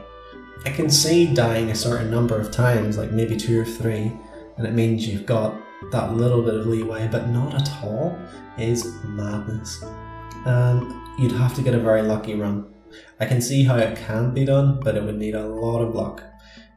I 0.66 0.70
can 0.70 0.90
see 0.90 1.33
dying 1.33 1.70
a 1.70 1.74
certain 1.74 2.11
number 2.11 2.38
of 2.38 2.50
times, 2.50 2.98
like 2.98 3.11
maybe 3.11 3.37
two 3.37 3.61
or 3.61 3.64
three, 3.64 4.12
and 4.59 4.66
it 4.66 4.74
means 4.74 5.07
you've 5.07 5.24
got 5.24 5.59
that 5.92 6.14
little 6.14 6.42
bit 6.42 6.54
of 6.54 6.66
leeway, 6.66 7.09
but 7.11 7.28
not 7.28 7.54
at 7.54 7.70
all, 7.83 8.18
is 8.59 8.92
madness. 9.04 9.83
And 10.46 10.94
you'd 11.18 11.33
have 11.33 11.55
to 11.57 11.62
get 11.62 11.74
a 11.74 11.79
very 11.79 12.03
lucky 12.03 12.35
run. 12.35 12.72
I 13.20 13.27
can 13.27 13.40
see 13.40 13.64
how 13.64 13.77
it 13.77 13.96
can 13.98 14.33
be 14.33 14.44
done, 14.44 14.81
but 14.81 14.96
it 14.96 15.03
would 15.03 15.18
need 15.18 15.35
a 15.35 15.46
lot 15.46 15.81
of 15.81 15.94
luck. 15.94 16.22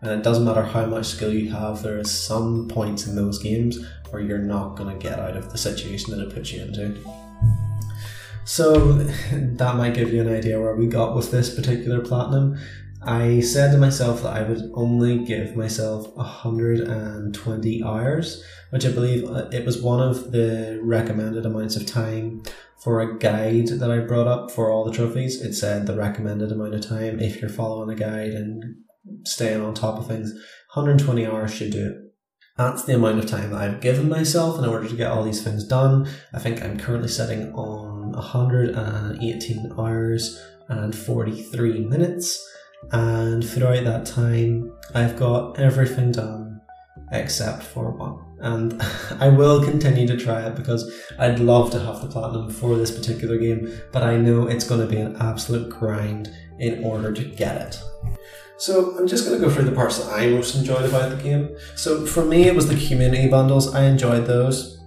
And 0.02 0.12
it 0.12 0.24
doesn't 0.24 0.45
matter 0.45 0.63
how 0.63 0.86
much 0.88 1.06
skill 1.06 1.32
you 1.32 1.52
have, 1.52 1.84
there 1.84 2.00
is 2.00 2.10
some 2.10 2.67
points 2.67 3.06
in 3.06 3.15
those 3.15 3.41
games 3.41 3.78
where 4.10 4.21
you're 4.21 4.39
not 4.39 4.76
going 4.76 4.89
to 4.89 5.02
get 5.02 5.19
out 5.19 5.38
of 5.38 5.52
the 5.52 5.58
situation 5.58 6.12
that 6.12 6.26
it 6.26 6.34
puts 6.34 6.52
you 6.52 6.63
into. 6.63 6.97
So 8.45 8.93
that 9.32 9.76
might 9.76 9.93
give 9.93 10.12
you 10.12 10.21
an 10.21 10.34
idea 10.34 10.60
where 10.60 10.76
we 10.76 10.88
got 10.88 11.15
with 11.15 11.32
this 11.32 11.54
particular 11.56 12.02
platinum. 12.02 12.58
I 13.04 13.39
said 13.39 13.71
to 13.71 13.78
myself 13.78 14.21
that 14.24 14.36
I 14.36 14.43
would 14.43 14.71
only 14.76 15.24
give 15.26 15.56
myself 15.56 16.15
120 16.15 17.84
hours, 17.84 18.43
which 18.69 18.86
I 18.86 18.91
believe 18.91 19.28
uh, 19.28 19.50
it 19.52 19.65
was 19.65 19.82
one 19.82 20.00
of 20.00 20.32
the 20.32 20.80
recommended 20.84 21.45
amounts 21.45 21.76
of 21.76 21.86
time 21.86 22.43
for 22.83 22.99
a 22.99 23.17
guide 23.17 23.67
that 23.67 23.91
I 23.91 23.99
brought 23.99 24.27
up 24.27 24.51
for 24.51 24.71
all 24.71 24.83
the 24.83 24.91
trophies. 24.91 25.41
It 25.41 25.53
said 25.53 25.85
the 25.85 25.95
recommended 25.95 26.51
amount 26.51 26.75
of 26.75 26.87
time 26.87 27.19
if 27.19 27.39
you're 27.39 27.49
following 27.49 27.89
a 27.89 27.95
guide 27.95 28.31
and 28.31 28.63
staying 29.23 29.61
on 29.61 29.73
top 29.73 29.99
of 29.99 30.07
things. 30.07 30.31
120 30.73 31.25
hours 31.25 31.53
should 31.53 31.71
do 31.71 31.87
it. 31.87 31.97
That's 32.57 32.83
the 32.83 32.95
amount 32.95 33.19
of 33.19 33.27
time 33.27 33.51
that 33.51 33.61
I've 33.61 33.81
given 33.81 34.09
myself 34.09 34.59
in 34.59 34.65
order 34.65 34.87
to 34.87 34.95
get 34.95 35.11
all 35.11 35.23
these 35.23 35.43
things 35.43 35.63
done. 35.63 36.07
I 36.33 36.39
think 36.39 36.61
I'm 36.61 36.77
currently 36.77 37.09
sitting 37.09 37.53
on 37.53 38.11
118 38.11 39.73
hours 39.77 40.41
and 40.67 40.95
43 40.95 41.79
minutes 41.85 42.47
and 42.91 43.47
throughout 43.47 43.83
that 43.85 44.05
time, 44.05 44.73
I've 44.93 45.17
got 45.17 45.59
everything 45.59 46.11
done 46.11 46.61
except 47.11 47.63
for 47.63 47.91
one 47.91 48.30
and 48.41 48.82
I 49.19 49.30
will 49.30 49.63
continue 49.63 50.08
to 50.08 50.17
try 50.17 50.45
it 50.45 50.56
because 50.56 50.91
I'd 51.17 51.39
love 51.39 51.71
to 51.71 51.80
have 51.80 52.01
the 52.01 52.08
platinum 52.08 52.49
for 52.49 52.75
this 52.75 52.91
particular 52.91 53.38
game, 53.38 53.71
but 53.91 54.04
I 54.04 54.17
know 54.17 54.47
it's 54.47 54.67
going 54.67 54.82
to 54.82 54.88
be 54.88 54.99
an 54.99 55.15
absolute 55.17 55.69
grind 55.69 56.36
in 56.60 56.84
order 56.84 57.12
to 57.12 57.23
get 57.23 57.62
it. 57.62 57.82
So 58.58 58.95
I'm 58.97 59.08
just 59.08 59.25
going 59.25 59.39
to 59.39 59.47
go 59.47 59.51
through 59.51 59.65
the 59.65 59.75
parts 59.75 59.97
that 59.97 60.13
I 60.13 60.30
most 60.30 60.56
enjoyed 60.56 60.86
about 60.86 61.10
the 61.10 61.23
game. 61.23 61.49
So 61.75 62.06
for 62.06 62.23
me, 62.23 62.43
it 62.43 62.56
was 62.56 62.67
the 62.67 62.88
community 62.88 63.27
bundles. 63.27 63.73
I 63.73 63.86
enjoyed 63.86 64.27
those. 64.27 64.80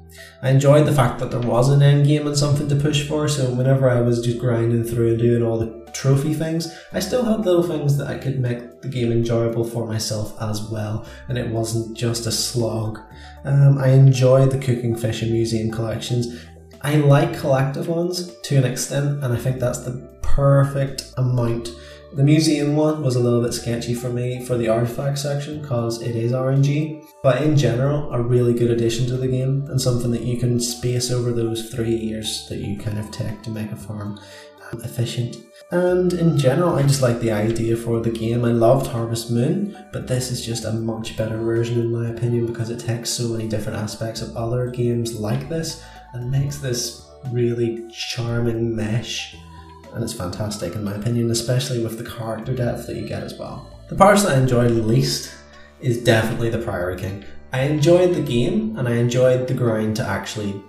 I 0.43 0.51
enjoyed 0.51 0.87
the 0.87 0.93
fact 0.93 1.19
that 1.19 1.31
there 1.31 1.41
was 1.41 1.71
an 1.71 1.83
end 1.83 2.07
game 2.07 2.27
and 2.27 2.37
something 2.37 2.69
to 2.69 2.77
push 2.77 3.09
for. 3.09 3.27
So 3.29 3.51
whenever 3.51 3.91
I 3.91 4.01
was 4.01 4.25
just 4.25 4.39
grinding 4.39 4.85
through 4.85 5.11
and 5.11 5.19
doing 5.19 5.43
all 5.43 5.59
the 5.59 5.84
trophy 6.05 6.35
things, 6.35 6.71
I 6.93 7.01
still 7.01 7.25
had 7.25 7.47
little 7.47 7.63
things 7.63 7.97
that 7.97 8.09
I 8.09 8.19
could 8.19 8.39
make 8.39 8.83
the 8.83 8.89
game 8.89 9.11
enjoyable 9.11 9.65
for 9.65 9.87
myself 9.87 10.37
as 10.39 10.61
well, 10.71 11.07
and 11.29 11.39
it 11.39 11.49
wasn't 11.49 11.97
just 11.97 12.27
a 12.27 12.31
slog. 12.31 13.01
Um, 13.45 13.79
I 13.79 13.89
enjoyed 13.89 14.51
the 14.51 14.59
cooking, 14.59 14.95
fish, 14.97 15.23
and 15.23 15.33
museum 15.33 15.71
collections. 15.71 16.45
I 16.83 16.97
like 16.97 17.39
collective 17.39 17.89
ones 17.89 18.39
to 18.43 18.57
an 18.59 18.65
extent, 18.65 19.25
and 19.25 19.33
I 19.33 19.37
think 19.37 19.61
that's 19.61 19.79
the 19.79 20.07
perfect 20.21 21.15
amount 21.17 21.71
the 22.15 22.23
museum 22.23 22.77
one 22.77 23.03
was 23.03 23.17
a 23.17 23.21
little 23.21 23.43
bit 23.43 23.53
sketchy 23.53 23.93
for 23.93 24.09
me 24.09 24.45
for 24.45 24.57
the 24.57 24.69
artifact 24.69 25.19
section 25.19 25.61
because 25.61 26.01
it 26.01 26.15
is 26.15 26.31
RNG, 26.31 27.05
but 27.25 27.43
in 27.43 27.57
general, 27.57 28.13
a 28.13 28.23
really 28.23 28.55
good 28.55 28.71
addition 28.71 29.07
to 29.07 29.17
the 29.17 29.27
game 29.27 29.67
and 29.69 29.81
something 29.81 30.13
that 30.13 30.23
you 30.23 30.39
can 30.39 30.61
space 30.61 31.11
over 31.11 31.33
those 31.33 31.71
three 31.71 31.97
years 31.97 32.47
that 32.49 32.59
you 32.59 32.79
kind 32.79 33.01
of 33.01 33.11
take 33.11 33.43
to 33.43 33.51
make 33.51 33.73
a 33.73 33.77
farm 33.77 34.21
um, 34.71 34.81
efficient. 34.83 35.39
And 35.75 36.13
in 36.13 36.39
general, 36.39 36.77
I 36.77 36.83
just 36.83 37.03
like 37.03 37.19
the 37.19 37.33
idea 37.33 37.77
for 37.77 38.01
the 38.01 38.11
game. 38.11 38.45
I 38.45 38.53
loved 38.53 38.87
Harvest 38.87 39.31
Moon, 39.31 39.77
but 39.93 40.07
this 40.07 40.31
is 40.31 40.47
just 40.47 40.65
a 40.65 40.73
much 40.73 41.17
better 41.17 41.37
version, 41.37 41.81
in 41.81 41.91
my 41.91 42.11
opinion, 42.11 42.47
because 42.47 42.71
it 42.71 42.79
takes 42.79 43.11
so 43.11 43.29
many 43.29 43.49
different 43.49 43.79
aspects 43.79 44.23
of 44.23 44.37
other 44.37 44.71
games 44.71 45.19
like 45.19 45.49
this 45.49 45.85
and 46.13 46.31
makes 46.31 46.59
this 46.59 47.11
really 47.33 47.91
charming 47.91 48.77
mesh 48.77 49.37
and 49.95 50.03
it's 50.03 50.13
fantastic 50.13 50.75
in 50.75 50.85
my 50.85 50.95
opinion, 50.95 51.31
especially 51.31 51.83
with 51.83 51.99
the 51.99 52.09
character 52.09 52.55
depth 52.55 52.87
that 52.87 52.97
you 52.97 53.07
get 53.07 53.23
as 53.23 53.39
well. 53.39 53.69
The 53.89 53.95
parts 53.95 54.25
that 54.25 54.37
I 54.37 54.41
enjoyed 54.41 54.73
least 54.73 55.33
is 55.81 56.03
definitely 56.03 56.51
the 56.51 56.59
Prairie 56.59 56.97
King. 56.97 57.25
I 57.53 57.63
enjoyed 57.63 58.15
the 58.15 58.23
game 58.23 58.77
and 58.77 58.89
I 58.89 58.95
enjoyed 58.95 59.47
the 59.47 59.55
grind 59.55 59.97
to 59.97 60.07
actually 60.07 60.61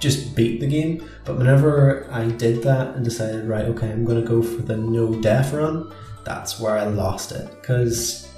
just 0.00 0.34
beat 0.34 0.60
the 0.60 0.66
game, 0.66 1.08
but 1.24 1.36
whenever 1.36 2.08
I 2.10 2.26
did 2.26 2.62
that 2.62 2.94
and 2.94 3.04
decided, 3.04 3.48
right, 3.48 3.64
okay, 3.66 3.90
I'm 3.90 4.04
going 4.04 4.20
to 4.20 4.28
go 4.28 4.42
for 4.42 4.62
the 4.62 4.76
no 4.76 5.14
death 5.20 5.52
run, 5.52 5.92
that's 6.24 6.60
where 6.60 6.78
I 6.78 6.84
lost 6.84 7.32
it 7.32 7.50
because 7.60 8.28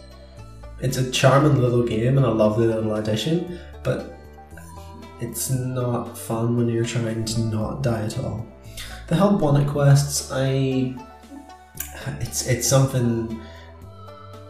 it's 0.80 0.96
a 0.96 1.10
charming 1.10 1.60
little 1.60 1.82
game 1.82 2.16
and 2.16 2.26
a 2.26 2.30
lovely 2.30 2.66
little 2.66 2.94
addition, 2.94 3.58
but 3.82 4.18
it's 5.20 5.50
not 5.50 6.16
fun 6.16 6.56
when 6.56 6.68
you're 6.68 6.84
trying 6.84 7.24
to 7.24 7.40
not 7.42 7.82
die 7.82 8.04
at 8.04 8.18
all. 8.18 8.46
The 9.08 9.16
help 9.16 9.40
wanted 9.40 9.68
quests, 9.68 10.30
I 10.32 10.96
it's 12.20 12.46
it's 12.46 12.66
something 12.66 13.40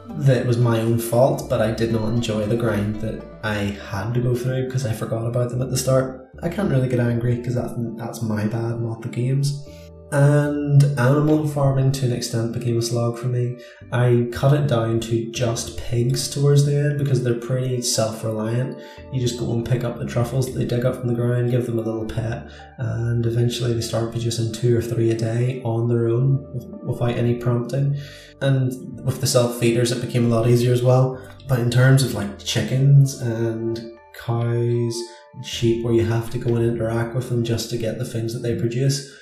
that 0.09 0.47
was 0.47 0.59
my 0.59 0.81
own 0.81 0.99
fault, 0.99 1.49
but 1.49 1.61
I 1.61 1.73
did 1.73 1.93
not 1.93 2.09
enjoy 2.09 2.47
the 2.47 2.57
grind 2.57 3.01
that 3.01 3.25
I 3.43 3.79
had 3.91 4.13
to 4.15 4.21
go 4.21 4.35
through 4.35 4.67
because 4.67 4.85
I 4.85 4.93
forgot 4.93 5.27
about 5.27 5.51
them 5.51 5.63
at 5.63 5.71
the 5.71 5.77
start. 5.77 6.29
I 6.43 6.49
can't 6.49 6.71
really 6.71 6.89
get 6.89 7.01
angry 7.01 7.37
because 7.37 7.55
that's 7.55 7.73
that's 7.97 8.23
my 8.23 8.47
bad, 8.47 8.81
not 8.81 9.03
the 9.03 9.09
game's 9.09 9.67
and 10.13 10.83
animal 10.99 11.47
farming 11.47 11.93
to 11.93 12.07
an 12.07 12.13
extent 12.13 12.53
became 12.53 12.79
a 12.79 12.83
slog 12.83 13.19
for 13.19 13.29
me. 13.29 13.59
I 13.93 14.29
cut 14.33 14.53
it 14.53 14.67
down 14.67 15.01
to 15.01 15.31
just 15.31 15.79
pigs 15.79 16.29
towards 16.29 16.67
the 16.67 16.77
end 16.77 16.99
because 16.99 17.23
they're 17.23 17.35
pretty 17.35 17.81
self 17.83 18.25
reliant. 18.25 18.79
You 19.13 19.21
just 19.21 19.39
go 19.39 19.53
and 19.53 19.67
pick 19.67 19.85
up 19.85 19.99
the 19.99 20.07
truffles 20.07 20.47
that 20.47 20.59
they 20.59 20.65
dig 20.65 20.85
up 20.85 20.97
from 20.97 21.09
the 21.09 21.15
ground, 21.15 21.51
give 21.51 21.67
them 21.67 21.79
a 21.79 21.83
little 21.83 22.07
pet, 22.07 22.51
and 22.79 23.25
eventually 23.25 23.73
they 23.73 23.81
start 23.81 24.11
producing 24.11 24.53
two 24.53 24.77
or 24.77 24.83
three 24.83 25.11
a 25.11 25.17
day 25.17 25.63
on 25.65 25.89
their 25.89 26.09
own 26.09 26.45
without 26.85 27.11
any 27.11 27.37
prompting. 27.37 27.97
And 28.41 29.05
with 29.05 29.21
the 29.21 29.27
self 29.27 29.59
feeders, 29.59 29.93
it 29.93 30.01
became 30.01 30.27
a 30.27 30.35
lot 30.35 30.49
easier 30.49 30.73
as 30.73 30.83
well. 30.83 31.25
But 31.47 31.61
in 31.61 31.71
terms 31.71 32.03
of 32.03 32.15
like 32.15 32.39
chickens 32.39 33.21
and 33.21 33.99
cows, 34.15 34.97
and 35.35 35.47
sheep, 35.47 35.85
where 35.85 35.95
you 35.95 36.05
have 36.05 36.31
to 36.31 36.39
go 36.39 36.57
and 36.57 36.65
interact 36.65 37.15
with 37.15 37.29
them 37.29 37.45
just 37.45 37.71
to 37.71 37.77
get 37.77 37.99
the 37.99 38.05
things 38.05 38.33
that 38.35 38.41
they 38.41 38.59
produce, 38.59 39.17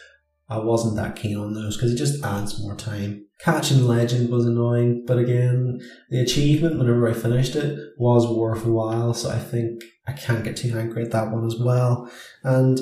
I 0.49 0.59
wasn't 0.59 0.97
that 0.97 1.17
keen 1.17 1.37
on 1.37 1.53
those 1.53 1.77
because 1.77 1.93
it 1.93 1.99
just 1.99 2.25
adds 2.25 2.61
more 2.61 2.75
time. 2.75 3.27
Catching 3.41 3.87
Legend 3.87 4.31
was 4.31 4.47
annoying, 4.47 5.05
but 5.07 5.19
again, 5.19 5.81
the 6.11 6.21
achievement 6.21 6.79
whenever 6.79 7.09
I 7.09 7.13
finished 7.13 7.55
it 7.55 7.79
was 7.99 8.27
worth 8.27 8.65
a 8.65 8.71
while, 8.71 9.13
so 9.13 9.31
I 9.31 9.39
think 9.39 9.85
I 10.07 10.13
can't 10.13 10.45
get 10.45 10.57
too 10.57 10.77
angry 10.77 11.05
at 11.05 11.11
that 11.11 11.31
one 11.31 11.45
as 11.45 11.57
well. 11.57 12.11
And 12.43 12.81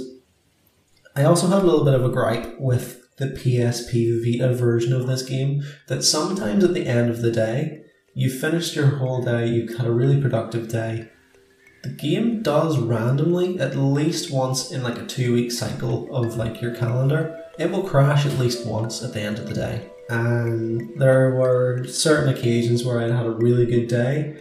I 1.16 1.24
also 1.24 1.48
had 1.48 1.62
a 1.62 1.66
little 1.66 1.84
bit 1.84 1.94
of 1.94 2.04
a 2.04 2.08
gripe 2.08 2.58
with 2.60 3.02
the 3.16 3.26
PSP 3.26 4.22
Vita 4.22 4.54
version 4.54 4.92
of 4.92 5.06
this 5.06 5.22
game 5.22 5.62
that 5.88 6.04
sometimes 6.04 6.62
at 6.62 6.74
the 6.74 6.86
end 6.86 7.10
of 7.10 7.20
the 7.20 7.32
day, 7.32 7.82
you've 8.14 8.38
finished 8.38 8.76
your 8.76 8.98
whole 8.98 9.22
day, 9.22 9.48
you've 9.48 9.76
had 9.76 9.86
a 9.86 9.92
really 9.92 10.20
productive 10.20 10.68
day, 10.68 11.08
the 11.82 11.88
game 11.88 12.42
does 12.42 12.78
randomly 12.78 13.58
at 13.60 13.76
least 13.76 14.32
once 14.32 14.70
in 14.70 14.82
like 14.82 14.98
a 14.98 15.06
two 15.06 15.34
week 15.34 15.52
cycle 15.52 16.14
of 16.14 16.36
like 16.36 16.60
your 16.60 16.74
calendar 16.74 17.42
it 17.58 17.70
will 17.70 17.82
crash 17.82 18.26
at 18.26 18.38
least 18.38 18.66
once 18.66 19.02
at 19.02 19.12
the 19.12 19.20
end 19.20 19.38
of 19.38 19.46
the 19.48 19.54
day 19.54 19.90
and 20.08 20.92
there 20.98 21.34
were 21.34 21.84
certain 21.86 22.28
occasions 22.32 22.84
where 22.84 23.00
i'd 23.00 23.10
had 23.10 23.26
a 23.26 23.30
really 23.30 23.66
good 23.66 23.88
day 23.88 24.36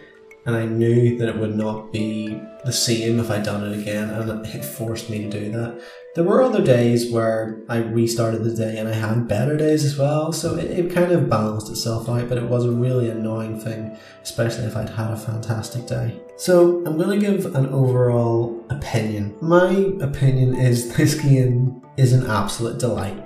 and 0.46 0.54
I 0.54 0.64
knew 0.64 1.18
that 1.18 1.28
it 1.28 1.36
would 1.36 1.56
not 1.56 1.92
be 1.92 2.40
the 2.64 2.72
same 2.72 3.18
if 3.18 3.30
I'd 3.30 3.42
done 3.42 3.64
it 3.64 3.78
again, 3.80 4.10
and 4.10 4.46
it 4.46 4.64
forced 4.64 5.10
me 5.10 5.24
to 5.24 5.28
do 5.28 5.50
that. 5.50 5.82
There 6.16 6.24
were 6.24 6.42
other 6.42 6.64
days 6.64 7.12
where 7.12 7.60
I 7.68 7.76
restarted 7.76 8.42
the 8.42 8.56
day 8.56 8.78
and 8.78 8.88
I 8.88 8.94
had 8.94 9.28
better 9.28 9.54
days 9.54 9.84
as 9.84 9.98
well, 9.98 10.32
so 10.32 10.56
it, 10.56 10.70
it 10.70 10.90
kind 10.90 11.12
of 11.12 11.28
balanced 11.28 11.68
itself 11.68 12.08
out, 12.08 12.26
but 12.30 12.38
it 12.38 12.48
was 12.48 12.64
a 12.64 12.70
really 12.70 13.10
annoying 13.10 13.60
thing, 13.60 13.98
especially 14.22 14.64
if 14.64 14.78
I'd 14.78 14.88
had 14.88 15.10
a 15.10 15.16
fantastic 15.18 15.86
day. 15.86 16.18
So, 16.38 16.82
I'm 16.86 16.96
going 16.96 17.20
to 17.20 17.26
give 17.26 17.54
an 17.54 17.66
overall 17.66 18.64
opinion. 18.70 19.36
My 19.42 19.92
opinion 20.00 20.54
is 20.54 20.88
this 20.96 21.20
game 21.20 21.82
is 21.98 22.14
an 22.14 22.24
absolute 22.30 22.78
delight. 22.78 23.22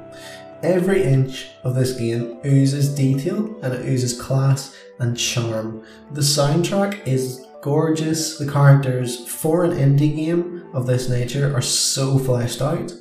Every 0.64 1.05
inch 1.05 1.46
of 1.62 1.76
this 1.76 1.92
game 1.92 2.40
oozes 2.44 2.92
detail 2.92 3.57
and 3.62 3.72
it 3.72 3.87
oozes 3.87 4.20
class 4.20 4.76
and 4.98 5.16
charm. 5.16 5.85
The 6.11 6.22
soundtrack 6.22 7.07
is 7.07 7.46
gorgeous. 7.62 8.38
The 8.38 8.50
characters 8.50 9.28
for 9.28 9.64
an 9.64 9.72
indie 9.72 10.14
game 10.14 10.68
of 10.72 10.86
this 10.86 11.08
nature 11.08 11.54
are 11.54 11.62
so 11.62 12.18
fleshed 12.18 12.62
out. 12.62 12.92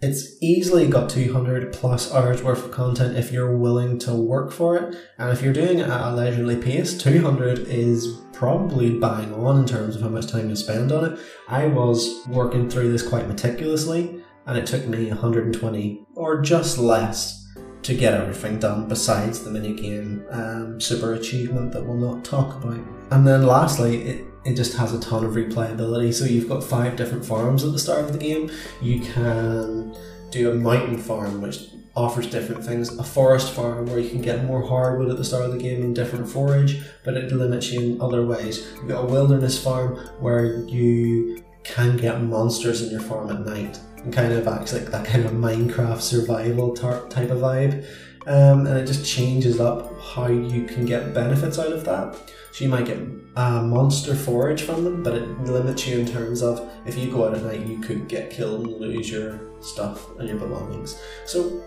It's 0.00 0.40
easily 0.40 0.86
got 0.86 1.10
200 1.10 1.72
plus 1.72 2.14
hours 2.14 2.40
worth 2.40 2.64
of 2.64 2.70
content 2.70 3.16
if 3.16 3.32
you're 3.32 3.56
willing 3.56 3.98
to 4.00 4.14
work 4.14 4.52
for 4.52 4.76
it. 4.76 4.96
And 5.18 5.30
if 5.32 5.42
you're 5.42 5.52
doing 5.52 5.80
it 5.80 5.88
at 5.88 6.12
a 6.12 6.14
leisurely 6.14 6.54
pace, 6.54 6.96
200 6.96 7.58
is 7.66 8.20
probably 8.32 8.96
bang 8.96 9.34
on 9.34 9.58
in 9.58 9.66
terms 9.66 9.96
of 9.96 10.02
how 10.02 10.08
much 10.08 10.28
time 10.28 10.48
you 10.48 10.54
spend 10.54 10.92
on 10.92 11.12
it. 11.12 11.18
I 11.48 11.66
was 11.66 12.24
working 12.28 12.70
through 12.70 12.92
this 12.92 13.06
quite 13.06 13.26
meticulously 13.26 14.22
and 14.46 14.56
it 14.56 14.66
took 14.66 14.86
me 14.86 15.08
120 15.08 16.06
or 16.14 16.42
just 16.42 16.78
less 16.78 17.44
to 17.82 17.94
get 17.94 18.14
everything 18.14 18.60
done 18.60 18.86
besides 18.86 19.42
the 19.42 19.50
minigame 19.50 20.24
um, 20.32 20.80
super 20.80 21.14
achievement 21.14 21.72
that 21.72 21.84
we'll 21.84 21.96
not 21.96 22.24
talk 22.24 22.62
about. 22.62 22.97
And 23.10 23.26
then 23.26 23.46
lastly, 23.46 24.02
it, 24.02 24.26
it 24.44 24.54
just 24.54 24.76
has 24.76 24.92
a 24.92 25.00
ton 25.00 25.24
of 25.24 25.32
replayability. 25.32 26.12
So 26.12 26.24
you've 26.24 26.48
got 26.48 26.62
five 26.62 26.96
different 26.96 27.24
farms 27.24 27.64
at 27.64 27.72
the 27.72 27.78
start 27.78 28.04
of 28.04 28.12
the 28.12 28.18
game. 28.18 28.50
You 28.82 29.00
can 29.00 29.96
do 30.30 30.50
a 30.50 30.54
mountain 30.54 30.98
farm, 30.98 31.40
which 31.40 31.70
offers 31.96 32.28
different 32.28 32.64
things. 32.64 32.96
A 32.98 33.02
forest 33.02 33.52
farm 33.52 33.86
where 33.86 33.98
you 33.98 34.08
can 34.08 34.22
get 34.22 34.44
more 34.44 34.62
hardwood 34.66 35.10
at 35.10 35.16
the 35.16 35.24
start 35.24 35.44
of 35.46 35.52
the 35.52 35.58
game 35.58 35.82
and 35.82 35.94
different 35.94 36.28
forage, 36.28 36.80
but 37.04 37.14
it 37.14 37.32
limits 37.32 37.72
you 37.72 37.80
in 37.80 38.00
other 38.00 38.24
ways. 38.24 38.66
You've 38.76 38.88
got 38.88 39.04
a 39.04 39.06
wilderness 39.06 39.62
farm 39.62 39.96
where 40.20 40.60
you 40.66 41.42
can 41.64 41.96
get 41.96 42.22
monsters 42.22 42.82
in 42.82 42.90
your 42.90 43.00
farm 43.00 43.30
at 43.30 43.44
night 43.44 43.80
and 43.96 44.12
kind 44.12 44.32
of 44.32 44.46
acts 44.46 44.72
like 44.72 44.86
that 44.86 45.04
kind 45.04 45.24
of 45.24 45.32
Minecraft 45.32 46.00
survival 46.00 46.74
tar- 46.74 47.06
type 47.08 47.30
of 47.30 47.38
vibe. 47.38 47.84
Um, 48.26 48.66
and 48.66 48.78
it 48.78 48.86
just 48.86 49.06
changes 49.06 49.58
up 49.58 49.97
how 50.08 50.26
you 50.26 50.64
can 50.64 50.86
get 50.86 51.14
benefits 51.14 51.58
out 51.58 51.72
of 51.72 51.84
that. 51.84 52.16
So 52.52 52.64
you 52.64 52.70
might 52.70 52.86
get 52.86 52.98
a 53.36 53.62
monster 53.62 54.14
forage 54.14 54.62
from 54.62 54.84
them, 54.84 55.02
but 55.02 55.14
it 55.14 55.28
limits 55.40 55.86
you 55.86 55.98
in 55.98 56.06
terms 56.06 56.42
of 56.42 56.68
if 56.86 56.96
you 56.96 57.10
go 57.10 57.28
out 57.28 57.34
at 57.34 57.42
night, 57.42 57.66
you 57.66 57.78
could 57.78 58.08
get 58.08 58.30
killed 58.30 58.66
and 58.66 58.80
lose 58.80 59.10
your 59.10 59.40
stuff 59.60 60.08
and 60.18 60.28
your 60.28 60.38
belongings. 60.38 61.00
So 61.26 61.62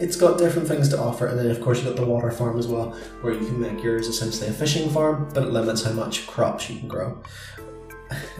it's 0.00 0.16
got 0.16 0.38
different 0.38 0.66
things 0.66 0.88
to 0.88 0.98
offer, 0.98 1.26
and 1.26 1.38
then 1.38 1.50
of 1.50 1.60
course 1.60 1.78
you've 1.78 1.94
got 1.94 1.96
the 1.96 2.10
water 2.10 2.30
farm 2.30 2.58
as 2.58 2.66
well, 2.66 2.90
where 3.20 3.34
you 3.34 3.46
can 3.46 3.60
make 3.60 3.82
yours 3.82 4.08
essentially 4.08 4.48
a 4.48 4.52
fishing 4.52 4.90
farm, 4.90 5.28
but 5.34 5.44
it 5.44 5.50
limits 5.50 5.84
how 5.84 5.92
much 5.92 6.26
crops 6.26 6.68
you 6.70 6.78
can 6.78 6.88
grow. 6.88 7.22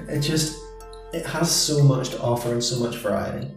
It 0.09 0.21
just 0.21 0.59
it 1.13 1.27
has 1.27 1.51
so 1.51 1.83
much 1.85 2.09
to 2.11 2.21
offer 2.21 2.53
and 2.53 2.65
so 2.65 2.79
much 2.79 2.97
variety. 2.97 3.51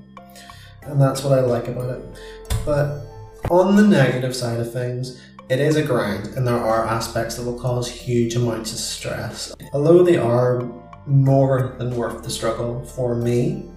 And 0.83 1.01
that's 1.01 1.23
what 1.23 1.37
I 1.37 1.41
like 1.41 1.67
about 1.67 1.89
it. 1.89 2.19
But 2.65 3.05
on 3.49 3.75
the 3.75 3.87
negative 3.87 4.35
side 4.35 4.59
of 4.59 4.71
things, 4.71 5.21
it 5.49 5.59
is 5.59 5.75
a 5.75 5.83
grind 5.83 6.27
and 6.35 6.47
there 6.47 6.57
are 6.57 6.85
aspects 6.85 7.35
that 7.35 7.43
will 7.43 7.59
cause 7.59 7.89
huge 7.89 8.35
amounts 8.35 8.73
of 8.73 8.79
stress. 8.79 9.53
Although 9.73 10.03
they 10.03 10.17
are 10.17 10.61
more 11.05 11.75
than 11.77 11.95
worth 11.95 12.23
the 12.23 12.29
struggle 12.29 12.83
for 12.83 13.15
me. 13.15 13.69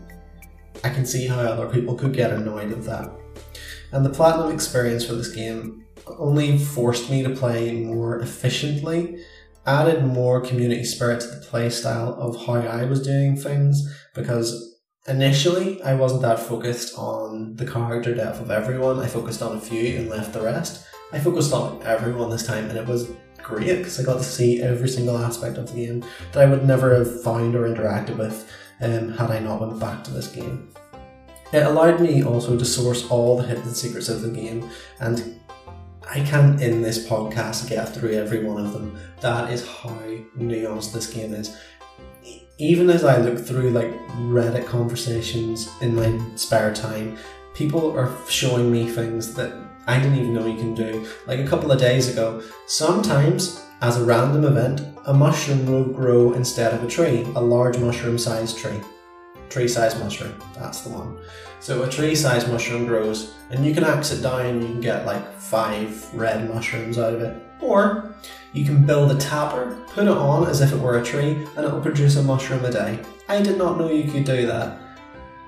I 0.85 0.91
can 0.91 1.05
see 1.05 1.27
how 1.27 1.41
other 1.41 1.69
people 1.69 1.95
could 1.95 2.15
get 2.15 2.33
annoyed 2.33 2.73
at 2.73 2.85
that. 2.85 3.11
And 3.93 4.05
the 4.05 4.11
platinum 4.11 4.53
experience 4.53 5.05
for 5.05 5.15
this 5.15 5.35
game 5.35 5.85
only 6.19 6.57
forced 6.57 7.11
me 7.11 7.23
to 7.23 7.31
play 7.31 7.73
more 7.73 8.19
efficiently, 8.21 9.23
added 9.67 10.05
more 10.05 10.41
community 10.41 10.85
spirit 10.85 11.21
to 11.21 11.27
the 11.27 11.47
playstyle 11.47 12.17
of 12.19 12.47
how 12.47 12.55
I 12.55 12.85
was 12.85 13.03
doing 13.03 13.37
things, 13.37 13.83
because 14.15 14.79
initially 15.07 15.83
I 15.83 15.95
wasn't 15.95 16.23
that 16.23 16.39
focused 16.39 16.97
on 16.97 17.57
the 17.57 17.67
character 17.67 18.15
depth 18.15 18.41
of 18.41 18.51
everyone. 18.51 19.01
I 19.01 19.07
focused 19.07 19.43
on 19.43 19.57
a 19.57 19.61
few 19.61 19.99
and 19.99 20.09
left 20.09 20.33
the 20.33 20.41
rest. 20.41 20.87
I 21.13 21.19
focused 21.19 21.53
on 21.53 21.83
everyone 21.85 22.31
this 22.31 22.47
time, 22.47 22.69
and 22.69 22.79
it 22.79 22.87
was 22.87 23.11
great 23.43 23.79
because 23.79 23.99
I 23.99 24.03
got 24.03 24.19
to 24.19 24.25
see 24.25 24.61
every 24.61 24.89
single 24.89 25.17
aspect 25.17 25.57
of 25.57 25.69
the 25.69 25.87
game 25.87 26.05
that 26.33 26.43
I 26.43 26.51
would 26.51 26.67
never 26.67 26.95
have 26.97 27.23
found 27.23 27.55
or 27.55 27.63
interacted 27.63 28.19
with 28.19 28.51
um, 28.81 29.13
had 29.17 29.31
I 29.31 29.39
not 29.39 29.61
went 29.61 29.81
back 29.81 30.05
to 30.05 30.11
this 30.11 30.29
game. 30.29 30.69
It 31.53 31.65
allowed 31.65 32.01
me 32.01 32.23
also 32.23 32.59
to 32.59 32.65
source 32.65 33.09
all 33.09 33.39
the 33.39 33.47
hidden 33.47 33.75
secrets 33.75 34.11
of 34.11 34.21
the 34.21 34.29
game, 34.29 34.69
and 35.01 35.41
I 36.11 36.21
can't 36.21 36.61
in 36.61 36.83
this 36.83 37.07
podcast 37.07 37.69
get 37.71 37.89
through 37.89 38.13
every 38.13 38.45
one 38.45 38.65
of 38.65 38.75
them. 38.75 38.99
That 39.21 39.51
is 39.51 39.67
how 39.67 39.99
nuanced 40.37 40.93
this 40.93 41.07
game 41.07 41.33
is. 41.33 41.57
Even 42.59 42.91
as 42.91 43.05
I 43.05 43.19
look 43.19 43.39
through 43.39 43.71
like 43.71 43.93
Reddit 44.17 44.67
conversations 44.67 45.71
in 45.81 45.95
my 45.95 46.21
spare 46.35 46.75
time, 46.75 47.17
people 47.55 47.97
are 47.97 48.13
showing 48.29 48.71
me 48.71 48.89
things 48.89 49.33
that 49.35 49.68
I 49.89 49.99
didn't 49.99 50.19
even 50.19 50.35
know 50.35 50.45
you 50.45 50.59
can 50.59 50.75
do. 50.75 51.09
Like 51.27 51.39
a 51.39 51.47
couple 51.47 51.73
of 51.73 51.81
days 51.81 52.09
ago, 52.13 52.43
sometimes 52.67 53.65
as 53.81 53.97
a 53.97 54.05
random 54.05 54.45
event, 54.45 54.83
a 55.07 55.15
mushroom 55.15 55.65
will 55.65 55.85
grow 55.85 56.35
instead 56.35 56.75
of 56.75 56.85
a 56.85 56.87
tree, 56.87 57.23
a 57.35 57.41
large 57.41 57.79
mushroom 57.79 58.19
sized 58.19 58.59
tree. 58.59 58.79
Tree 59.49 59.67
sized 59.67 59.99
mushroom, 59.99 60.35
that's 60.55 60.83
the 60.83 60.91
one. 60.91 61.17
So 61.61 61.85
a 61.85 61.89
tree 61.89 62.15
sized 62.15 62.51
mushroom 62.51 62.85
grows, 62.85 63.33
and 63.51 63.65
you 63.65 63.73
can 63.73 63.83
axe 63.83 64.13
it 64.13 64.21
down 64.21 64.45
and 64.45 64.61
you 64.61 64.69
can 64.69 64.81
get 64.83 65.07
like 65.07 65.41
five 65.41 66.15
red 66.15 66.53
mushrooms 66.53 66.99
out 66.99 67.15
of 67.15 67.23
it. 67.23 67.43
Or 67.63 68.15
you 68.53 68.67
can 68.67 68.85
build 68.85 69.11
a 69.11 69.17
tapper, 69.17 69.75
put 69.89 70.05
it 70.05 70.11
on 70.11 70.51
as 70.51 70.61
if 70.61 70.71
it 70.71 70.79
were 70.79 70.99
a 70.99 71.05
tree, 71.05 71.47
and 71.57 71.65
it 71.65 71.73
will 71.73 71.81
produce 71.81 72.17
a 72.17 72.23
mushroom 72.23 72.63
a 72.67 72.71
day. 72.71 72.99
I 73.27 73.41
did 73.41 73.57
not 73.57 73.79
know 73.79 73.91
you 73.91 74.13
could 74.13 74.25
do 74.25 74.47
that. 74.47 74.79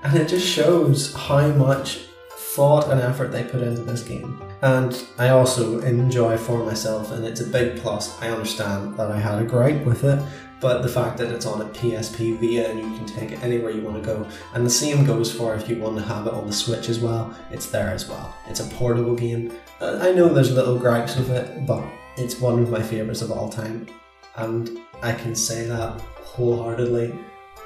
And 0.03 0.17
it 0.17 0.27
just 0.27 0.47
shows 0.47 1.13
how 1.13 1.47
much 1.49 2.07
thought 2.55 2.89
and 2.89 2.99
effort 2.99 3.31
they 3.31 3.43
put 3.43 3.61
into 3.61 3.81
this 3.81 4.03
game. 4.03 4.41
And 4.61 5.03
I 5.17 5.29
also 5.29 5.79
enjoy 5.79 6.37
for 6.37 6.63
myself, 6.65 7.11
and 7.11 7.25
it's 7.25 7.41
a 7.41 7.47
big 7.47 7.77
plus. 7.77 8.21
I 8.21 8.29
understand 8.29 8.97
that 8.97 9.11
I 9.11 9.19
had 9.19 9.41
a 9.41 9.45
gripe 9.45 9.85
with 9.85 10.03
it, 10.03 10.21
but 10.59 10.83
the 10.83 10.89
fact 10.89 11.17
that 11.17 11.31
it's 11.31 11.45
on 11.45 11.61
a 11.61 11.65
PSP 11.65 12.39
Vita 12.39 12.69
and 12.69 12.79
you 12.79 12.97
can 12.97 13.05
take 13.05 13.31
it 13.31 13.41
anywhere 13.41 13.71
you 13.71 13.81
want 13.81 14.03
to 14.03 14.05
go, 14.05 14.27
and 14.53 14.65
the 14.65 14.69
same 14.69 15.05
goes 15.05 15.31
for 15.31 15.55
if 15.55 15.69
you 15.69 15.77
want 15.79 15.97
to 15.97 16.03
have 16.03 16.27
it 16.27 16.33
on 16.33 16.45
the 16.45 16.53
Switch 16.53 16.89
as 16.89 16.99
well, 16.99 17.35
it's 17.51 17.67
there 17.67 17.89
as 17.89 18.07
well. 18.07 18.35
It's 18.47 18.59
a 18.59 18.69
portable 18.75 19.15
game. 19.15 19.53
Uh, 19.79 19.99
I 20.01 20.11
know 20.11 20.29
there's 20.29 20.51
little 20.51 20.77
gripes 20.77 21.15
with 21.15 21.31
it, 21.31 21.65
but 21.65 21.83
it's 22.17 22.39
one 22.39 22.59
of 22.59 22.69
my 22.69 22.83
favourites 22.83 23.21
of 23.21 23.31
all 23.31 23.49
time, 23.49 23.87
and 24.35 24.77
I 25.01 25.13
can 25.13 25.35
say 25.35 25.65
that 25.67 25.99
wholeheartedly. 26.01 27.17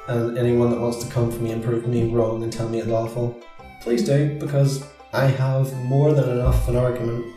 And 0.08 0.38
anyone 0.38 0.70
that 0.70 0.80
wants 0.80 1.04
to 1.04 1.12
come 1.12 1.32
for 1.32 1.40
me 1.40 1.50
and 1.50 1.64
prove 1.64 1.88
me 1.88 2.12
wrong 2.12 2.44
and 2.44 2.54
tell 2.54 2.70
me 2.70 2.80
it's 2.80 2.92
awful, 2.92 3.42
please 3.86 4.04
do, 4.04 4.36
because 4.40 4.84
I 5.14 5.28
have 5.28 5.72
more 5.84 6.12
than 6.12 6.28
enough 6.28 6.68
of 6.68 6.76
an 6.76 6.82
argument. 6.82 7.36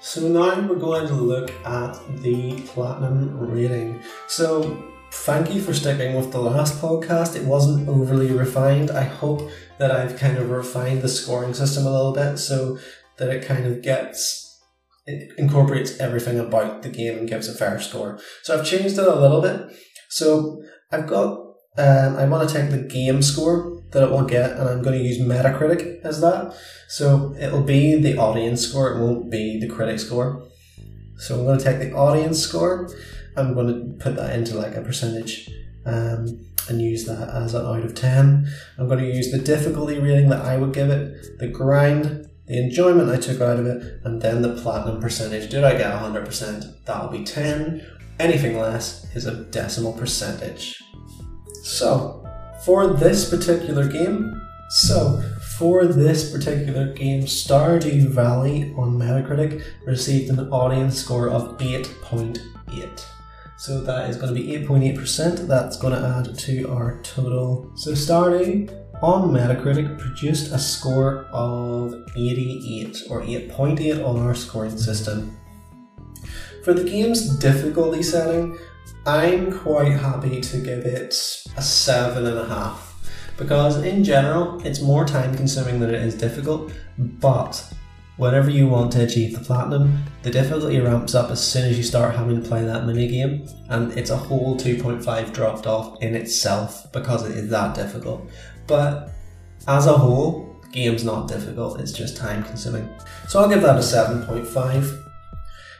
So 0.00 0.28
now 0.28 0.68
we're 0.68 0.76
going 0.76 1.06
to 1.08 1.14
look 1.14 1.50
at 1.64 1.98
the 2.22 2.60
platinum 2.66 3.38
rating. 3.50 4.02
So 4.28 4.92
thank 5.12 5.54
you 5.54 5.62
for 5.62 5.72
sticking 5.72 6.14
with 6.14 6.30
the 6.30 6.42
last 6.42 6.78
podcast. 6.82 7.36
It 7.36 7.44
wasn't 7.44 7.88
overly 7.88 8.32
refined. 8.32 8.90
I 8.90 9.04
hope 9.04 9.50
that 9.78 9.90
I've 9.90 10.18
kind 10.18 10.36
of 10.36 10.50
refined 10.50 11.00
the 11.00 11.08
scoring 11.08 11.54
system 11.54 11.86
a 11.86 11.90
little 11.90 12.12
bit 12.12 12.36
so 12.36 12.78
that 13.16 13.30
it 13.30 13.46
kind 13.46 13.64
of 13.64 13.80
gets 13.80 14.46
it 15.06 15.32
incorporates 15.38 15.98
everything 16.00 16.38
about 16.38 16.82
the 16.82 16.90
game 16.90 17.16
and 17.16 17.28
gives 17.28 17.48
a 17.48 17.54
fair 17.54 17.80
score. 17.80 18.20
So 18.42 18.58
I've 18.58 18.66
changed 18.66 18.98
it 18.98 19.06
a 19.06 19.18
little 19.18 19.40
bit. 19.40 19.74
So 20.10 20.62
I've 20.92 21.06
got 21.06 21.38
um, 21.78 22.16
I 22.16 22.26
want 22.26 22.46
to 22.46 22.54
take 22.54 22.70
the 22.70 22.82
game 22.82 23.22
score 23.22 23.69
that 23.90 24.04
it 24.04 24.10
will 24.10 24.24
get, 24.24 24.52
and 24.52 24.68
I'm 24.68 24.82
going 24.82 24.98
to 24.98 25.04
use 25.04 25.18
Metacritic 25.18 26.02
as 26.02 26.20
that. 26.20 26.54
So 26.88 27.34
it'll 27.38 27.62
be 27.62 28.00
the 28.00 28.16
audience 28.16 28.66
score, 28.66 28.92
it 28.92 29.00
won't 29.00 29.30
be 29.30 29.58
the 29.58 29.68
critic 29.68 29.98
score. 29.98 30.42
So 31.16 31.38
I'm 31.38 31.44
going 31.44 31.58
to 31.58 31.64
take 31.64 31.78
the 31.80 31.94
audience 31.94 32.38
score, 32.38 32.88
I'm 33.36 33.54
going 33.54 33.66
to 33.66 33.96
put 34.02 34.16
that 34.16 34.36
into 34.36 34.56
like 34.56 34.74
a 34.74 34.82
percentage 34.82 35.50
um, 35.86 36.46
and 36.68 36.80
use 36.80 37.04
that 37.06 37.28
as 37.28 37.54
an 37.54 37.66
out 37.66 37.84
of 37.84 37.94
10. 37.94 38.48
I'm 38.78 38.88
going 38.88 39.00
to 39.00 39.06
use 39.06 39.30
the 39.30 39.38
difficulty 39.38 39.98
rating 39.98 40.28
that 40.30 40.44
I 40.44 40.56
would 40.56 40.72
give 40.72 40.90
it, 40.90 41.38
the 41.38 41.48
grind, 41.48 42.28
the 42.46 42.58
enjoyment 42.58 43.10
I 43.10 43.16
took 43.16 43.40
out 43.40 43.58
of 43.58 43.66
it, 43.66 44.00
and 44.04 44.20
then 44.20 44.42
the 44.42 44.60
platinum 44.60 45.00
percentage. 45.00 45.50
Did 45.50 45.64
I 45.64 45.76
get 45.76 45.92
100%? 45.92 46.84
That'll 46.84 47.10
be 47.10 47.24
10. 47.24 47.86
Anything 48.18 48.58
less 48.58 49.06
is 49.14 49.26
a 49.26 49.44
decimal 49.44 49.92
percentage. 49.92 50.82
So, 51.62 52.26
for 52.64 52.88
this 52.88 53.28
particular 53.28 53.86
game. 53.86 54.40
So, 54.70 55.22
for 55.58 55.84
this 55.86 56.30
particular 56.30 56.92
game, 56.92 57.24
Stardew 57.24 58.06
Valley 58.06 58.72
on 58.76 58.96
Metacritic 58.96 59.62
received 59.84 60.30
an 60.30 60.48
audience 60.50 60.96
score 60.98 61.28
of 61.28 61.58
8.8. 61.58 63.04
So 63.60 63.82
that 63.82 64.08
is 64.08 64.16
going 64.16 64.34
to 64.34 64.40
be 64.40 64.52
8.8%. 64.66 65.46
That's 65.46 65.76
going 65.76 65.92
to 65.92 66.08
add 66.08 66.38
to 66.38 66.70
our 66.70 66.98
total. 67.02 67.70
So 67.74 67.90
Stardew 67.90 68.72
on 69.02 69.30
Metacritic 69.32 69.98
produced 69.98 70.50
a 70.50 70.58
score 70.58 71.26
of 71.26 71.92
88 72.16 73.02
or 73.10 73.20
8.8 73.20 74.02
on 74.02 74.18
our 74.20 74.34
scoring 74.34 74.78
system. 74.78 75.36
For 76.64 76.72
the 76.72 76.84
game's 76.84 77.36
difficulty 77.36 78.02
setting, 78.02 78.56
I'm 79.06 79.50
quite 79.50 79.92
happy 79.92 80.40
to 80.42 80.58
give 80.58 80.84
it 80.84 81.14
a 81.56 81.62
seven 81.62 82.26
and 82.26 82.38
a 82.38 82.46
half 82.46 82.90
because 83.38 83.78
in 83.78 84.04
general 84.04 84.60
it's 84.66 84.82
more 84.82 85.06
time 85.06 85.34
consuming 85.34 85.80
than 85.80 85.88
it 85.88 86.02
is 86.02 86.14
difficult 86.14 86.70
but 86.98 87.72
whenever 88.18 88.50
you 88.50 88.68
want 88.68 88.92
to 88.92 89.02
achieve 89.02 89.32
the 89.32 89.42
platinum 89.42 90.04
the 90.22 90.30
difficulty 90.30 90.78
ramps 90.78 91.14
up 91.14 91.30
as 91.30 91.42
soon 91.42 91.64
as 91.64 91.78
you 91.78 91.82
start 91.82 92.14
having 92.14 92.42
to 92.42 92.46
play 92.46 92.62
that 92.62 92.84
mini 92.84 93.08
game 93.08 93.48
and 93.70 93.90
it's 93.96 94.10
a 94.10 94.16
whole 94.16 94.54
2.5 94.58 95.32
dropped 95.32 95.66
off 95.66 96.00
in 96.02 96.14
itself 96.14 96.92
because 96.92 97.26
it 97.26 97.34
is 97.34 97.48
that 97.48 97.74
difficult. 97.74 98.28
But 98.66 99.12
as 99.66 99.86
a 99.86 99.96
whole 99.96 100.60
the 100.60 100.68
game's 100.68 101.04
not 101.04 101.26
difficult 101.26 101.80
it's 101.80 101.92
just 101.92 102.18
time 102.18 102.42
consuming. 102.42 102.86
So 103.28 103.40
I'll 103.40 103.48
give 103.48 103.62
that 103.62 103.76
a 103.76 103.78
7.5 103.78 105.04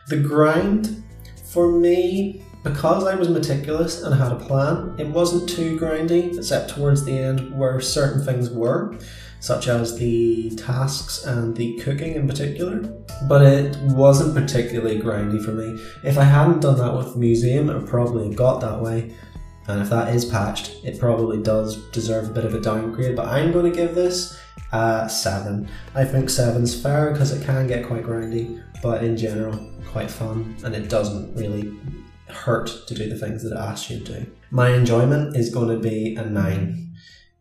the 0.08 0.16
grind 0.16 1.04
for 1.44 1.70
me 1.70 2.42
because 2.62 3.06
I 3.06 3.14
was 3.14 3.28
meticulous 3.28 4.02
and 4.02 4.14
had 4.14 4.32
a 4.32 4.36
plan, 4.36 4.94
it 4.98 5.06
wasn't 5.06 5.48
too 5.48 5.78
grindy, 5.78 6.36
except 6.36 6.70
towards 6.70 7.04
the 7.04 7.18
end 7.18 7.56
where 7.58 7.80
certain 7.80 8.22
things 8.22 8.50
were, 8.50 8.98
such 9.40 9.68
as 9.68 9.98
the 9.98 10.50
tasks 10.56 11.24
and 11.24 11.56
the 11.56 11.78
cooking 11.78 12.14
in 12.14 12.28
particular. 12.28 12.80
But 13.26 13.42
it 13.42 13.76
wasn't 13.78 14.34
particularly 14.34 15.00
grindy 15.00 15.42
for 15.42 15.52
me. 15.52 15.82
If 16.04 16.18
I 16.18 16.24
hadn't 16.24 16.61
done 16.61 16.76
that 16.78 16.94
with 16.94 17.14
the 17.14 17.18
museum, 17.18 17.70
it 17.70 17.86
probably 17.86 18.34
got 18.34 18.61
that 18.61 18.80
way. 18.80 19.14
And 19.66 19.80
if 19.80 19.88
that 19.90 20.14
is 20.14 20.24
patched, 20.24 20.84
it 20.84 20.98
probably 20.98 21.42
does 21.42 21.76
deserve 21.90 22.28
a 22.28 22.32
bit 22.32 22.44
of 22.44 22.54
a 22.54 22.61
downgrade. 22.61 23.16
But 23.16 23.28
I'm 23.28 23.52
going 23.52 23.70
to 23.70 23.76
give 23.76 23.94
this 23.94 24.38
a 24.72 25.08
7. 25.08 25.68
I 25.94 26.04
think 26.04 26.28
7's 26.28 26.80
fair 26.80 27.12
because 27.12 27.32
it 27.32 27.44
can 27.44 27.66
get 27.66 27.86
quite 27.86 28.02
grindy, 28.02 28.62
but 28.82 29.04
in 29.04 29.16
general, 29.16 29.58
quite 29.86 30.11
fun. 30.11 30.56
And 30.64 30.74
it 30.74 30.88
doesn't 30.88 31.34
really 31.36 31.78
hurt 32.30 32.70
to 32.86 32.94
do 32.94 33.08
the 33.08 33.16
things 33.16 33.42
that 33.42 33.54
it 33.54 33.58
asks 33.58 33.90
you 33.90 34.00
to 34.00 34.04
do. 34.04 34.32
My 34.50 34.70
enjoyment 34.70 35.36
is 35.36 35.52
going 35.52 35.68
to 35.68 35.78
be 35.78 36.16
a 36.16 36.24
9. 36.24 36.94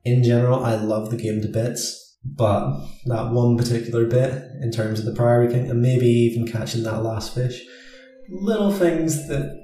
In 0.05 0.23
general, 0.23 0.63
I 0.63 0.75
love 0.75 1.09
the 1.09 1.17
game 1.17 1.41
to 1.41 1.47
bits, 1.47 2.17
but 2.23 2.79
that 3.05 3.31
one 3.31 3.57
particular 3.57 4.05
bit 4.05 4.43
in 4.61 4.71
terms 4.71 4.99
of 4.99 5.05
the 5.05 5.13
Prairie 5.13 5.51
King 5.51 5.69
and 5.69 5.81
maybe 5.81 6.07
even 6.07 6.47
catching 6.47 6.83
that 6.83 7.03
last 7.03 7.33
fish, 7.33 7.61
little 8.29 8.71
things 8.71 9.27
that 9.27 9.57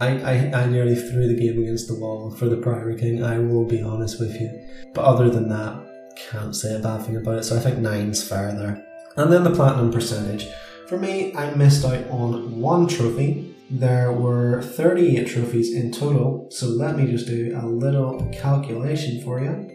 I, 0.00 0.08
I, 0.08 0.62
I 0.62 0.66
nearly 0.66 0.94
threw 0.94 1.26
the 1.26 1.40
game 1.40 1.58
against 1.62 1.88
the 1.88 1.94
wall 1.94 2.30
for 2.30 2.48
the 2.48 2.58
Prairie 2.58 2.98
King, 2.98 3.22
I 3.24 3.38
will 3.38 3.64
be 3.64 3.82
honest 3.82 4.20
with 4.20 4.38
you. 4.38 4.50
But 4.94 5.04
other 5.04 5.30
than 5.30 5.48
that, 5.48 5.86
can't 6.16 6.54
say 6.54 6.76
a 6.76 6.78
bad 6.78 7.04
thing 7.04 7.16
about 7.16 7.38
it, 7.38 7.44
so 7.44 7.56
I 7.56 7.60
think 7.60 7.78
nine's 7.78 8.26
fair 8.26 8.52
there. 8.52 8.86
And 9.16 9.32
then 9.32 9.44
the 9.44 9.54
platinum 9.54 9.90
percentage. 9.90 10.46
For 10.88 10.98
me, 10.98 11.34
I 11.34 11.54
missed 11.54 11.84
out 11.84 12.06
on 12.10 12.60
one 12.60 12.86
trophy, 12.86 13.55
there 13.70 14.12
were 14.12 14.62
38 14.62 15.26
trophies 15.26 15.74
in 15.74 15.90
total, 15.90 16.46
so 16.50 16.68
let 16.68 16.96
me 16.96 17.06
just 17.06 17.26
do 17.26 17.58
a 17.60 17.66
little 17.66 18.30
calculation 18.32 19.20
for 19.22 19.40
you. 19.40 19.72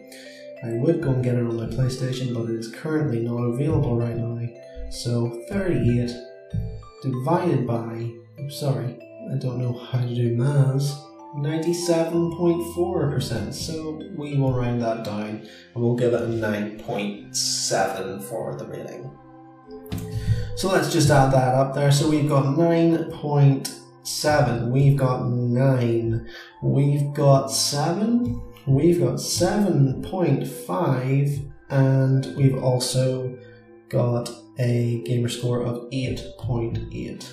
I 0.64 0.74
would 0.74 1.02
go 1.02 1.12
and 1.12 1.24
get 1.24 1.36
it 1.36 1.44
on 1.44 1.58
my 1.58 1.66
PlayStation, 1.66 2.34
but 2.34 2.50
it 2.50 2.56
is 2.56 2.72
currently 2.72 3.20
not 3.20 3.44
available 3.44 3.98
right 3.98 4.16
now. 4.16 4.40
So 4.92 5.44
38 5.50 6.12
divided 7.02 7.66
by, 7.66 8.12
I'm 8.38 8.52
sorry, 8.52 8.98
I 9.32 9.36
don't 9.36 9.58
know 9.58 9.74
how 9.74 10.00
to 10.00 10.14
do 10.14 10.36
maths. 10.36 10.94
97.4%. 11.36 13.54
So 13.54 14.02
we 14.18 14.38
will 14.38 14.52
round 14.54 14.82
that 14.82 15.06
down 15.06 15.48
and 15.74 15.76
we'll 15.76 15.96
give 15.96 16.14
it 16.14 16.22
a 16.22 16.28
9.7 16.28 18.22
for 18.24 18.54
the 18.56 18.66
rating. 18.66 19.10
So 20.58 20.70
let's 20.70 20.92
just 20.92 21.10
add 21.10 21.32
that 21.32 21.56
up 21.56 21.74
there. 21.74 21.90
So 21.92 22.10
we've 22.10 22.28
got 22.28 22.44
9.7, 24.04 24.70
we've 24.70 24.98
got 24.98 25.28
9, 25.28 26.30
we've 26.62 27.14
got 27.14 27.52
7, 27.52 28.42
we've 28.66 29.00
got 29.00 29.16
7.5, 29.16 31.52
and 31.70 32.36
we've 32.36 32.62
also 32.64 33.38
got 33.90 34.32
a 34.60 35.02
gamer 35.06 35.30
score 35.30 35.62
of 35.62 35.90
8.8. 35.92 37.32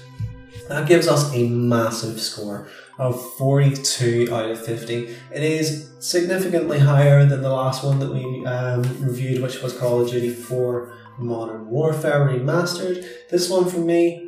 That 0.69 0.87
gives 0.87 1.09
us 1.09 1.35
a 1.35 1.49
massive 1.49 2.21
score 2.21 2.69
of 2.99 3.21
42 3.37 4.29
out 4.31 4.51
of 4.51 4.63
50. 4.65 5.09
It 5.33 5.43
is 5.43 5.91
significantly 6.01 6.79
higher 6.79 7.25
than 7.25 7.43
the 7.43 7.49
last 7.49 7.83
one 7.83 7.99
that 8.01 8.13
we 8.13 8.45
um, 8.45 8.83
reviewed, 9.01 9.43
which 9.43 9.63
was 9.63 9.73
Call 9.73 10.03
of 10.03 10.11
Duty 10.11 10.29
4 10.31 10.93
Modern 11.19 11.71
Warfare 11.71 12.27
Remastered. 12.27 13.07
This 13.31 13.49
one 13.49 13.71
for 13.71 13.79
me 13.79 14.28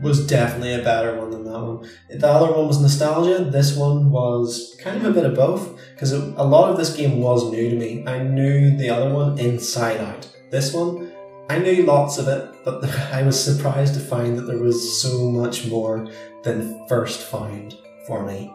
was 0.00 0.26
definitely 0.26 0.74
a 0.74 0.82
better 0.82 1.18
one 1.18 1.30
than 1.30 1.44
that 1.44 1.60
one. 1.60 1.88
The 2.08 2.28
other 2.28 2.52
one 2.52 2.66
was 2.66 2.80
nostalgia. 2.80 3.44
This 3.44 3.76
one 3.76 4.10
was 4.10 4.76
kind 4.80 4.96
of 4.96 5.04
a 5.04 5.12
bit 5.12 5.26
of 5.26 5.34
both 5.34 5.78
because 5.92 6.12
a 6.12 6.44
lot 6.44 6.70
of 6.70 6.76
this 6.76 6.94
game 6.94 7.20
was 7.20 7.50
new 7.50 7.70
to 7.70 7.76
me. 7.76 8.04
I 8.06 8.22
knew 8.22 8.76
the 8.76 8.90
other 8.90 9.12
one 9.12 9.38
inside 9.38 10.00
out. 10.00 10.28
This 10.50 10.72
one, 10.72 11.12
I 11.48 11.58
knew 11.58 11.82
lots 11.84 12.18
of 12.18 12.28
it, 12.28 12.64
but 12.64 12.84
I 13.12 13.22
was 13.22 13.42
surprised 13.42 13.94
to 13.94 14.00
find 14.00 14.38
that 14.38 14.42
there 14.42 14.58
was 14.58 15.00
so 15.00 15.30
much 15.30 15.66
more 15.66 16.08
than 16.42 16.86
first 16.88 17.20
found 17.20 17.76
for 18.06 18.24
me. 18.24 18.54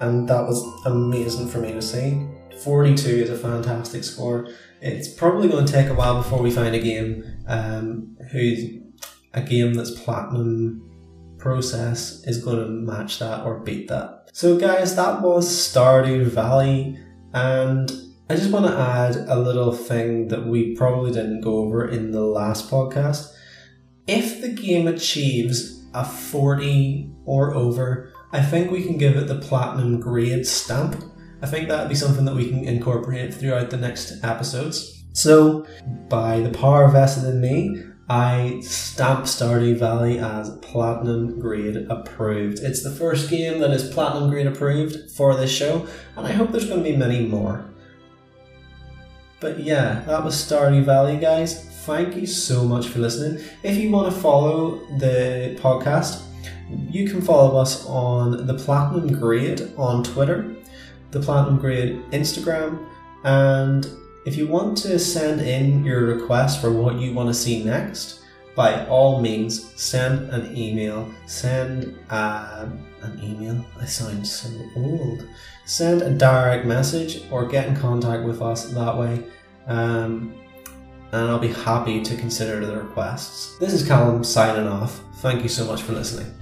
And 0.00 0.28
that 0.28 0.46
was 0.46 0.62
amazing 0.84 1.48
for 1.48 1.58
me 1.58 1.72
to 1.72 1.82
see. 1.82 2.26
42 2.62 3.08
is 3.08 3.30
a 3.30 3.36
fantastic 3.36 4.04
score. 4.04 4.48
It's 4.80 5.08
probably 5.08 5.48
going 5.48 5.64
to 5.64 5.72
take 5.72 5.88
a 5.88 5.94
while 5.94 6.16
before 6.16 6.42
we 6.42 6.50
find 6.50 6.74
a 6.74 6.80
game 6.80 7.24
um, 7.46 8.16
who 8.30 8.82
a 9.34 9.42
game 9.42 9.74
that's 9.74 9.90
platinum 9.90 10.88
process 11.38 12.22
is 12.26 12.42
going 12.42 12.58
to 12.58 12.68
match 12.68 13.18
that 13.18 13.44
or 13.44 13.60
beat 13.60 13.88
that. 13.88 14.28
So 14.32 14.58
guys, 14.58 14.94
that 14.96 15.22
was 15.22 15.48
Stardew 15.48 16.26
Valley 16.26 16.98
and 17.34 17.90
I 18.30 18.36
just 18.36 18.50
want 18.50 18.66
to 18.66 18.78
add 18.78 19.16
a 19.28 19.38
little 19.38 19.72
thing 19.72 20.28
that 20.28 20.46
we 20.46 20.74
probably 20.74 21.12
didn't 21.12 21.42
go 21.42 21.58
over 21.58 21.86
in 21.86 22.12
the 22.12 22.22
last 22.22 22.70
podcast. 22.70 23.34
If 24.06 24.40
the 24.40 24.48
game 24.48 24.86
achieves 24.86 25.84
a 25.92 26.04
40 26.04 27.10
or 27.26 27.54
over, 27.54 28.12
I 28.32 28.40
think 28.40 28.70
we 28.70 28.84
can 28.84 28.96
give 28.96 29.16
it 29.16 29.28
the 29.28 29.38
platinum 29.38 30.00
grade 30.00 30.46
stamp. 30.46 31.04
I 31.42 31.46
think 31.46 31.68
that 31.68 31.80
would 31.80 31.88
be 31.90 31.94
something 31.94 32.24
that 32.24 32.34
we 32.34 32.48
can 32.48 32.64
incorporate 32.64 33.34
throughout 33.34 33.68
the 33.68 33.76
next 33.76 34.24
episodes. 34.24 35.04
So, 35.12 35.66
by 36.08 36.40
the 36.40 36.56
power 36.56 36.88
vested 36.88 37.24
in 37.24 37.40
me, 37.40 37.82
I 38.08 38.60
stamp 38.60 39.24
Stardew 39.24 39.78
Valley 39.78 40.18
as 40.18 40.50
platinum 40.58 41.38
grade 41.38 41.86
approved. 41.88 42.58
It's 42.58 42.82
the 42.82 42.90
first 42.90 43.30
game 43.30 43.60
that 43.60 43.70
is 43.70 43.92
platinum 43.92 44.28
grade 44.28 44.46
approved 44.46 45.10
for 45.12 45.34
this 45.36 45.50
show, 45.50 45.86
and 46.16 46.26
I 46.26 46.32
hope 46.32 46.50
there's 46.50 46.68
going 46.68 46.82
to 46.82 46.90
be 46.90 46.96
many 46.96 47.26
more. 47.26 47.64
But 49.40 49.60
yeah, 49.60 50.02
that 50.06 50.22
was 50.24 50.34
Stardew 50.34 50.84
Valley, 50.84 51.16
guys. 51.16 51.68
Thank 51.84 52.16
you 52.16 52.26
so 52.26 52.64
much 52.64 52.86
for 52.86 52.98
listening. 52.98 53.44
If 53.62 53.76
you 53.76 53.90
want 53.90 54.12
to 54.12 54.20
follow 54.20 54.76
the 54.98 55.58
podcast, 55.60 56.22
you 56.90 57.08
can 57.08 57.20
follow 57.20 57.58
us 57.58 57.84
on 57.86 58.46
the 58.46 58.54
Platinum 58.54 59.18
Grade 59.18 59.72
on 59.76 60.04
Twitter, 60.04 60.54
the 61.10 61.20
Platinum 61.20 61.58
Grade 61.58 62.02
Instagram, 62.10 62.86
and 63.24 63.88
if 64.24 64.36
you 64.36 64.46
want 64.46 64.78
to 64.78 64.98
send 64.98 65.40
in 65.40 65.84
your 65.84 66.04
request 66.04 66.60
for 66.60 66.70
what 66.70 66.98
you 66.98 67.12
want 67.12 67.28
to 67.28 67.34
see 67.34 67.64
next, 67.64 68.22
by 68.54 68.86
all 68.86 69.20
means, 69.20 69.72
send 69.80 70.30
an 70.30 70.56
email. 70.56 71.10
Send 71.26 71.98
uh, 72.10 72.66
an 73.00 73.20
email. 73.22 73.64
I 73.80 73.86
sound 73.86 74.26
so 74.26 74.48
old. 74.76 75.26
Send 75.64 76.02
a 76.02 76.10
direct 76.10 76.66
message 76.66 77.22
or 77.30 77.46
get 77.46 77.66
in 77.66 77.76
contact 77.76 78.24
with 78.24 78.42
us 78.42 78.66
that 78.66 78.96
way. 78.96 79.24
Um, 79.66 80.34
and 81.12 81.28
I'll 81.28 81.38
be 81.38 81.48
happy 81.48 82.02
to 82.02 82.16
consider 82.16 82.64
the 82.64 82.76
requests. 82.76 83.56
This 83.58 83.72
is 83.72 83.86
Callum 83.86 84.24
signing 84.24 84.66
off. 84.66 85.02
Thank 85.16 85.42
you 85.42 85.48
so 85.48 85.64
much 85.66 85.82
for 85.82 85.92
listening. 85.92 86.32